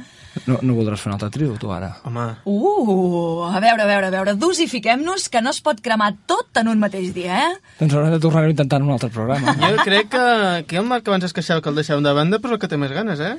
No, 0.48 0.56
no 0.64 0.74
voldràs 0.78 1.02
fer 1.04 1.10
un 1.12 1.18
altre 1.18 1.28
trio, 1.30 1.58
tu, 1.60 1.68
ara? 1.76 1.90
Home, 2.08 2.24
Uh, 2.48 3.44
a 3.52 3.60
veure, 3.60 3.84
a 3.84 3.86
veure, 3.86 4.08
a 4.08 4.10
veure, 4.14 4.34
dosifiquem-nos, 4.40 5.28
que 5.30 5.42
no 5.44 5.52
es 5.52 5.60
pot 5.62 5.82
cremar 5.84 6.14
tot 6.26 6.62
en 6.62 6.70
un 6.72 6.80
mateix 6.80 7.12
dia, 7.14 7.42
eh? 7.50 7.58
Doncs 7.82 7.94
haurem 7.94 8.14
de 8.16 8.20
tornar 8.24 8.46
a 8.46 8.50
intentar 8.54 8.80
en 8.80 8.88
un 8.88 8.94
altre 8.96 9.10
programa. 9.12 9.54
jo 9.60 9.76
crec 9.84 10.08
que, 10.16 10.64
que 10.66 10.78
el 10.80 10.86
Marc 10.88 11.08
abans 11.12 11.26
es 11.28 11.34
queixava 11.36 11.62
que 11.62 11.70
el 11.70 11.76
deixàvem 11.76 12.08
de 12.08 12.14
banda, 12.16 12.40
però 12.40 12.56
el 12.56 12.60
que 12.64 12.72
té 12.72 12.78
més 12.80 12.92
ganes, 12.96 13.20
eh? 13.20 13.36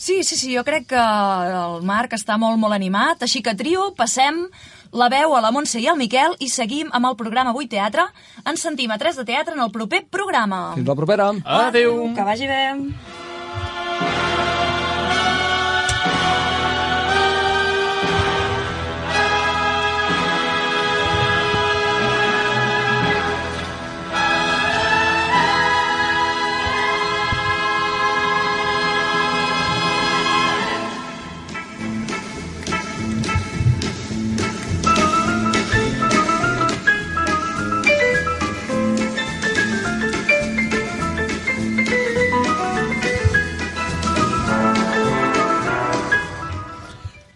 Sí, 0.00 0.22
sí, 0.24 0.36
sí, 0.38 0.54
jo 0.56 0.62
crec 0.64 0.86
que 0.94 0.96
el 1.02 1.82
Marc 1.84 2.14
està 2.16 2.38
molt, 2.38 2.56
molt 2.62 2.72
animat, 2.72 3.20
així 3.26 3.42
que 3.42 3.52
trio, 3.58 3.90
passem 3.98 4.46
la 4.92 5.08
veu 5.12 5.34
a 5.36 5.40
la 5.44 5.52
Montse 5.54 5.80
i 5.80 5.86
al 5.90 5.98
Miquel 6.00 6.36
i 6.38 6.48
seguim 6.48 6.90
amb 6.92 7.10
el 7.10 7.16
programa 7.18 7.54
Avui 7.54 7.68
Teatre. 7.70 8.06
Ens 8.44 8.62
sentim 8.66 8.90
a 8.90 8.98
3 8.98 9.22
de 9.22 9.28
Teatre 9.28 9.54
en 9.54 9.62
el 9.64 9.72
proper 9.74 10.04
programa. 10.10 10.72
Fins 10.78 10.88
la 10.88 10.98
propera. 10.98 11.32
Adéu. 11.44 12.10
Que 12.16 12.26
vagi 12.26 12.50
bé. 12.50 12.62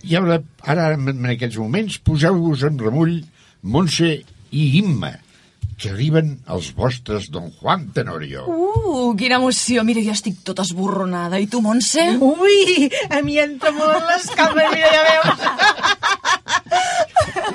I 0.05 0.17
ara, 0.21 0.39
ara 0.69 0.91
en 0.95 1.29
aquests 1.33 1.59
moments, 1.61 1.99
poseu-vos 2.05 2.65
en 2.69 2.79
remull 2.81 3.23
Montse 3.65 4.11
i 4.53 4.65
Imma, 4.79 5.15
que 5.81 5.91
arriben 5.91 6.35
els 6.53 6.69
vostres 6.77 7.31
Don 7.33 7.49
Juan 7.59 7.89
Tenorio. 7.97 8.45
Uh, 8.47 9.15
quina 9.19 9.41
emoció. 9.41 9.83
Mira, 9.87 10.03
jo 10.05 10.13
estic 10.15 10.37
tota 10.47 10.63
esborronada. 10.67 11.41
I 11.41 11.49
tu, 11.51 11.63
Montse? 11.65 12.05
Ui, 12.21 12.91
a 13.09 13.23
mi 13.25 13.39
entra 13.43 13.73
molt 13.75 13.97
en 13.97 14.05
les 14.13 14.29
cames, 14.37 14.71
mira, 14.77 14.93
ja 14.93 15.03
veus. 15.09 15.39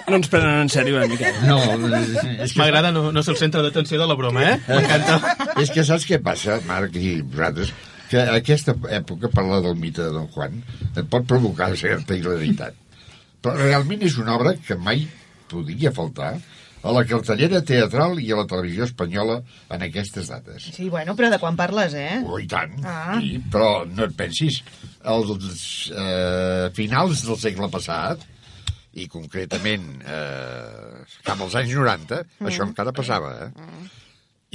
No 0.10 0.18
ens 0.18 0.30
prenen 0.32 0.64
en 0.64 0.72
sèrio, 0.74 0.97
eh, 1.04 1.08
Miquel? 1.10 1.36
No, 1.45 1.60
és 2.41 2.52
que, 2.52 2.60
M'agrada 2.60 2.89
no, 2.91 3.12
no 3.14 3.22
ser 3.24 3.36
el 3.36 3.39
centre 3.41 3.62
d'atenció 3.62 4.00
de 4.02 4.08
la 4.10 4.18
broma, 4.18 4.41
eh? 4.56 4.58
M'encanta. 4.68 5.20
és 5.62 5.70
que 5.74 5.86
saps 5.86 6.08
què 6.10 6.18
passa, 6.24 6.58
Marc 6.68 6.97
i 6.97 7.20
vosaltres? 7.22 7.72
Que 8.10 8.24
aquesta 8.34 8.74
època 8.95 9.30
parlar 9.34 9.62
del 9.66 9.78
mite 9.78 10.01
de 10.01 10.14
Don 10.16 10.30
Juan 10.34 10.62
et 10.95 11.05
pot 11.10 11.28
provocar 11.30 11.72
certa 11.78 12.18
hilaritat. 12.18 12.78
Però 13.39 13.55
realment 13.55 14.01
és 14.07 14.18
una 14.20 14.36
obra 14.36 14.55
que 14.57 14.76
mai 14.76 15.05
podria 15.49 15.93
faltar 15.95 16.34
a 16.80 16.93
la 16.95 17.03
cartellera 17.07 17.60
teatral 17.66 18.20
i 18.24 18.30
a 18.32 18.39
la 18.39 18.47
televisió 18.47 18.86
espanyola 18.88 19.39
en 19.76 19.86
aquestes 19.86 20.30
dates. 20.32 20.70
Sí, 20.76 20.88
bueno, 20.89 21.16
però 21.16 21.30
de 21.32 21.39
quan 21.41 21.57
parles, 21.60 21.95
eh? 21.97 22.22
Oh, 22.24 22.39
i 22.39 22.47
tant. 22.47 22.76
Ah. 22.88 23.20
I, 23.20 23.38
però 23.51 23.84
no 23.88 24.07
et 24.07 24.16
pensis, 24.18 24.62
als 25.03 25.89
eh, 25.91 26.70
finals 26.76 27.26
del 27.28 27.39
segle 27.41 27.70
passat, 27.74 28.24
i 28.99 29.05
concretament 29.12 29.89
eh, 30.01 31.01
cap 31.26 31.41
als 31.43 31.57
anys 31.60 31.76
90, 31.78 32.24
això 32.49 32.66
encara 32.66 32.95
passava, 32.95 33.36
eh? 33.45 33.68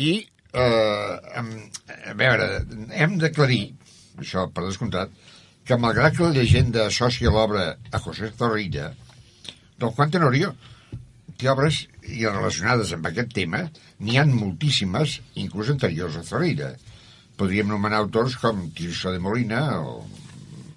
I, 0.00 0.14
eh, 0.54 1.44
a 2.10 2.14
veure, 2.18 2.48
hem 2.94 3.18
d'aclarir, 3.20 3.64
això 4.22 4.46
per 4.54 4.66
descomptat, 4.66 5.10
que 5.64 5.80
malgrat 5.80 6.16
que 6.16 6.26
la 6.26 6.36
llegenda 6.36 6.86
associa 6.86 7.32
l'obra 7.32 7.70
a 7.90 8.00
José 8.04 8.30
Zorrilla, 8.38 8.92
Don 9.78 9.90
Juan 9.90 10.12
Tenorio 10.14 10.52
té 11.40 11.48
obres 11.50 11.80
i 12.06 12.22
relacionades 12.24 12.92
amb 12.94 13.08
aquest 13.08 13.32
tema 13.34 13.64
n'hi 13.98 14.18
han 14.20 14.30
moltíssimes, 14.34 15.18
inclús 15.42 15.72
anteriors 15.72 16.18
a 16.20 16.22
Zorrilla. 16.26 16.70
Podríem 17.40 17.68
nomenar 17.72 18.04
autors 18.04 18.36
com 18.38 18.68
Tirso 18.76 19.10
de 19.10 19.18
Molina 19.18 19.64
o 19.82 20.04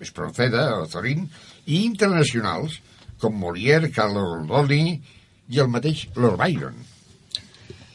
Espronceda 0.01 0.65
o 0.79 0.87
Zorín 0.89 1.27
i 1.65 1.83
internacionals 1.85 2.79
com 3.21 3.37
Molière, 3.37 3.91
Carlo 3.93 4.25
Goldoni 4.49 4.97
i 5.53 5.61
el 5.61 5.69
mateix 5.73 6.07
Lord 6.15 6.41
Byron. 6.41 6.96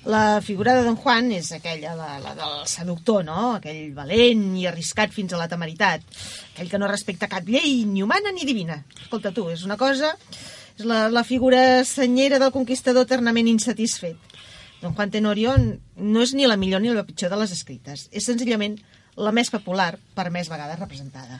La 0.04 0.40
figura 0.42 0.74
de 0.74 0.82
Don 0.82 0.96
Juan 0.98 1.30
és 1.30 1.52
aquella, 1.54 1.92
la, 1.94 2.16
la 2.18 2.32
del 2.34 2.64
seductor, 2.66 3.22
no? 3.22 3.52
Aquell 3.60 3.92
valent 3.94 4.48
i 4.58 4.66
arriscat 4.66 5.14
fins 5.14 5.30
a 5.32 5.38
la 5.38 5.46
temeritat. 5.50 6.02
Aquell 6.54 6.72
que 6.72 6.80
no 6.82 6.90
respecta 6.90 7.30
cap 7.30 7.46
llei, 7.46 7.84
ni 7.86 8.02
humana 8.02 8.32
ni 8.34 8.48
divina. 8.48 8.80
Escolta 9.04 9.34
tu, 9.34 9.48
és 9.52 9.62
una 9.68 9.78
cosa... 9.78 10.16
És 10.72 10.86
la, 10.88 11.10
la 11.12 11.20
figura 11.20 11.84
senyera 11.84 12.38
del 12.40 12.50
conquistador 12.50 13.04
eternament 13.04 13.50
insatisfet. 13.50 14.16
Don 14.80 14.94
Juan 14.96 15.12
Tenorio 15.12 15.52
no 15.60 16.22
és 16.24 16.32
ni 16.32 16.48
la 16.48 16.56
millor 16.56 16.80
ni 16.80 16.88
la 16.96 17.04
pitjor 17.04 17.28
de 17.30 17.38
les 17.42 17.52
escrites. 17.52 18.06
És 18.08 18.24
senzillament 18.24 18.78
la 19.20 19.34
més 19.36 19.52
popular 19.52 19.92
per 20.16 20.30
més 20.32 20.48
vegades 20.48 20.80
representada. 20.80 21.36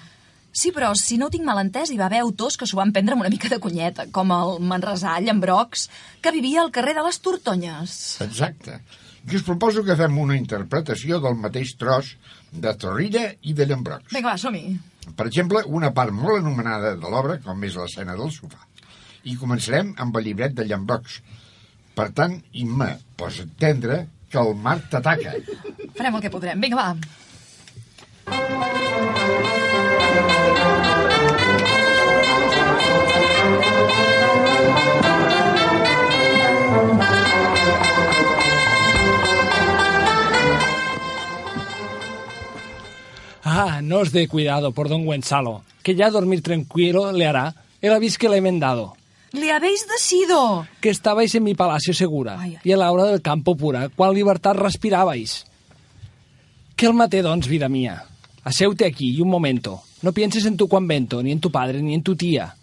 Sí, 0.53 0.71
però 0.71 0.91
si 0.99 1.17
no 1.17 1.27
ho 1.27 1.33
tinc 1.33 1.47
mal 1.49 1.59
entès, 1.63 1.91
hi 1.91 1.97
va 1.97 2.07
haver 2.11 2.21
autors 2.21 2.59
que 2.61 2.67
s'ho 2.69 2.77
van 2.77 2.93
prendre 2.93 3.17
amb 3.17 3.25
una 3.25 3.31
mica 3.33 3.49
de 3.49 3.59
cunyeta, 3.63 4.05
com 4.13 4.33
el 4.37 4.59
Manresà 4.61 5.17
Llambrocs, 5.25 5.89
que 6.21 6.33
vivia 6.35 6.61
al 6.61 6.71
carrer 6.75 6.93
de 6.99 7.05
les 7.07 7.19
Tortonyes. 7.25 7.95
Exacte. 8.27 8.83
I 9.23 9.37
us 9.39 9.45
proposo 9.47 9.85
que 9.87 9.97
fem 9.97 10.19
una 10.19 10.37
interpretació 10.37 11.21
del 11.23 11.39
mateix 11.41 11.77
tros 11.81 12.17
de 12.53 12.73
Zorrilla 12.75 13.31
i 13.49 13.55
de 13.57 13.67
Llambrocs. 13.71 14.13
Vinga, 14.13 14.35
va, 14.35 14.39
som-hi. 14.39 14.77
Per 15.17 15.27
exemple, 15.31 15.63
una 15.67 15.93
part 15.97 16.13
molt 16.15 16.43
anomenada 16.43 16.97
de 17.01 17.09
l'obra, 17.11 17.39
com 17.45 17.65
és 17.65 17.79
l'escena 17.79 18.17
del 18.19 18.31
sofà. 18.35 18.61
I 19.25 19.39
començarem 19.39 19.95
amb 20.03 20.17
el 20.19 20.29
llibret 20.29 20.53
de 20.59 20.67
Llambrocs. 20.69 21.21
Per 21.97 22.09
tant, 22.17 22.37
Imma, 22.61 22.91
posa't 23.17 23.57
tendre 23.63 24.03
que 24.29 24.41
el 24.43 24.53
mar 24.59 24.79
t'ataca. 24.91 25.33
Farem 25.97 26.15
el 26.19 26.23
que 26.27 26.35
podrem. 26.35 26.61
Vinga, 26.61 26.77
va. 26.83 26.91
Ah, 43.45 43.81
no 43.83 43.99
os 43.99 44.13
dé 44.13 44.29
cuidado 44.29 44.73
por 44.73 44.89
don 44.89 45.05
Gonzalo, 45.05 45.63
que 45.83 45.95
ya 45.95 46.11
dormir 46.11 46.43
tranquilo 46.43 47.13
le 47.13 47.27
hará 47.27 47.55
el 47.81 47.93
aviso 47.93 48.19
que 48.19 48.29
le 48.29 48.39
he 48.39 48.41
mendado. 48.41 48.97
Le 49.33 49.51
habéis 49.51 49.87
decido. 49.89 50.67
Que 50.81 50.91
estabais 50.91 51.35
en 51.35 51.43
mi 51.43 51.55
palacio 51.55 51.93
segura 51.95 52.39
ai. 52.39 52.59
y 52.63 52.73
a 52.73 52.77
la 52.77 52.93
hora 52.93 53.05
del 53.05 53.23
campo 53.23 53.57
pura, 53.57 53.89
cual 53.89 54.15
libertad 54.15 54.55
respirabais. 54.55 55.47
Que 56.77 56.87
el 56.87 56.95
maté, 56.95 57.23
doncs, 57.23 57.49
vida 57.49 57.69
mía. 57.69 58.05
Aseute 58.45 58.85
aquí 58.85 59.17
y 59.17 59.21
un 59.21 59.29
momento. 59.29 59.83
No 60.03 60.13
pienses 60.13 60.47
en 60.47 60.57
tu 60.57 60.69
convento, 60.69 61.23
ni 61.23 61.33
en 61.33 61.41
tu 61.41 61.51
padre, 61.51 61.83
ni 61.83 61.95
en 61.95 62.03
tu 62.03 62.17
tía. 62.17 62.57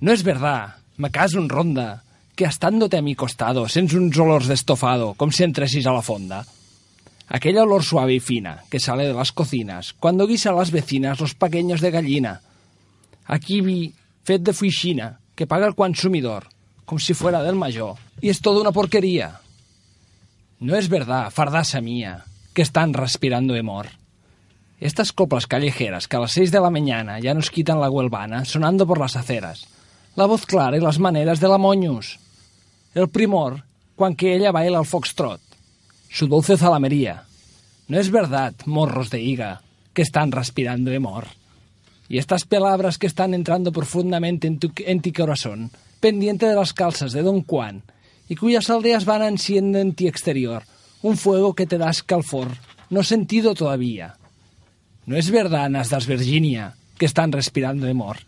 No 0.00 0.12
es 0.12 0.22
verdad, 0.22 0.76
me 0.96 1.10
caso 1.10 1.38
en 1.38 1.48
ronda, 1.48 2.04
que 2.40 2.46
estándote 2.46 2.96
a 2.96 3.02
mi 3.02 3.14
costado, 3.14 3.68
sens 3.68 3.92
uns 3.92 4.16
olors 4.16 4.46
d'estofado, 4.48 5.12
com 5.12 5.28
si 5.28 5.44
entressis 5.44 5.84
a 5.84 5.92
la 5.92 6.00
fonda. 6.00 6.38
Aquella 7.28 7.66
olor 7.68 7.84
suave 7.84 8.14
y 8.14 8.20
fina 8.20 8.64
que 8.70 8.80
sale 8.80 9.04
de 9.04 9.12
las 9.12 9.30
cocinas 9.30 9.92
cuando 9.92 10.26
guisa 10.26 10.48
a 10.48 10.54
las 10.56 10.70
vecinas 10.70 11.20
los 11.20 11.34
pequeños 11.34 11.82
de 11.82 11.90
gallina. 11.90 12.40
Aquí 13.26 13.60
vi 13.60 13.92
fet 14.24 14.40
de 14.40 14.54
fuixina 14.56 15.20
que 15.36 15.46
paga 15.46 15.66
el 15.66 15.74
consumidor 15.74 16.48
como 16.86 16.98
si 16.98 17.12
fuera 17.12 17.42
del 17.42 17.56
mayor 17.56 18.00
y 18.22 18.30
es 18.30 18.40
toda 18.40 18.62
una 18.62 18.72
porquería. 18.72 19.42
No 20.60 20.76
es 20.76 20.88
verdad, 20.88 21.28
fardasa 21.28 21.82
mía, 21.82 22.24
que 22.54 22.62
están 22.62 22.94
respirando 22.94 23.54
hemor. 23.54 24.00
Estas 24.80 25.12
coplas 25.12 25.46
callejeras 25.46 26.08
que 26.08 26.16
a 26.16 26.20
las 26.20 26.32
seis 26.32 26.50
de 26.50 26.60
la 26.60 26.70
mañana 26.70 27.20
ya 27.20 27.34
nos 27.34 27.50
quitan 27.50 27.80
la 27.80 27.90
huelvana 27.90 28.46
sonando 28.46 28.86
por 28.86 28.98
las 28.98 29.14
aceras. 29.14 29.68
La 30.16 30.24
voz 30.24 30.46
clara 30.46 30.78
y 30.78 30.80
las 30.80 30.98
maneras 30.98 31.38
de 31.38 31.48
la 31.48 31.58
moños. 31.58 32.18
El 32.92 33.08
primor, 33.08 33.62
cuan 33.94 34.16
que 34.16 34.34
ella 34.34 34.50
baila 34.50 34.78
al 34.78 34.86
foxtrot. 34.86 35.40
Su 36.10 36.26
dulce 36.26 36.56
zalamería. 36.56 37.22
No 37.86 38.00
es 38.00 38.10
verdad, 38.10 38.54
morros 38.66 39.10
de 39.10 39.20
higa, 39.22 39.62
que 39.94 40.02
están 40.02 40.32
respirando 40.32 40.90
hemor. 40.90 41.28
Y 42.08 42.18
estas 42.18 42.44
palabras 42.44 42.98
que 42.98 43.06
están 43.06 43.32
entrando 43.32 43.70
profundamente 43.70 44.48
en 44.48 44.58
tu, 44.58 44.72
en 44.78 45.00
ti 45.00 45.12
corazón, 45.12 45.70
pendiente 46.00 46.46
de 46.46 46.56
las 46.56 46.72
calzas 46.72 47.12
de 47.12 47.22
Don 47.22 47.44
Juan, 47.44 47.82
y 48.28 48.34
cuyas 48.34 48.70
aldeas 48.70 49.04
van 49.04 49.22
enciendo 49.22 49.78
en 49.78 49.94
ti 49.94 50.08
exterior 50.08 50.64
un 51.02 51.16
fuego 51.16 51.54
que 51.54 51.66
te 51.66 51.78
da 51.78 51.90
escalfor, 51.90 52.48
no 52.90 53.04
sentido 53.04 53.54
todavía. 53.54 54.16
No 55.06 55.16
es 55.16 55.30
verdad, 55.30 55.70
Nasdas 55.70 56.06
Virginia, 56.06 56.74
que 56.98 57.06
están 57.06 57.30
respirando 57.30 57.86
hemor. 57.86 58.18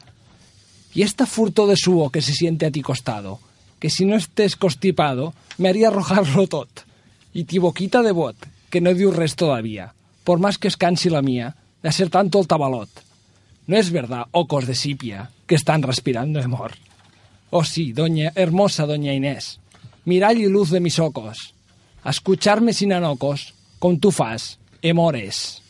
Y 0.95 1.03
esta 1.03 1.27
furto 1.27 1.67
de 1.67 1.77
suo 1.77 2.11
que 2.11 2.23
se 2.23 2.33
siente 2.33 2.67
a 2.67 2.71
ti 2.71 2.81
costado, 2.81 3.41
que 3.83 3.91
si 3.91 4.05
no 4.05 4.15
estés 4.15 4.55
constipado, 4.55 5.35
me 5.59 5.69
haría 5.69 5.89
arrojarlo 5.89 6.47
tot. 6.47 6.87
Y 7.35 7.51
ti 7.51 7.59
boquita 7.59 8.01
de 8.01 8.13
bot, 8.13 8.37
que 8.71 8.81
no 8.81 8.95
diu 8.95 9.11
res 9.11 9.35
todavía, 9.35 9.91
por 10.23 10.39
más 10.39 10.55
que 10.55 10.71
escansi 10.71 11.11
la 11.11 11.19
mía, 11.19 11.57
de 11.83 11.89
hacer 11.89 12.07
tanto 12.07 12.39
el 12.39 12.47
tabalot. 12.47 12.87
No 13.67 13.77
es 13.77 13.91
verdad, 13.91 14.31
ocos 14.31 14.69
de 14.69 14.77
sipia, 14.77 15.33
que 15.49 15.57
están 15.57 15.83
respirando 15.83 16.39
hemor. 16.39 16.79
Oh 17.51 17.65
sí, 17.65 17.93
doña, 17.93 18.31
hermosa 18.37 18.87
doña 18.87 19.15
Inés, 19.15 19.59
mirall 20.05 20.39
y 20.39 20.47
luz 20.47 20.71
de 20.71 20.79
mis 20.79 21.01
ojos, 21.01 21.53
a 22.05 22.11
escucharme 22.11 22.75
sin 22.75 22.93
anocos, 22.93 23.55
con 23.81 23.99
tu 23.99 24.13
faz, 24.13 24.61
hemores. 24.81 25.61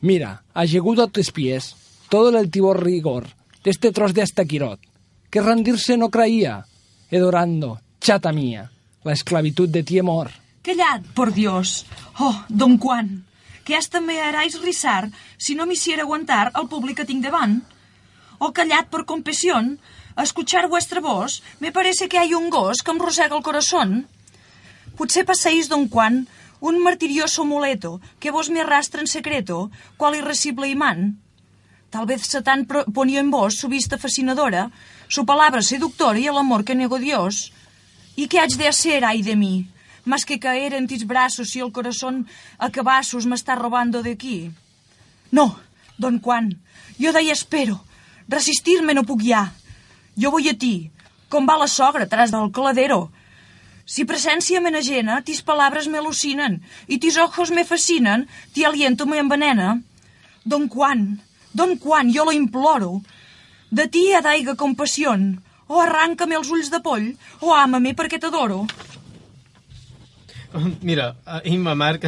Mira, 0.00 0.44
allegudo 0.54 1.02
a 1.02 1.08
tus 1.10 1.32
pies, 1.32 1.74
todo 2.10 2.28
el 2.28 2.36
altivo 2.36 2.74
rigor 2.74 3.26
de 3.64 3.72
este 3.72 3.90
tros 3.90 4.14
de 4.14 4.22
hasta 4.22 4.44
Quirot, 4.44 4.78
que 5.30 5.42
rendirse 5.42 5.96
no 5.96 6.10
creía, 6.10 6.66
edorando, 7.10 7.80
chata 8.00 8.32
mía, 8.32 8.70
la 9.04 9.12
esclavitud 9.12 9.68
de 9.68 9.82
ti 9.82 9.98
amor. 9.98 10.30
Callad, 10.62 11.02
por 11.14 11.32
Dios. 11.32 11.86
Oh, 12.18 12.44
don 12.48 12.78
Juan, 12.78 13.24
que 13.64 13.76
hasta 13.76 14.00
me 14.00 14.20
haráis 14.20 14.60
risar 14.60 15.10
si 15.36 15.54
no 15.54 15.66
me 15.66 15.74
hiciera 15.74 16.02
aguantar 16.02 16.50
al 16.54 16.68
público 16.68 16.96
que 16.96 17.06
tinc 17.06 17.22
davant. 17.22 17.64
Oh, 18.38 18.52
callad 18.52 18.86
por 18.86 19.04
compasión. 19.04 19.78
A 20.16 20.24
escuchar 20.24 20.68
vuestra 20.68 21.00
voz, 21.00 21.42
me 21.60 21.70
parece 21.70 22.08
que 22.08 22.18
hay 22.18 22.34
un 22.34 22.50
gos 22.50 22.82
que 22.82 22.90
em 22.90 22.98
rosega 22.98 23.36
el 23.36 23.42
corazón. 23.42 24.08
Potser 24.96 25.24
passéis, 25.24 25.68
don 25.68 25.88
Juan, 25.88 26.26
un 26.60 26.82
martirioso 26.82 27.44
muleto 27.44 28.00
que 28.18 28.32
vos 28.32 28.50
me 28.50 28.60
arrastra 28.60 29.00
en 29.00 29.06
secreto, 29.06 29.70
cual 29.96 30.16
irresible 30.16 30.68
imán. 30.68 31.22
Tal 31.90 32.04
vez 32.04 32.26
Satán 32.26 32.66
ponía 32.66 33.20
en 33.20 33.30
vos 33.30 33.54
su 33.54 33.68
vista 33.68 33.96
fascinadora, 33.96 34.70
su 35.08 35.24
palabra 35.26 35.62
seductora 35.62 36.18
y 36.18 36.26
el 36.26 36.36
amor 36.36 36.64
que 36.64 36.74
negó 36.74 36.98
Dios. 36.98 37.52
¿Y 38.14 38.28
qué 38.28 38.40
has 38.40 38.56
de 38.56 38.68
hacer, 38.68 39.04
ay 39.04 39.22
de 39.22 39.36
mí? 39.36 39.68
Más 40.04 40.24
que 40.24 40.38
caer 40.38 40.74
en 40.74 40.86
tus 40.86 41.06
brazos 41.06 41.54
y 41.56 41.60
el 41.60 41.72
corazón 41.72 42.26
a 42.58 42.70
cabazos 42.70 43.26
me 43.26 43.34
está 43.34 43.54
robando 43.54 44.02
de 44.02 44.12
aquí. 44.12 44.50
No, 45.30 45.58
don 45.98 46.20
Juan, 46.20 46.60
jo 46.98 47.12
d'ahí 47.12 47.30
espero. 47.30 47.84
Resistir-me 48.28 48.94
no 48.94 49.04
puc 49.04 49.22
ja. 49.24 49.52
Jo 50.18 50.30
vull 50.30 50.48
a 50.48 50.54
ti, 50.54 50.90
com 51.28 51.46
va 51.48 51.56
la 51.60 51.68
sogra 51.68 52.08
tras 52.08 52.32
del 52.32 52.50
coladero. 52.52 53.10
Si 53.84 54.04
presencia 54.04 54.60
me 54.60 54.68
enajena, 54.68 55.22
tis 55.24 55.40
palabras 55.42 55.88
me 55.88 55.98
alucinen, 55.98 56.60
y 56.86 56.98
tis 56.98 57.16
ojos 57.16 57.50
me 57.50 57.64
fascinen, 57.64 58.28
ti 58.52 58.64
aliento 58.64 59.06
me 59.06 59.18
envenena. 59.18 59.80
Don 60.44 60.68
Juan, 60.68 61.22
don 61.52 61.78
Juan, 61.78 62.12
jo 62.12 62.24
lo 62.24 62.32
imploro. 62.32 63.00
De 63.70 63.86
ti 63.92 64.08
ha 64.14 64.22
d'aiga 64.24 64.56
compassió. 64.56 65.14
O 65.68 65.80
arranca-me 65.82 66.36
els 66.38 66.48
ulls 66.48 66.70
de 66.72 66.80
poll, 66.80 67.10
o 67.44 67.52
ama-me 67.52 67.92
perquè 67.94 68.20
t'adoro. 68.20 68.62
Mira, 70.80 71.14
eh, 71.26 71.40
Imma 71.52 71.74
Marc, 71.76 72.06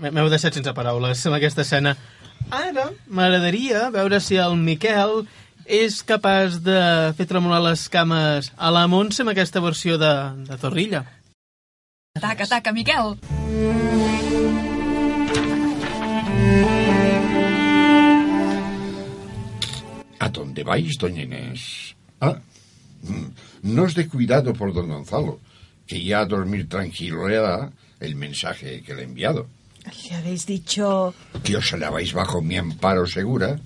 m'heu 0.00 0.30
deixat 0.32 0.56
sense 0.56 0.72
paraules 0.72 1.24
amb 1.28 1.36
aquesta 1.36 1.64
escena. 1.66 1.96
Ara 2.50 2.90
m'agradaria 3.08 3.88
veure 3.90 4.20
si 4.22 4.38
el 4.40 4.56
Miquel 4.56 5.26
és 5.66 5.98
capaç 6.06 6.60
de 6.62 6.78
fer 7.18 7.26
tremolar 7.26 7.60
les 7.64 7.88
cames 7.92 8.52
a 8.56 8.70
la 8.70 8.86
Montse 8.86 9.24
amb 9.24 9.34
aquesta 9.34 9.60
versió 9.60 9.98
de, 9.98 10.12
de 10.46 10.60
Zorrilla. 10.62 11.04
Taca, 12.20 12.46
taca, 12.48 12.72
Miquel. 12.72 13.16
¿A 20.26 20.28
dónde 20.28 20.64
vais, 20.64 20.98
doña 20.98 21.22
Inés? 21.22 21.94
Ah, 22.20 22.40
Mm, 23.02 23.30
No 23.62 23.86
es 23.86 23.94
de 23.94 24.08
cuidado 24.08 24.52
por 24.52 24.72
don 24.74 24.88
Gonzalo, 24.88 25.38
que 25.86 26.02
ya 26.02 26.20
a 26.20 26.26
dormir 26.26 26.68
tranquilo 26.68 27.28
le 27.28 27.36
da 27.36 27.70
el 28.00 28.16
mensaje 28.16 28.82
que 28.82 28.92
le 28.94 29.02
he 29.02 29.04
enviado. 29.04 29.46
Le 30.10 30.16
habéis 30.16 30.44
dicho... 30.46 31.14
Que 31.44 31.56
os 31.56 31.72
alabáis 31.72 32.12
bajo 32.12 32.42
mi 32.42 32.56
amparo 32.56 33.06
segura 33.06 33.60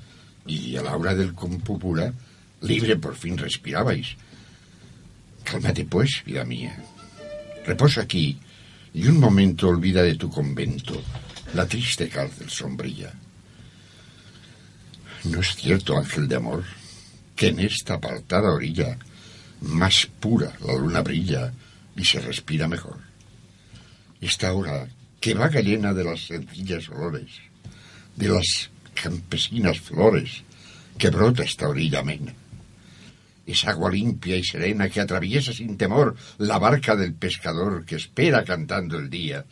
y 0.47 0.77
a 0.77 0.83
la 0.83 0.95
hora 0.97 1.15
del 1.15 1.33
compupura 1.33 2.13
libre 2.61 2.97
por 2.97 3.17
fin 3.17 3.39
respirabais. 3.39 4.17
Cálmate 5.45 5.87
pues, 5.87 6.23
vida 6.27 6.45
mía. 6.45 6.77
Reposa 7.65 8.03
aquí 8.03 8.39
y 8.93 9.07
un 9.07 9.19
momento 9.19 9.69
olvida 9.69 10.03
de 10.03 10.17
tu 10.17 10.29
convento 10.29 11.01
la 11.55 11.65
triste 11.67 12.11
cárcel 12.11 12.51
sombrilla. 12.51 13.15
¿No 15.25 15.41
es 15.41 15.55
cierto, 15.55 15.99
ángel 15.99 16.29
de 16.29 16.37
amor, 16.37 16.65
que 17.37 17.49
en 17.49 17.61
esta 17.61 17.95
apartada 17.95 18.53
orilla 18.53 18.97
más 19.61 20.07
pura 20.07 20.53
la 20.65 20.73
luna 20.73 21.03
brilla 21.03 21.53
y 21.95 22.05
se 22.05 22.21
respira 22.21 22.67
mejor? 22.67 22.99
Esta 24.19 24.53
hora 24.55 24.89
que 25.21 25.35
vaga 25.35 25.61
llena 25.61 25.93
de 25.93 26.05
las 26.05 26.27
sencillas 26.27 26.89
olores, 26.89 27.29
de 28.17 28.29
las 28.29 28.71
campesinas 28.95 29.79
flores 29.81 30.43
que 30.97 31.11
brota 31.11 31.43
esta 31.43 31.69
orilla 31.69 32.01
amena. 32.01 32.33
Es 33.47 33.67
agua 33.67 33.91
limpia 33.91 34.37
y 34.37 34.45
serena 34.45 34.89
que 34.89 35.03
atraviesa 35.03 35.53
sin 35.53 35.77
temor 35.77 36.17
la 36.39 36.59
barca 36.59 36.97
del 36.97 37.13
pescador 37.13 37.85
que 37.85 37.97
espera 37.97 38.43
cantando 38.43 38.99
el 38.99 39.11
día. 39.11 39.45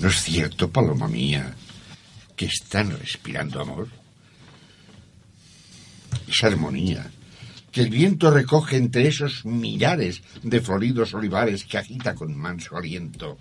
¿No 0.00 0.08
es 0.08 0.22
cierto, 0.22 0.68
paloma 0.70 1.06
mía, 1.06 1.54
que 2.34 2.46
están 2.46 2.90
respirando 2.98 3.60
amor? 3.60 3.99
Esa 6.28 6.46
armonía 6.46 7.10
que 7.72 7.82
el 7.82 7.90
viento 7.90 8.30
recoge 8.30 8.76
entre 8.76 9.06
esos 9.06 9.44
millares 9.44 10.22
de 10.42 10.60
floridos 10.60 11.14
olivares 11.14 11.64
que 11.64 11.78
agita 11.78 12.14
con 12.14 12.36
manso 12.36 12.76
aliento. 12.76 13.38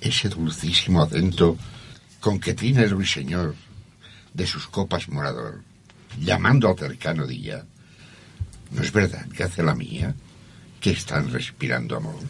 Ese 0.00 0.28
dulcísimo 0.28 1.02
acento 1.02 1.56
con 2.20 2.38
que 2.38 2.54
tiene 2.54 2.84
el 2.84 2.90
ruiseñor 2.90 3.54
de 4.32 4.46
sus 4.46 4.68
copas 4.68 5.08
morador, 5.08 5.62
llamando 6.20 6.68
al 6.68 6.78
cercano 6.78 7.26
día. 7.26 7.64
¿No 8.70 8.82
es 8.82 8.92
verdad 8.92 9.26
que 9.28 9.42
hace 9.42 9.62
la 9.62 9.74
mía 9.74 10.14
que 10.80 10.92
están 10.92 11.32
respirando 11.32 11.96
amor? 11.96 12.20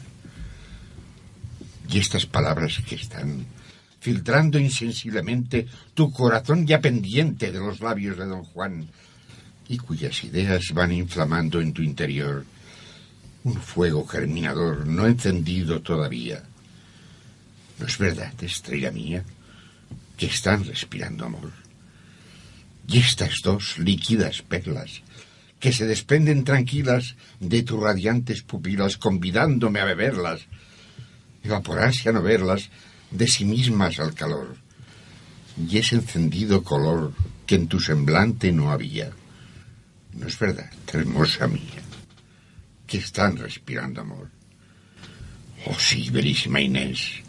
Y 1.91 1.99
estas 1.99 2.25
palabras 2.25 2.81
que 2.89 2.95
están 2.95 3.45
filtrando 4.01 4.59
insensiblemente 4.59 5.67
tu 5.93 6.11
corazón 6.11 6.67
ya 6.67 6.81
pendiente 6.81 7.53
de 7.53 7.59
los 7.59 7.81
labios 7.81 8.17
de 8.17 8.25
don 8.25 8.45
Juan 8.45 8.89
y 9.71 9.79
cuyas 9.79 10.25
ideas 10.25 10.73
van 10.75 10.91
inflamando 10.91 11.61
en 11.61 11.73
tu 11.73 11.81
interior 11.81 12.45
un 13.45 13.55
fuego 13.55 14.05
germinador 14.05 14.85
no 14.85 15.07
encendido 15.07 15.81
todavía. 15.81 16.43
¿No 17.79 17.87
es 17.87 17.97
verdad, 17.97 18.35
estrella 18.43 18.91
mía, 18.91 19.23
que 20.17 20.27
están 20.27 20.65
respirando 20.65 21.25
amor? 21.25 21.53
Y 22.89 22.99
estas 22.99 23.37
dos 23.45 23.79
líquidas 23.79 24.43
perlas 24.43 25.03
que 25.61 25.73
se 25.73 25.87
desprenden 25.87 26.43
tranquilas 26.43 27.15
de 27.39 27.63
tus 27.63 27.81
radiantes 27.81 28.43
pupilas, 28.43 28.97
convidándome 28.97 29.79
a 29.79 29.85
beberlas, 29.85 30.41
evaporarse 31.45 32.09
a 32.09 32.13
no 32.13 32.23
verlas 32.23 32.71
de 33.13 33.29
sí 33.29 33.45
mismas 33.45 34.01
al 34.01 34.15
calor, 34.15 34.57
y 35.57 35.79
ese 35.79 35.95
encendido 35.95 36.65
color 36.65 37.13
que 37.47 37.55
en 37.55 37.69
tu 37.69 37.79
semblante 37.79 38.51
no 38.51 38.73
había. 38.73 39.13
No 40.15 40.27
es 40.27 40.39
verdad, 40.39 40.71
hermosa 40.93 41.47
mía, 41.47 41.83
que 42.87 42.99
están 42.99 43.37
respirando 43.37 44.01
amor. 44.01 44.31
Oh 45.67 45.79
sí, 45.79 46.11
verísima 46.11 46.61
Inés, 46.61 47.23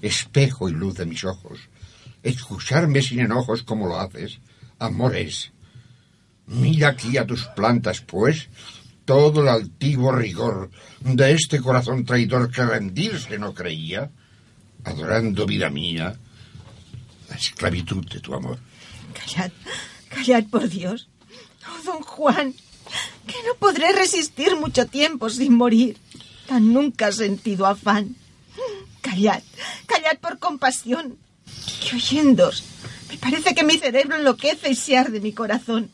espejo 0.00 0.68
y 0.68 0.72
luz 0.72 0.94
de 0.94 1.06
mis 1.06 1.24
ojos, 1.24 1.60
escucharme 2.22 3.02
sin 3.02 3.20
enojos 3.20 3.62
como 3.62 3.88
lo 3.88 3.98
haces, 3.98 4.38
amor 4.78 5.16
es. 5.16 5.52
Mira 6.46 6.88
aquí 6.88 7.16
a 7.16 7.26
tus 7.26 7.44
plantas, 7.46 8.00
pues, 8.00 8.48
todo 9.04 9.42
el 9.42 9.48
altivo 9.48 10.12
rigor 10.12 10.70
de 11.00 11.32
este 11.32 11.60
corazón 11.60 12.04
traidor 12.04 12.50
que 12.50 12.64
rendirse 12.64 13.38
no 13.38 13.54
creía, 13.54 14.10
adorando 14.84 15.46
vida 15.46 15.70
mía, 15.70 16.14
la 17.28 17.36
esclavitud 17.36 18.04
de 18.08 18.20
tu 18.20 18.34
amor. 18.34 18.58
Callad, 19.14 19.50
callad 20.08 20.44
por 20.46 20.68
Dios. 20.68 21.08
Oh, 21.68 21.82
don 21.84 22.02
Juan, 22.02 22.54
que 23.26 23.36
no 23.46 23.54
podré 23.58 23.92
resistir 23.92 24.56
mucho 24.56 24.86
tiempo 24.86 25.30
sin 25.30 25.54
morir. 25.54 25.98
Tan 26.46 26.72
nunca 26.72 27.08
he 27.08 27.12
sentido 27.12 27.66
afán. 27.66 28.16
Callad, 29.00 29.42
callad 29.86 30.18
por 30.20 30.38
compasión. 30.38 31.18
Que 31.82 31.96
oyéndos, 31.96 32.64
me 33.08 33.16
parece 33.18 33.54
que 33.54 33.64
mi 33.64 33.78
cerebro 33.78 34.16
enloquece 34.16 34.70
y 34.70 34.74
se 34.74 34.96
arde 34.96 35.20
mi 35.20 35.32
corazón. 35.32 35.90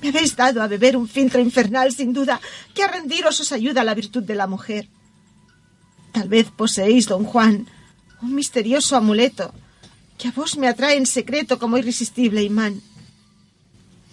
Me 0.00 0.08
habéis 0.08 0.36
dado 0.36 0.62
a 0.62 0.68
beber 0.68 0.96
un 0.96 1.08
filtro 1.08 1.40
infernal, 1.40 1.92
sin 1.92 2.12
duda, 2.12 2.40
que 2.74 2.82
a 2.82 2.88
rendiros 2.88 3.40
os 3.40 3.52
ayuda 3.52 3.84
la 3.84 3.94
virtud 3.94 4.22
de 4.22 4.36
la 4.36 4.46
mujer. 4.46 4.88
Tal 6.12 6.28
vez 6.28 6.50
poseéis, 6.50 7.06
don 7.06 7.24
Juan, 7.24 7.66
un 8.22 8.34
misterioso 8.34 8.96
amuleto 8.96 9.52
que 10.16 10.28
a 10.28 10.32
vos 10.32 10.56
me 10.56 10.68
atrae 10.68 10.96
en 10.96 11.06
secreto 11.06 11.58
como 11.58 11.78
irresistible 11.78 12.42
imán. 12.42 12.82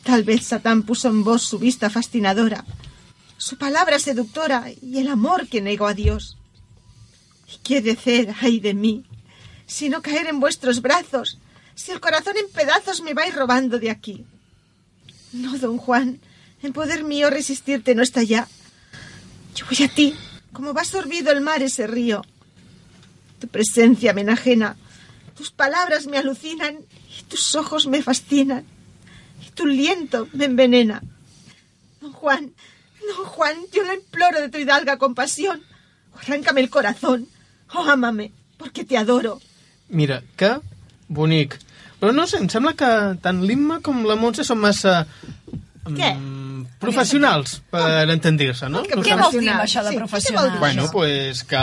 Tal 0.06 0.24
vez 0.24 0.46
Satán 0.46 0.84
puso 0.84 1.08
en 1.10 1.24
vos 1.24 1.42
su 1.42 1.58
vista 1.58 1.90
fascinadora, 1.90 2.64
su 3.38 3.58
palabra 3.58 3.98
seductora 3.98 4.68
y 4.80 5.00
el 5.00 5.08
amor 5.08 5.48
que 5.48 5.62
negó 5.62 5.88
a 5.88 5.96
Dios. 5.96 6.38
¿Y 7.52 7.58
qué 7.64 7.82
de 7.82 7.96
ser, 7.96 8.36
ay 8.40 8.60
de 8.60 8.76
mí, 8.76 9.04
si 9.66 9.90
no 9.90 10.04
caer 10.04 10.28
en 10.28 10.40
vuestros 10.40 10.84
brazos, 10.84 11.40
si 11.74 11.92
el 11.92 12.00
corazón 12.00 12.38
en 12.38 12.48
pedazos 12.52 13.02
me 13.02 13.16
vais 13.16 13.34
robando 13.34 13.80
de 13.80 13.90
aquí? 13.90 14.24
No, 15.34 15.58
don 15.58 15.80
Juan, 15.80 16.20
en 16.62 16.72
poder 16.72 17.04
mío 17.04 17.32
resistirte 17.32 17.96
no 17.96 18.04
está 18.04 18.22
ya. 18.22 18.48
Yo 19.56 19.66
voy 19.66 19.88
a 19.88 19.90
ti, 19.90 20.14
como 20.54 20.76
va 20.76 20.84
sorbido 20.84 21.32
el 21.32 21.42
mar 21.42 21.64
ese 21.64 21.88
río. 21.88 22.22
Tu 23.40 23.48
presencia 23.48 24.14
me 24.14 24.22
enajena, 24.22 24.78
tus 25.36 25.50
palabras 25.50 26.06
me 26.06 26.20
alucinan 26.20 26.78
y 27.20 27.24
tus 27.24 27.56
ojos 27.56 27.88
me 27.88 28.04
fascinan 28.04 28.75
tu 29.52 29.64
aliento 29.64 30.28
me 30.34 30.46
envenena. 30.46 31.02
Don 32.02 32.14
Juan, 32.14 32.54
don 33.08 33.26
Juan, 33.26 33.58
yo 33.74 33.84
lo 33.84 33.94
imploro 33.94 34.42
de 34.42 34.50
tu 34.50 34.58
hidalga 34.58 34.98
compasión. 34.98 35.64
Arráncame 36.16 36.62
el 36.62 36.70
corazón, 36.70 37.28
o 37.74 37.84
ámame, 37.84 38.32
porque 38.58 38.86
te 38.86 38.98
adoro. 38.98 39.40
Mira, 39.90 40.24
que 40.38 40.60
bonic. 41.08 41.60
Però 42.00 42.12
no 42.14 42.26
sé, 42.28 42.38
em 42.38 42.50
sembla 42.52 42.76
que 42.78 42.88
tant 43.24 43.40
l'Imma 43.48 43.80
com 43.82 44.04
la 44.06 44.18
Montse 44.20 44.44
són 44.46 44.60
massa... 44.62 45.06
Què? 45.86 46.16
mm, 46.18 46.64
professionals 46.80 47.62
per 47.70 48.10
entendir-se, 48.10 48.68
no? 48.70 48.82
Que 48.84 48.96
No 48.96 49.04
Què 49.04 49.14
sé. 49.14 49.16
vols 49.22 49.36
dir 49.38 49.50
amb 49.52 49.62
això 49.62 49.84
de 49.84 49.90
Sí, 49.92 49.96
què 49.96 50.00
vol 50.00 50.08
professional? 50.08 50.52
dir 50.52 50.60
Bueno, 50.60 50.86
pues 50.92 51.44
que... 51.44 51.62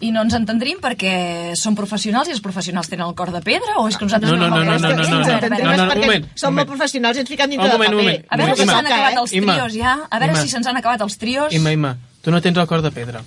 I 0.00 0.10
no 0.14 0.22
ens 0.22 0.34
entendrim 0.34 0.78
perquè 0.80 1.56
som 1.58 1.74
professionals 1.74 2.28
i 2.28 2.32
els 2.36 2.40
professionals 2.40 2.88
tenen 2.88 3.06
el 3.08 3.14
cor 3.18 3.32
de 3.34 3.40
pedra 3.42 3.76
o 3.78 3.88
és 3.88 3.96
que 3.98 4.04
nosaltres 4.06 4.30
No, 4.30 4.36
no, 4.38 4.48
no, 4.48 4.62
no, 4.64 4.64
no, 4.64 4.88
que 4.88 4.94
no, 4.94 5.02
no, 5.02 5.02
no, 5.02 5.58
no, 5.58 5.76
no, 5.76 5.88
perquè 5.90 6.06
moment, 6.06 6.28
som 6.38 6.54
molt 6.54 6.68
professionals 6.68 7.16
i 7.18 7.20
ens 7.24 7.28
fiquem 7.30 7.50
dintre 7.50 7.66
un 7.74 7.78
paper. 7.82 7.94
moment. 7.96 8.24
A 8.30 8.36
veure 8.36 8.54
si 8.56 8.66
s'han 8.66 8.86
acabat 8.86 9.18
els 9.24 9.30
trios 9.30 9.72
ja. 9.74 9.96
A 10.10 10.18
veure 10.18 10.36
si 10.36 10.48
se'ns 10.48 10.66
han 10.66 10.76
acabat 10.76 11.00
els 11.02 11.18
trios. 11.18 11.52
Imma, 11.52 11.72
Imma, 11.72 11.96
tu 12.22 12.30
no 12.30 12.40
tens 12.40 12.56
el 12.58 12.66
cor 12.66 12.82
de 12.82 12.90
pedra. 12.92 13.22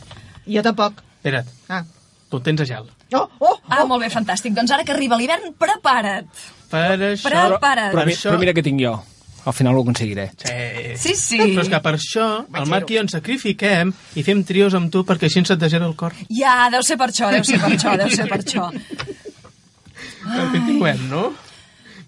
Jo 0.47 0.61
tampoc. 0.63 1.03
Espera't, 1.21 1.45
Ah. 1.69 1.83
tu 2.29 2.37
el 2.37 2.43
tens 2.43 2.61
a 2.61 2.65
gel. 2.65 2.87
Oh, 3.13 3.27
oh, 3.39 3.57
Ah, 3.69 3.83
molt 3.85 4.01
bé, 4.01 4.09
fantàstic. 4.09 4.53
Doncs 4.53 4.71
ara 4.71 4.83
que 4.83 4.91
arriba 4.91 5.15
l'hivern, 5.17 5.53
prepara't. 5.57 6.25
Per 6.69 6.97
això... 6.97 7.29
Prepara't. 7.29 7.91
Però, 7.93 8.05
mi- 8.05 8.13
això- 8.13 8.31
però 8.31 8.39
mira 8.39 8.53
què 8.53 8.63
tinc 8.63 8.79
jo. 8.81 8.95
Al 9.45 9.53
final 9.57 9.77
ho 9.77 9.81
aconseguiré. 9.81 10.27
Sí. 10.37 10.55
Sí, 11.01 11.15
sí. 11.17 11.39
Però 11.41 11.63
és 11.63 11.69
que 11.71 11.81
per 11.81 11.95
això 11.97 12.25
el 12.45 12.67
Marc 12.69 12.91
i 12.93 12.99
jo 12.99 13.05
ens 13.05 13.15
sacrifiquem 13.17 13.93
i 14.15 14.25
fem 14.27 14.43
trios 14.45 14.75
amb 14.77 14.91
tu 14.93 15.01
perquè 15.07 15.29
així 15.29 15.41
ens 15.41 15.53
et 15.55 15.61
desera 15.61 15.87
el 15.89 15.95
cor. 15.97 16.13
Ja, 16.29 16.67
deu 16.73 16.83
ser 16.85 16.99
per 17.01 17.09
això, 17.09 17.31
deu 17.33 17.45
ser 17.47 17.61
per 17.61 17.71
això, 17.73 17.95
deu 18.03 18.11
ser 18.13 18.27
per 18.29 18.41
això. 18.43 18.67
Continuem, 20.51 21.07
no? 21.09 21.31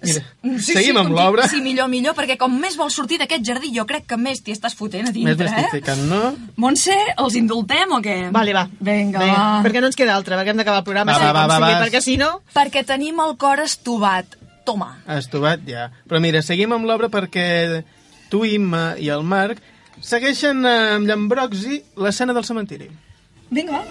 Mira, 0.04 0.22
Sí, 0.44 0.74
seguim 0.76 0.98
sí, 0.98 1.00
amb 1.00 1.14
l'obra. 1.16 1.46
Sí, 1.48 1.62
millor, 1.64 1.88
millor, 1.88 2.12
perquè 2.18 2.36
com 2.40 2.52
més 2.60 2.76
vols 2.76 2.96
sortir 3.00 3.18
d'aquest 3.22 3.46
jardí, 3.48 3.70
jo 3.72 3.86
crec 3.88 4.04
que 4.10 4.18
més 4.20 4.42
t'hi 4.44 4.52
estàs 4.52 4.76
fotent 4.76 5.08
a 5.08 5.14
Més 5.14 5.16
dintre, 5.16 5.48
m'estic 5.48 5.70
eh? 5.70 5.72
ficant, 5.78 6.02
no? 6.10 6.20
Montse, 6.60 6.98
els 7.24 7.38
indultem 7.40 7.96
o 7.96 8.02
què? 8.04 8.18
Vale, 8.36 8.56
va. 8.58 8.66
Vinga, 8.68 9.24
Vinga, 9.24 9.30
va. 9.32 9.62
perquè 9.64 9.80
no 9.80 9.88
ens 9.88 9.96
queda 10.00 10.18
altra, 10.18 10.36
perquè 10.42 10.52
hem 10.52 10.60
d'acabar 10.60 10.84
el 10.84 10.88
programa. 10.90 11.16
Va, 11.16 11.32
va, 11.32 11.46
va, 11.48 11.56
sigui, 11.56 11.72
va. 11.72 11.82
Perquè 11.86 12.04
si 12.04 12.18
no... 12.20 12.34
Perquè 12.54 12.84
tenim 12.90 13.24
el 13.24 13.38
cor 13.40 13.64
estovat. 13.64 14.36
Toma. 14.64 14.90
Estovat 15.18 15.64
ja. 15.68 15.90
Però 16.08 16.22
mira, 16.24 16.42
seguim 16.42 16.72
amb 16.76 16.88
l'obra 16.88 17.12
perquè 17.12 17.84
tu, 18.32 18.44
Imma 18.48 18.94
i 18.98 19.10
el 19.14 19.24
Marc 19.28 19.62
segueixen 20.02 20.64
eh, 20.66 20.78
amb 20.98 21.10
Llambroxi 21.10 21.82
l'escena 22.02 22.34
del 22.34 22.48
cementiri. 22.48 22.90
Vinga. 23.54 23.84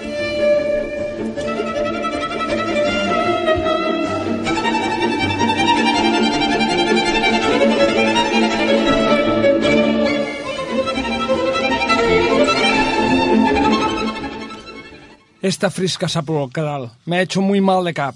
Esta 15.43 15.71
frisca 15.71 16.09
sapolcral 16.09 16.93
me 17.05 17.17
ha 17.17 17.23
hecho 17.23 17.41
muy 17.41 17.61
mal 17.61 17.85
de 17.85 17.93
cap. 17.93 18.15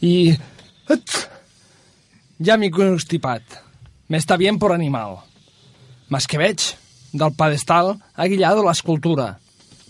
I... 0.00 0.36
Ya 2.38 2.56
m'he 2.56 2.70
constipat. 2.70 3.42
Me 4.08 4.18
está 4.18 4.36
bien 4.36 4.58
por 4.58 4.72
animal. 4.72 5.18
Mas 6.08 6.26
que 6.26 6.38
veig, 6.38 6.60
del 7.12 7.32
pedestal 7.32 8.02
ha 8.14 8.26
guillado 8.26 8.64
la 8.64 8.72
escultura. 8.72 9.38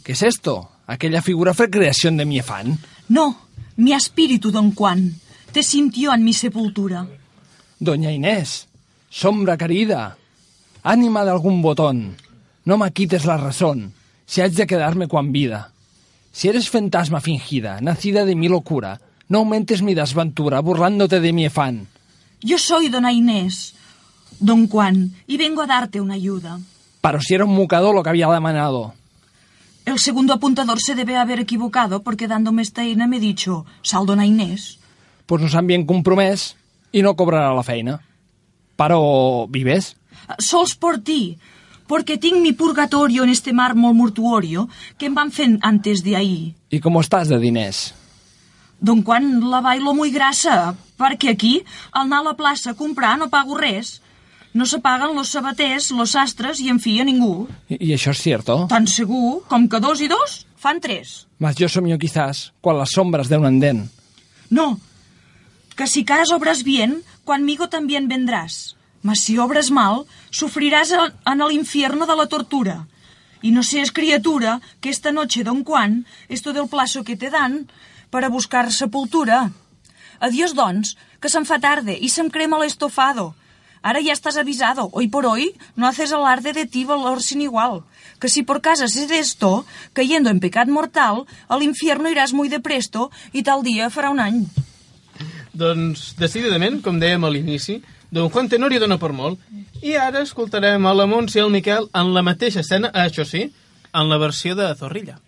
¿Qué 0.04 0.12
es 0.12 0.22
esto? 0.22 0.70
Aquella 0.86 1.22
figura 1.22 1.54
fue 1.54 1.70
creación 1.70 2.16
de 2.16 2.26
mi 2.26 2.38
afán. 2.38 2.78
No, 3.08 3.38
mi 3.76 3.92
espíritu, 3.92 4.50
don 4.50 4.74
Juan, 4.74 5.14
te 5.52 5.62
sintió 5.62 6.12
en 6.12 6.24
mi 6.24 6.32
sepultura. 6.32 7.06
Doña 7.78 8.12
Inés, 8.12 8.68
sombra 9.08 9.56
querida, 9.56 10.18
ánima 10.82 11.24
de 11.24 11.30
algún 11.30 11.62
botón, 11.62 12.16
no 12.64 12.78
me 12.78 12.92
quites 12.92 13.24
la 13.24 13.36
razón, 13.36 13.94
si 14.26 14.42
has 14.42 14.54
de 14.54 14.66
quedarme 14.66 15.08
con 15.08 15.32
vida. 15.32 15.72
Si 16.32 16.48
eres 16.48 16.68
fantasma 16.68 17.20
fingida, 17.20 17.80
nacida 17.80 18.24
de 18.24 18.34
mi 18.34 18.48
locura, 18.48 19.00
no 19.28 19.38
aumentes 19.38 19.82
mi 19.82 19.94
desventura 19.94 20.60
burlándote 20.60 21.20
de 21.20 21.32
mi 21.32 21.46
afán. 21.46 21.88
Yo 22.44 22.58
soy 22.58 22.90
dona 22.90 23.10
Inés, 23.10 23.74
don 24.38 24.68
Juan, 24.68 25.12
y 25.26 25.38
vengo 25.38 25.62
a 25.62 25.66
darte 25.66 26.02
una 26.02 26.12
ayuda. 26.12 26.60
Pero 27.00 27.18
si 27.22 27.32
era 27.34 27.46
un 27.46 27.54
mucador 27.54 27.94
lo 27.94 28.02
que 28.02 28.10
había 28.10 28.28
demandado. 28.28 28.92
El 29.86 29.98
segundo 29.98 30.34
apuntador 30.34 30.78
se 30.78 30.94
debe 30.94 31.16
haber 31.16 31.40
equivocado 31.40 32.02
porque 32.02 32.28
dándome 32.28 32.60
esta 32.60 32.82
eina 32.82 33.06
me 33.06 33.16
he 33.16 33.20
dicho, 33.20 33.64
sal 33.80 34.04
dona 34.04 34.26
Inés. 34.26 34.78
Pues 35.24 35.40
nos 35.40 35.54
han 35.54 35.66
bien 35.66 35.86
compromès 35.86 36.56
i 36.92 37.00
no 37.00 37.16
cobrarà 37.16 37.54
la 37.56 37.64
feina. 37.64 37.98
Però 38.76 39.46
vives? 39.48 39.94
Sols 40.38 40.76
por 40.76 41.00
ti, 41.00 41.38
porque 41.88 42.18
tinc 42.18 42.36
mi 42.44 42.52
purgatorio 42.52 43.24
en 43.24 43.30
este 43.30 43.52
mármol 43.52 43.94
mortuorio 43.94 44.68
que 44.98 45.06
em 45.08 45.14
van 45.16 45.32
fent 45.32 45.56
antes 45.62 46.04
de 46.04 46.16
ahí. 46.16 46.54
I 46.68 46.80
com 46.84 47.00
estàs 47.00 47.32
de 47.32 47.40
diners? 47.40 47.94
Don 48.84 49.00
Juan 49.02 49.40
la 49.48 49.62
bailo 49.64 49.94
muy 49.96 50.10
grassa, 50.12 50.74
perquè 51.00 51.30
aquí, 51.32 51.54
al 51.92 52.04
anar 52.06 52.20
a 52.20 52.28
la 52.30 52.34
plaça 52.36 52.72
a 52.74 52.76
comprar, 52.76 53.14
no 53.18 53.30
pago 53.32 53.56
res. 53.56 54.00
No 54.54 54.66
se 54.70 54.78
paguen 54.78 55.16
los 55.16 55.30
sabaters, 55.34 55.88
los 55.90 56.12
sastres 56.14 56.60
i, 56.62 56.68
en 56.70 56.78
fi, 56.78 57.00
a 57.00 57.04
ningú. 57.08 57.48
I, 57.72 57.78
i 57.88 57.94
això 57.96 58.12
és 58.14 58.20
cierto? 58.22 58.58
Tan 58.70 58.84
segur 58.86 59.40
com 59.50 59.64
que 59.68 59.80
dos 59.82 59.98
i 60.04 60.06
dos 60.12 60.44
fan 60.60 60.78
tres. 60.84 61.24
Mas 61.42 61.56
yo 61.58 61.66
somio 61.68 61.96
quizás 61.98 62.52
quan 62.62 62.78
las 62.78 62.92
sombras 62.94 63.28
de 63.32 63.40
un 63.40 63.46
andén. 63.48 63.88
No, 64.50 64.78
que 65.76 65.88
si 65.88 66.04
caras 66.04 66.30
obras 66.30 66.62
bien, 66.62 67.02
conmigo 67.24 67.68
también 67.68 68.06
vendrás. 68.06 68.76
Mas 69.02 69.20
si 69.26 69.38
obras 69.38 69.70
mal, 69.72 70.04
sufrirás 70.30 70.92
a- 70.92 71.12
en 71.32 71.40
el 71.40 71.52
infierno 71.52 72.06
de 72.06 72.14
la 72.16 72.26
tortura. 72.28 72.86
Y 73.42 73.50
no 73.50 73.62
seas 73.62 73.90
criatura 73.92 74.60
que 74.80 74.88
esta 74.88 75.10
noche, 75.12 75.42
don 75.44 75.64
Juan, 75.64 76.06
esto 76.28 76.52
del 76.52 76.68
plazo 76.68 77.02
que 77.04 77.16
te 77.16 77.28
dan 77.28 77.66
para 78.14 78.28
buscar 78.28 78.70
sepultura. 78.70 79.50
Adiós, 80.22 80.54
doncs, 80.54 80.94
que 81.18 81.26
se'm 81.26 81.42
fa 81.42 81.58
tarde 81.58 81.98
y 81.98 82.14
se'm 82.14 82.30
crema 82.30 82.60
l'estofado. 82.62 83.34
Ahora 83.82 84.00
ya 84.00 84.14
estás 84.14 84.36
avisado. 84.38 84.88
Hoy 84.92 85.08
por 85.08 85.26
hoy 85.26 85.58
no 85.74 85.88
haces 85.88 86.12
alarde 86.12 86.52
de 86.52 86.64
ti 86.64 86.84
valor 86.84 87.24
sin 87.26 87.40
igual. 87.42 87.82
Que 88.20 88.28
si 88.28 88.44
por 88.44 88.62
casa 88.62 88.84
haces 88.84 89.10
esto, 89.10 89.66
cayendo 89.92 90.30
en 90.30 90.38
pecat 90.38 90.68
mortal, 90.68 91.26
al 91.48 91.64
infierno 91.64 92.08
irás 92.08 92.32
muy 92.32 92.48
de 92.48 92.60
presto 92.60 93.10
y 93.32 93.42
tal 93.42 93.64
día 93.64 93.90
farà 93.90 94.14
un 94.14 94.20
any. 94.22 94.46
Doncs, 95.50 96.14
decididament, 96.14 96.84
com 96.86 97.02
dèiem 97.02 97.26
a 97.26 97.30
l'inici, 97.34 97.80
Don 98.14 98.30
Juan 98.30 98.46
Tenorio 98.46 98.78
dona 98.78 98.94
per 99.02 99.10
molt. 99.10 99.42
I 99.82 99.98
ara 99.98 100.22
escoltarem 100.22 100.86
a 100.86 100.94
la 100.94 101.10
Montse 101.10 101.40
i 101.40 101.42
el 101.42 101.50
Miquel 101.50 101.90
en 101.90 102.14
la 102.14 102.22
mateixa 102.22 102.62
escena, 102.62 102.94
això 102.94 103.26
sí, 103.26 103.48
en 103.90 104.06
la 104.06 104.22
versió 104.22 104.54
de 104.54 104.70
Zorrilla. 104.78 105.18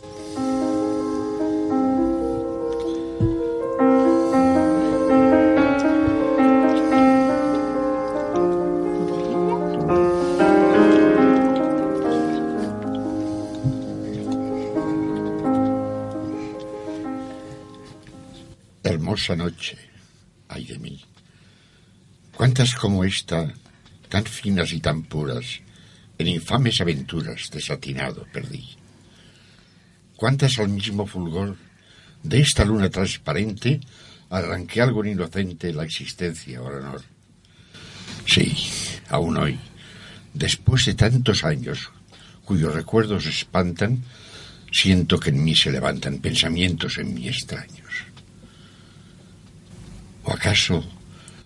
Noche, 19.35 19.77
ay 20.49 20.65
de 20.67 20.79
mí. 20.79 21.03
Cuántas 22.37 22.75
como 22.75 23.03
esta, 23.03 23.53
tan 24.09 24.25
finas 24.25 24.73
y 24.73 24.81
tan 24.81 25.03
puras, 25.03 25.61
en 26.19 26.29
infames 26.29 26.81
aventuras 26.81 27.51
desatinado 27.51 28.27
perdí. 28.33 28.77
Cuántas 30.17 30.59
al 30.59 30.69
mismo 30.69 31.07
fulgor 31.07 31.57
de 32.23 32.41
esta 32.41 32.65
luna 32.65 32.91
transparente 32.91 33.81
arranqué 34.31 34.81
algo 34.81 35.05
inocente 35.05 35.73
la 35.73 35.85
existencia 35.85 36.63
o 36.63 36.69
el 36.69 36.77
honor. 36.77 37.03
Sí, 38.27 38.55
aún 39.09 39.37
hoy, 39.37 39.59
después 40.35 40.85
de 40.87 40.95
tantos 40.95 41.45
años, 41.45 41.91
cuyos 42.45 42.75
recuerdos 42.75 43.27
espantan, 43.27 44.03
siento 44.73 45.19
que 45.19 45.31
en 45.31 45.43
mí 45.43 45.55
se 45.55 45.71
levantan 45.71 46.19
pensamientos 46.19 46.99
en 46.99 47.15
mí 47.15 47.29
extraños. 47.29 47.87
¿O 50.27 50.33
acaso 50.33 50.83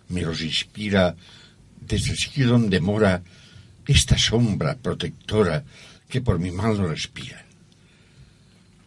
me 0.08 0.22
los 0.22 0.40
inspira 0.40 1.14
desde 1.80 2.12
el 2.12 2.16
sitio 2.16 2.48
donde 2.48 2.80
mora 2.80 3.22
esta 3.86 4.16
sombra 4.16 4.74
protectora 4.74 5.62
que 6.08 6.22
por 6.22 6.38
mi 6.38 6.50
mal 6.50 6.80
no 6.80 6.88
respira? 6.88 7.44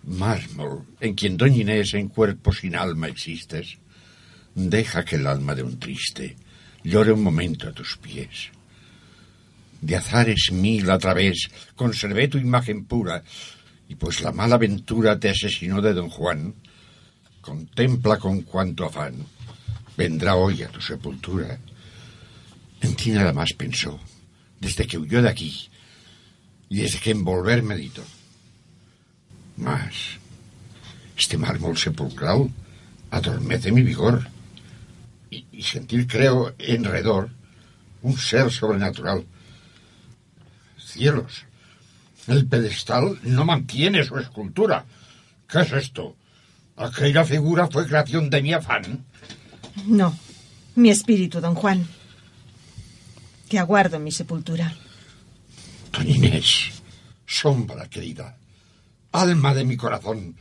Mármol, 0.06 0.84
en 1.00 1.14
quien 1.14 1.38
doña 1.38 1.62
Inés 1.62 1.94
en 1.94 2.10
cuerpo 2.10 2.52
sin 2.52 2.76
alma 2.76 3.08
existes, 3.08 3.78
deja 4.56 5.06
que 5.06 5.18
el 5.18 5.28
alma 5.28 5.54
de 5.54 5.62
un 5.62 5.78
triste 5.78 6.36
llore 6.84 7.14
un 7.14 7.22
momento 7.22 7.70
a 7.70 7.72
tus 7.72 7.96
pies. 7.98 8.50
De 9.80 9.96
azares 9.96 10.50
mil 10.52 10.90
a 10.90 10.98
través 10.98 11.50
conservé 11.76 12.28
tu 12.30 12.40
imagen 12.40 12.86
pura, 12.86 13.24
y 13.88 13.94
pues 13.94 14.22
la 14.22 14.32
mala 14.32 14.58
ventura 14.58 15.20
te 15.20 15.30
asesinó 15.30 15.82
de 15.82 15.94
don 15.94 16.10
Juan, 16.10 16.56
contempla 17.42 18.18
con 18.18 18.42
cuánto 18.42 18.86
afán 18.86 19.33
vendrá 19.98 20.36
hoy 20.36 20.64
a 20.64 20.70
tu 20.70 20.82
sepultura. 20.82 21.58
En 22.82 22.96
ti 22.96 23.12
nada 23.12 23.34
más 23.34 23.54
pensó, 23.54 24.00
desde 24.60 24.86
que 24.86 24.98
huyó 24.98 25.22
de 25.22 25.30
aquí 25.30 25.70
y 26.70 26.82
desde 26.82 27.00
que 27.00 27.12
envolver 27.12 27.64
meditó. 27.64 28.04
Mas, 29.58 30.18
este 31.18 31.38
mármol 31.38 31.78
sepulcral 31.78 32.50
adormece 33.12 33.72
mi 33.72 33.84
vigor 33.84 34.28
y, 35.30 35.46
y 35.52 35.62
sentir, 35.62 36.08
creo, 36.08 36.54
enredor 36.58 37.30
un 38.02 38.18
ser 38.18 38.52
sobrenatural. 38.52 39.26
Cielos, 40.78 41.46
el 42.28 42.46
pedestal 42.46 43.20
no 43.24 43.46
mantiene 43.46 44.04
su 44.04 44.18
escultura. 44.18 44.86
¿Qué 45.48 45.62
es 45.62 45.72
esto? 45.72 46.16
Aquella 46.78 47.24
figura 47.24 47.68
fue 47.68 47.88
creación 47.88 48.30
de 48.30 48.42
mi 48.42 48.54
afán. 48.54 49.06
No, 49.88 50.18
mi 50.76 50.90
espíritu, 50.90 51.42
don 51.42 51.56
Juan. 51.56 51.88
Te 53.48 53.60
aguardo 53.60 53.98
en 53.98 54.04
mi 54.04 54.12
sepultura. 54.12 54.74
Don 55.92 56.10
Inés, 56.10 56.72
sombra 57.26 57.88
querida, 57.88 58.38
alma 59.12 59.54
de 59.54 59.64
mi 59.64 59.78
corazón, 59.78 60.36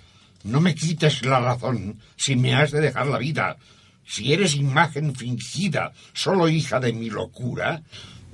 no 0.44 0.60
me 0.60 0.74
quites 0.74 1.24
la 1.24 1.40
razón 1.40 2.00
si 2.16 2.36
me 2.36 2.54
has 2.54 2.70
de 2.70 2.80
dejar 2.80 3.06
la 3.06 3.18
vida. 3.18 3.56
Si 4.04 4.32
eres 4.32 4.54
imagen 4.54 5.14
fingida, 5.14 5.92
solo 6.12 6.48
hija 6.48 6.80
de 6.80 6.92
mi 6.92 7.10
locura, 7.10 7.82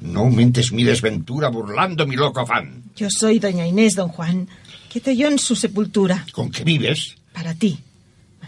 no 0.01 0.21
aumentes 0.21 0.73
mi 0.73 0.85
desventura 0.85 1.49
burlando 1.49 2.07
mi 2.07 2.17
loco 2.17 2.41
afán. 2.41 2.85
Yo 2.97 3.09
soy 3.11 3.39
doña 3.39 3.67
Inés, 3.67 3.95
don 3.95 4.09
Juan, 4.09 4.49
que 4.89 5.01
te 5.01 5.11
halló 5.11 5.29
en 5.29 5.39
su 5.39 5.55
sepultura. 5.55 6.25
¿Con 6.33 6.51
qué 6.51 6.65
vives? 6.65 7.17
Para 7.33 7.55
ti. 7.55 7.79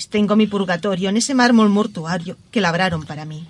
Mas 0.00 0.08
tengo 0.08 0.34
mi 0.34 0.46
purgatorio 0.46 1.10
en 1.10 1.18
ese 1.18 1.34
mármol 1.34 1.68
mortuario 1.68 2.38
que 2.50 2.62
labraron 2.62 3.04
para 3.04 3.26
mí. 3.26 3.46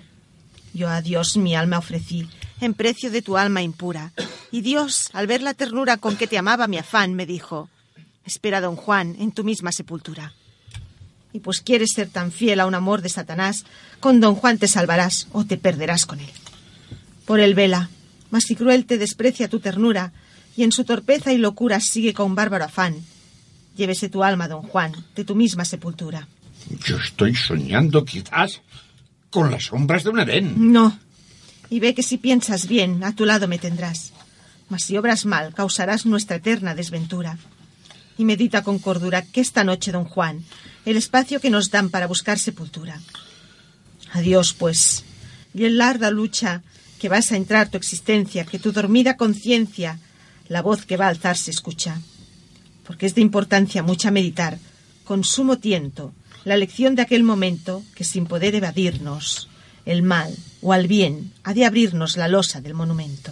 Yo 0.73 0.89
a 0.89 1.01
Dios 1.01 1.37
mi 1.37 1.55
alma 1.55 1.77
ofrecí, 1.77 2.27
en 2.59 2.73
precio 2.73 3.09
de 3.09 3.21
tu 3.21 3.37
alma 3.37 3.61
impura. 3.61 4.11
Y 4.51 4.59
Dios, 4.59 5.09
al 5.13 5.27
ver 5.27 5.41
la 5.41 5.53
ternura 5.53 5.95
con 5.95 6.17
que 6.17 6.27
te 6.27 6.37
amaba 6.37 6.67
mi 6.67 6.77
afán, 6.77 7.13
me 7.13 7.25
dijo, 7.25 7.69
espera, 8.25 8.59
don 8.59 8.75
Juan, 8.75 9.15
en 9.17 9.31
tu 9.31 9.45
misma 9.45 9.71
sepultura. 9.71 10.33
Y 11.31 11.39
pues 11.39 11.61
quieres 11.61 11.93
ser 11.95 12.09
tan 12.09 12.33
fiel 12.33 12.59
a 12.59 12.65
un 12.65 12.75
amor 12.75 13.01
de 13.01 13.07
Satanás, 13.07 13.63
con 14.01 14.19
don 14.19 14.35
Juan 14.35 14.57
te 14.57 14.67
salvarás 14.67 15.29
o 15.31 15.45
te 15.45 15.55
perderás 15.55 16.05
con 16.05 16.19
él. 16.19 16.33
Por 17.23 17.39
él 17.39 17.55
vela, 17.55 17.89
mas 18.29 18.43
si 18.43 18.57
cruel 18.57 18.85
te 18.85 18.97
desprecia 18.97 19.47
tu 19.47 19.61
ternura, 19.61 20.11
y 20.57 20.63
en 20.63 20.73
su 20.73 20.83
torpeza 20.83 21.31
y 21.31 21.37
locura 21.37 21.79
sigue 21.79 22.13
con 22.13 22.35
bárbaro 22.35 22.65
afán, 22.65 23.05
llévese 23.77 24.09
tu 24.09 24.21
alma, 24.21 24.49
don 24.49 24.63
Juan, 24.63 24.91
de 25.15 25.23
tu 25.23 25.33
misma 25.33 25.63
sepultura. 25.63 26.27
Yo 26.85 26.97
estoy 26.97 27.35
soñando 27.35 28.05
quizás 28.05 28.61
con 29.29 29.51
las 29.51 29.65
sombras 29.65 30.03
de 30.03 30.09
un 30.09 30.19
Edén. 30.19 30.71
No. 30.71 30.97
Y 31.69 31.79
ve 31.79 31.93
que 31.93 32.03
si 32.03 32.17
piensas 32.17 32.67
bien, 32.67 33.03
a 33.03 33.15
tu 33.15 33.25
lado 33.25 33.47
me 33.47 33.59
tendrás. 33.59 34.13
Mas 34.69 34.83
si 34.83 34.97
obras 34.97 35.25
mal, 35.25 35.53
causarás 35.53 36.05
nuestra 36.05 36.37
eterna 36.37 36.75
desventura. 36.75 37.37
y 38.17 38.25
medita 38.25 38.63
con 38.63 38.77
cordura 38.77 39.23
que 39.23 39.41
esta 39.41 39.63
noche, 39.63 39.91
don 39.91 40.05
Juan, 40.05 40.43
el 40.85 40.95
espacio 40.95 41.39
que 41.39 41.49
nos 41.49 41.71
dan 41.71 41.89
para 41.89 42.05
buscar 42.05 42.37
sepultura. 42.37 43.01
Adiós, 44.13 44.53
pues, 44.53 45.03
y 45.55 45.65
en 45.65 45.77
larga 45.77 46.11
lucha 46.11 46.61
que 46.99 47.09
vas 47.09 47.31
a 47.31 47.35
entrar 47.35 47.69
tu 47.69 47.77
existencia, 47.77 48.45
que 48.45 48.59
tu 48.59 48.71
dormida 48.71 49.17
conciencia, 49.17 49.99
la 50.49 50.61
voz 50.61 50.85
que 50.85 50.97
va 50.97 51.05
a 51.05 51.09
alzarse 51.09 51.49
escucha. 51.49 51.99
Porque 52.85 53.07
es 53.07 53.15
de 53.15 53.21
importancia 53.21 53.81
mucha 53.81 54.11
meditar, 54.11 54.59
con 55.03 55.23
sumo 55.23 55.57
tiento, 55.57 56.13
la 56.45 56.57
lección 56.57 56.95
de 56.95 57.01
aquel 57.03 57.23
momento 57.23 57.83
que 57.95 58.03
sin 58.03 58.25
poder 58.25 58.55
evadirnos, 58.55 59.47
el 59.85 60.03
mal 60.03 60.33
o 60.61 60.73
al 60.73 60.87
bien 60.87 61.31
ha 61.43 61.53
de 61.53 61.65
abrirnos 61.65 62.17
la 62.17 62.27
losa 62.27 62.61
del 62.61 62.73
monumento. 62.73 63.31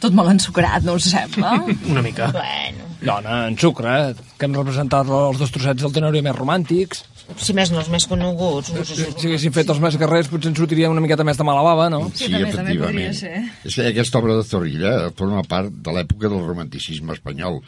Tot 0.00 0.14
molt 0.16 0.30
ensucrat, 0.32 0.80
no 0.82 0.94
us 0.96 1.10
sembla? 1.12 1.58
Una 1.92 2.00
mica. 2.00 2.30
Bueno, 2.32 2.86
Dona, 3.04 3.46
en 3.48 3.56
sucre, 3.60 4.14
que 4.38 4.46
hem 4.48 4.54
representat 4.56 5.08
els 5.12 5.36
dos 5.40 5.52
trossets 5.52 5.82
del 5.84 5.92
Tenorio 5.92 6.22
més 6.24 6.36
romàntics. 6.36 7.02
si 7.36 7.52
més 7.54 7.70
no, 7.70 7.78
els 7.78 7.88
més 7.92 8.06
coneguts. 8.08 8.72
No 8.74 8.80
sé 8.84 8.96
Si, 8.96 9.04
si... 9.04 9.12
si 9.20 9.28
haguéssim 9.28 9.52
fet 9.54 9.68
els 9.70 9.78
més 9.80 9.96
guerrers, 10.00 10.28
potser 10.32 10.50
ens 10.50 10.58
sortiria 10.58 10.88
una 10.90 11.04
miqueta 11.04 11.22
més 11.24 11.36
de 11.38 11.44
mala 11.46 11.60
bava, 11.62 11.90
no? 11.92 12.00
Sí, 12.14 12.30
també- 12.32 12.50
també 12.56 12.78
podria 12.80 13.12
ser. 13.14 13.36
És 13.64 13.76
que 13.76 13.86
aquesta 13.92 14.18
obra 14.18 14.34
de 14.40 14.42
Zorrilla 14.48 14.94
forma 15.20 15.44
part 15.44 15.68
de 15.70 15.92
l'època 15.94 16.32
del 16.32 16.42
romanticisme 16.48 17.12
espanyol 17.14 17.60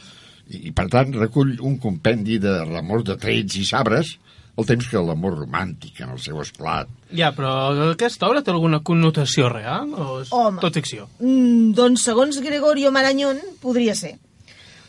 i, 0.51 0.69
i 0.69 0.73
per 0.75 0.89
tant 0.93 1.13
recull 1.15 1.57
un 1.61 1.79
compendi 1.83 2.39
de 2.43 2.63
l'amor 2.69 3.05
de 3.07 3.17
trets 3.21 3.57
i 3.61 3.65
sabres 3.69 4.17
el 4.61 4.67
temps 4.69 4.89
que 4.91 5.01
l'amor 5.01 5.39
romàntic 5.39 6.03
en 6.05 6.11
el 6.13 6.19
seu 6.21 6.41
esclat. 6.43 6.91
Ja, 7.17 7.31
però 7.33 7.53
aquesta 7.93 8.29
obra 8.29 8.43
té 8.45 8.53
alguna 8.53 8.83
connotació 8.85 9.49
real 9.49 9.95
o 9.97 10.21
és 10.21 10.33
Home. 10.33 10.61
tot 10.61 10.77
ficció? 10.77 11.09
Mm, 11.21 11.73
doncs, 11.79 12.05
segons 12.05 12.41
Gregorio 12.45 12.93
Marañón, 12.93 13.41
podria 13.63 13.95
ser. 13.97 14.19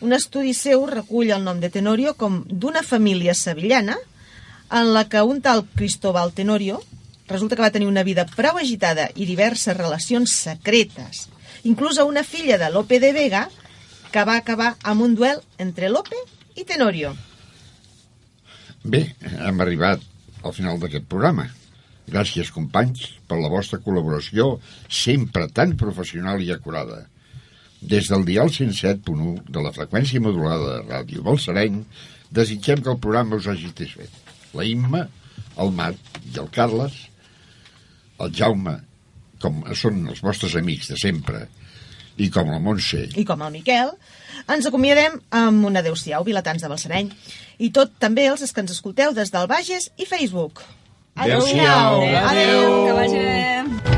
Un 0.03 0.11
estudi 0.11 0.53
seu 0.53 0.83
recull 0.89 1.31
el 1.31 1.45
nom 1.45 1.61
de 1.63 1.69
Tenorio 1.71 2.13
com 2.19 2.41
d'una 2.49 2.83
família 2.83 3.33
sevillana 3.33 3.95
en 4.69 4.91
la 4.93 5.07
que 5.07 5.21
un 5.21 5.39
tal 5.41 5.63
Cristóbal 5.75 6.33
Tenorio 6.33 6.81
resulta 7.27 7.55
que 7.55 7.61
va 7.61 7.71
tenir 7.71 7.87
una 7.87 8.03
vida 8.03 8.25
prou 8.35 8.59
agitada 8.59 9.07
i 9.15 9.25
diverses 9.25 9.77
relacions 9.77 10.33
secretes. 10.43 11.29
Inclús 11.63 11.97
a 11.97 12.03
una 12.03 12.23
filla 12.27 12.57
de 12.57 12.69
Lope 12.69 12.99
de 12.99 13.13
Vega 13.15 13.47
que 14.13 14.23
va 14.29 14.37
acabar 14.37 14.75
amb 14.85 15.01
un 15.01 15.15
duel 15.17 15.41
entre 15.57 15.89
Lope 15.89 16.19
i 16.55 16.65
Tenorio. 16.69 17.15
Bé, 18.83 19.07
hem 19.47 19.61
arribat 19.63 20.03
al 20.43 20.53
final 20.53 20.79
d'aquest 20.79 21.07
programa. 21.09 21.47
Gràcies, 22.13 22.51
companys, 22.51 23.07
per 23.27 23.39
la 23.39 23.49
vostra 23.49 23.79
col·laboració 23.81 24.57
sempre 24.91 25.47
tan 25.55 25.77
professional 25.79 26.43
i 26.43 26.51
acurada. 26.53 27.05
Des 27.81 28.09
del 28.11 28.25
dial 28.27 28.51
107.1 28.51 29.47
de 29.49 29.63
la 29.63 29.71
freqüència 29.75 30.21
modulada 30.23 30.75
de 30.75 30.83
Ràdio 30.91 31.23
Balsareny, 31.23 31.81
desitgem 32.31 32.83
que 32.83 32.91
el 32.93 33.01
programa 33.01 33.39
us 33.39 33.47
hagi 33.47 33.71
satisfet. 33.71 34.21
La 34.53 34.67
Imma, 34.67 35.07
el 35.63 35.73
Marc 35.75 36.21
i 36.29 36.37
el 36.43 36.51
Carles, 36.53 36.95
el 38.21 38.35
Jaume, 38.35 38.77
com 39.41 39.63
són 39.79 40.05
els 40.11 40.21
vostres 40.23 40.55
amics 40.59 40.91
de 40.93 40.99
sempre, 40.99 41.47
i 42.17 42.29
com 42.33 42.51
la 42.51 42.59
Montse, 42.61 43.07
I 43.17 43.25
com 43.25 43.41
el 43.41 43.55
Miquel, 43.55 43.93
ens 44.49 44.67
acomiadem 44.69 45.17
amb 45.33 45.65
un 45.69 45.79
adeu-siau, 45.79 46.25
vilatans 46.27 46.61
de 46.61 46.69
Balsareny. 46.71 47.09
I 47.63 47.71
tot 47.73 47.95
també 48.01 48.27
els 48.29 48.51
que 48.51 48.63
ens 48.65 48.75
escolteu 48.75 49.13
des 49.13 49.33
del 49.33 49.49
Bages 49.49 49.89
i 49.97 50.09
Facebook. 50.09 50.63
Adéu-siau. 51.15 52.01
Adéu. 52.25 52.69
Que 52.85 52.93
vagi 53.01 53.19
bé. 53.21 53.92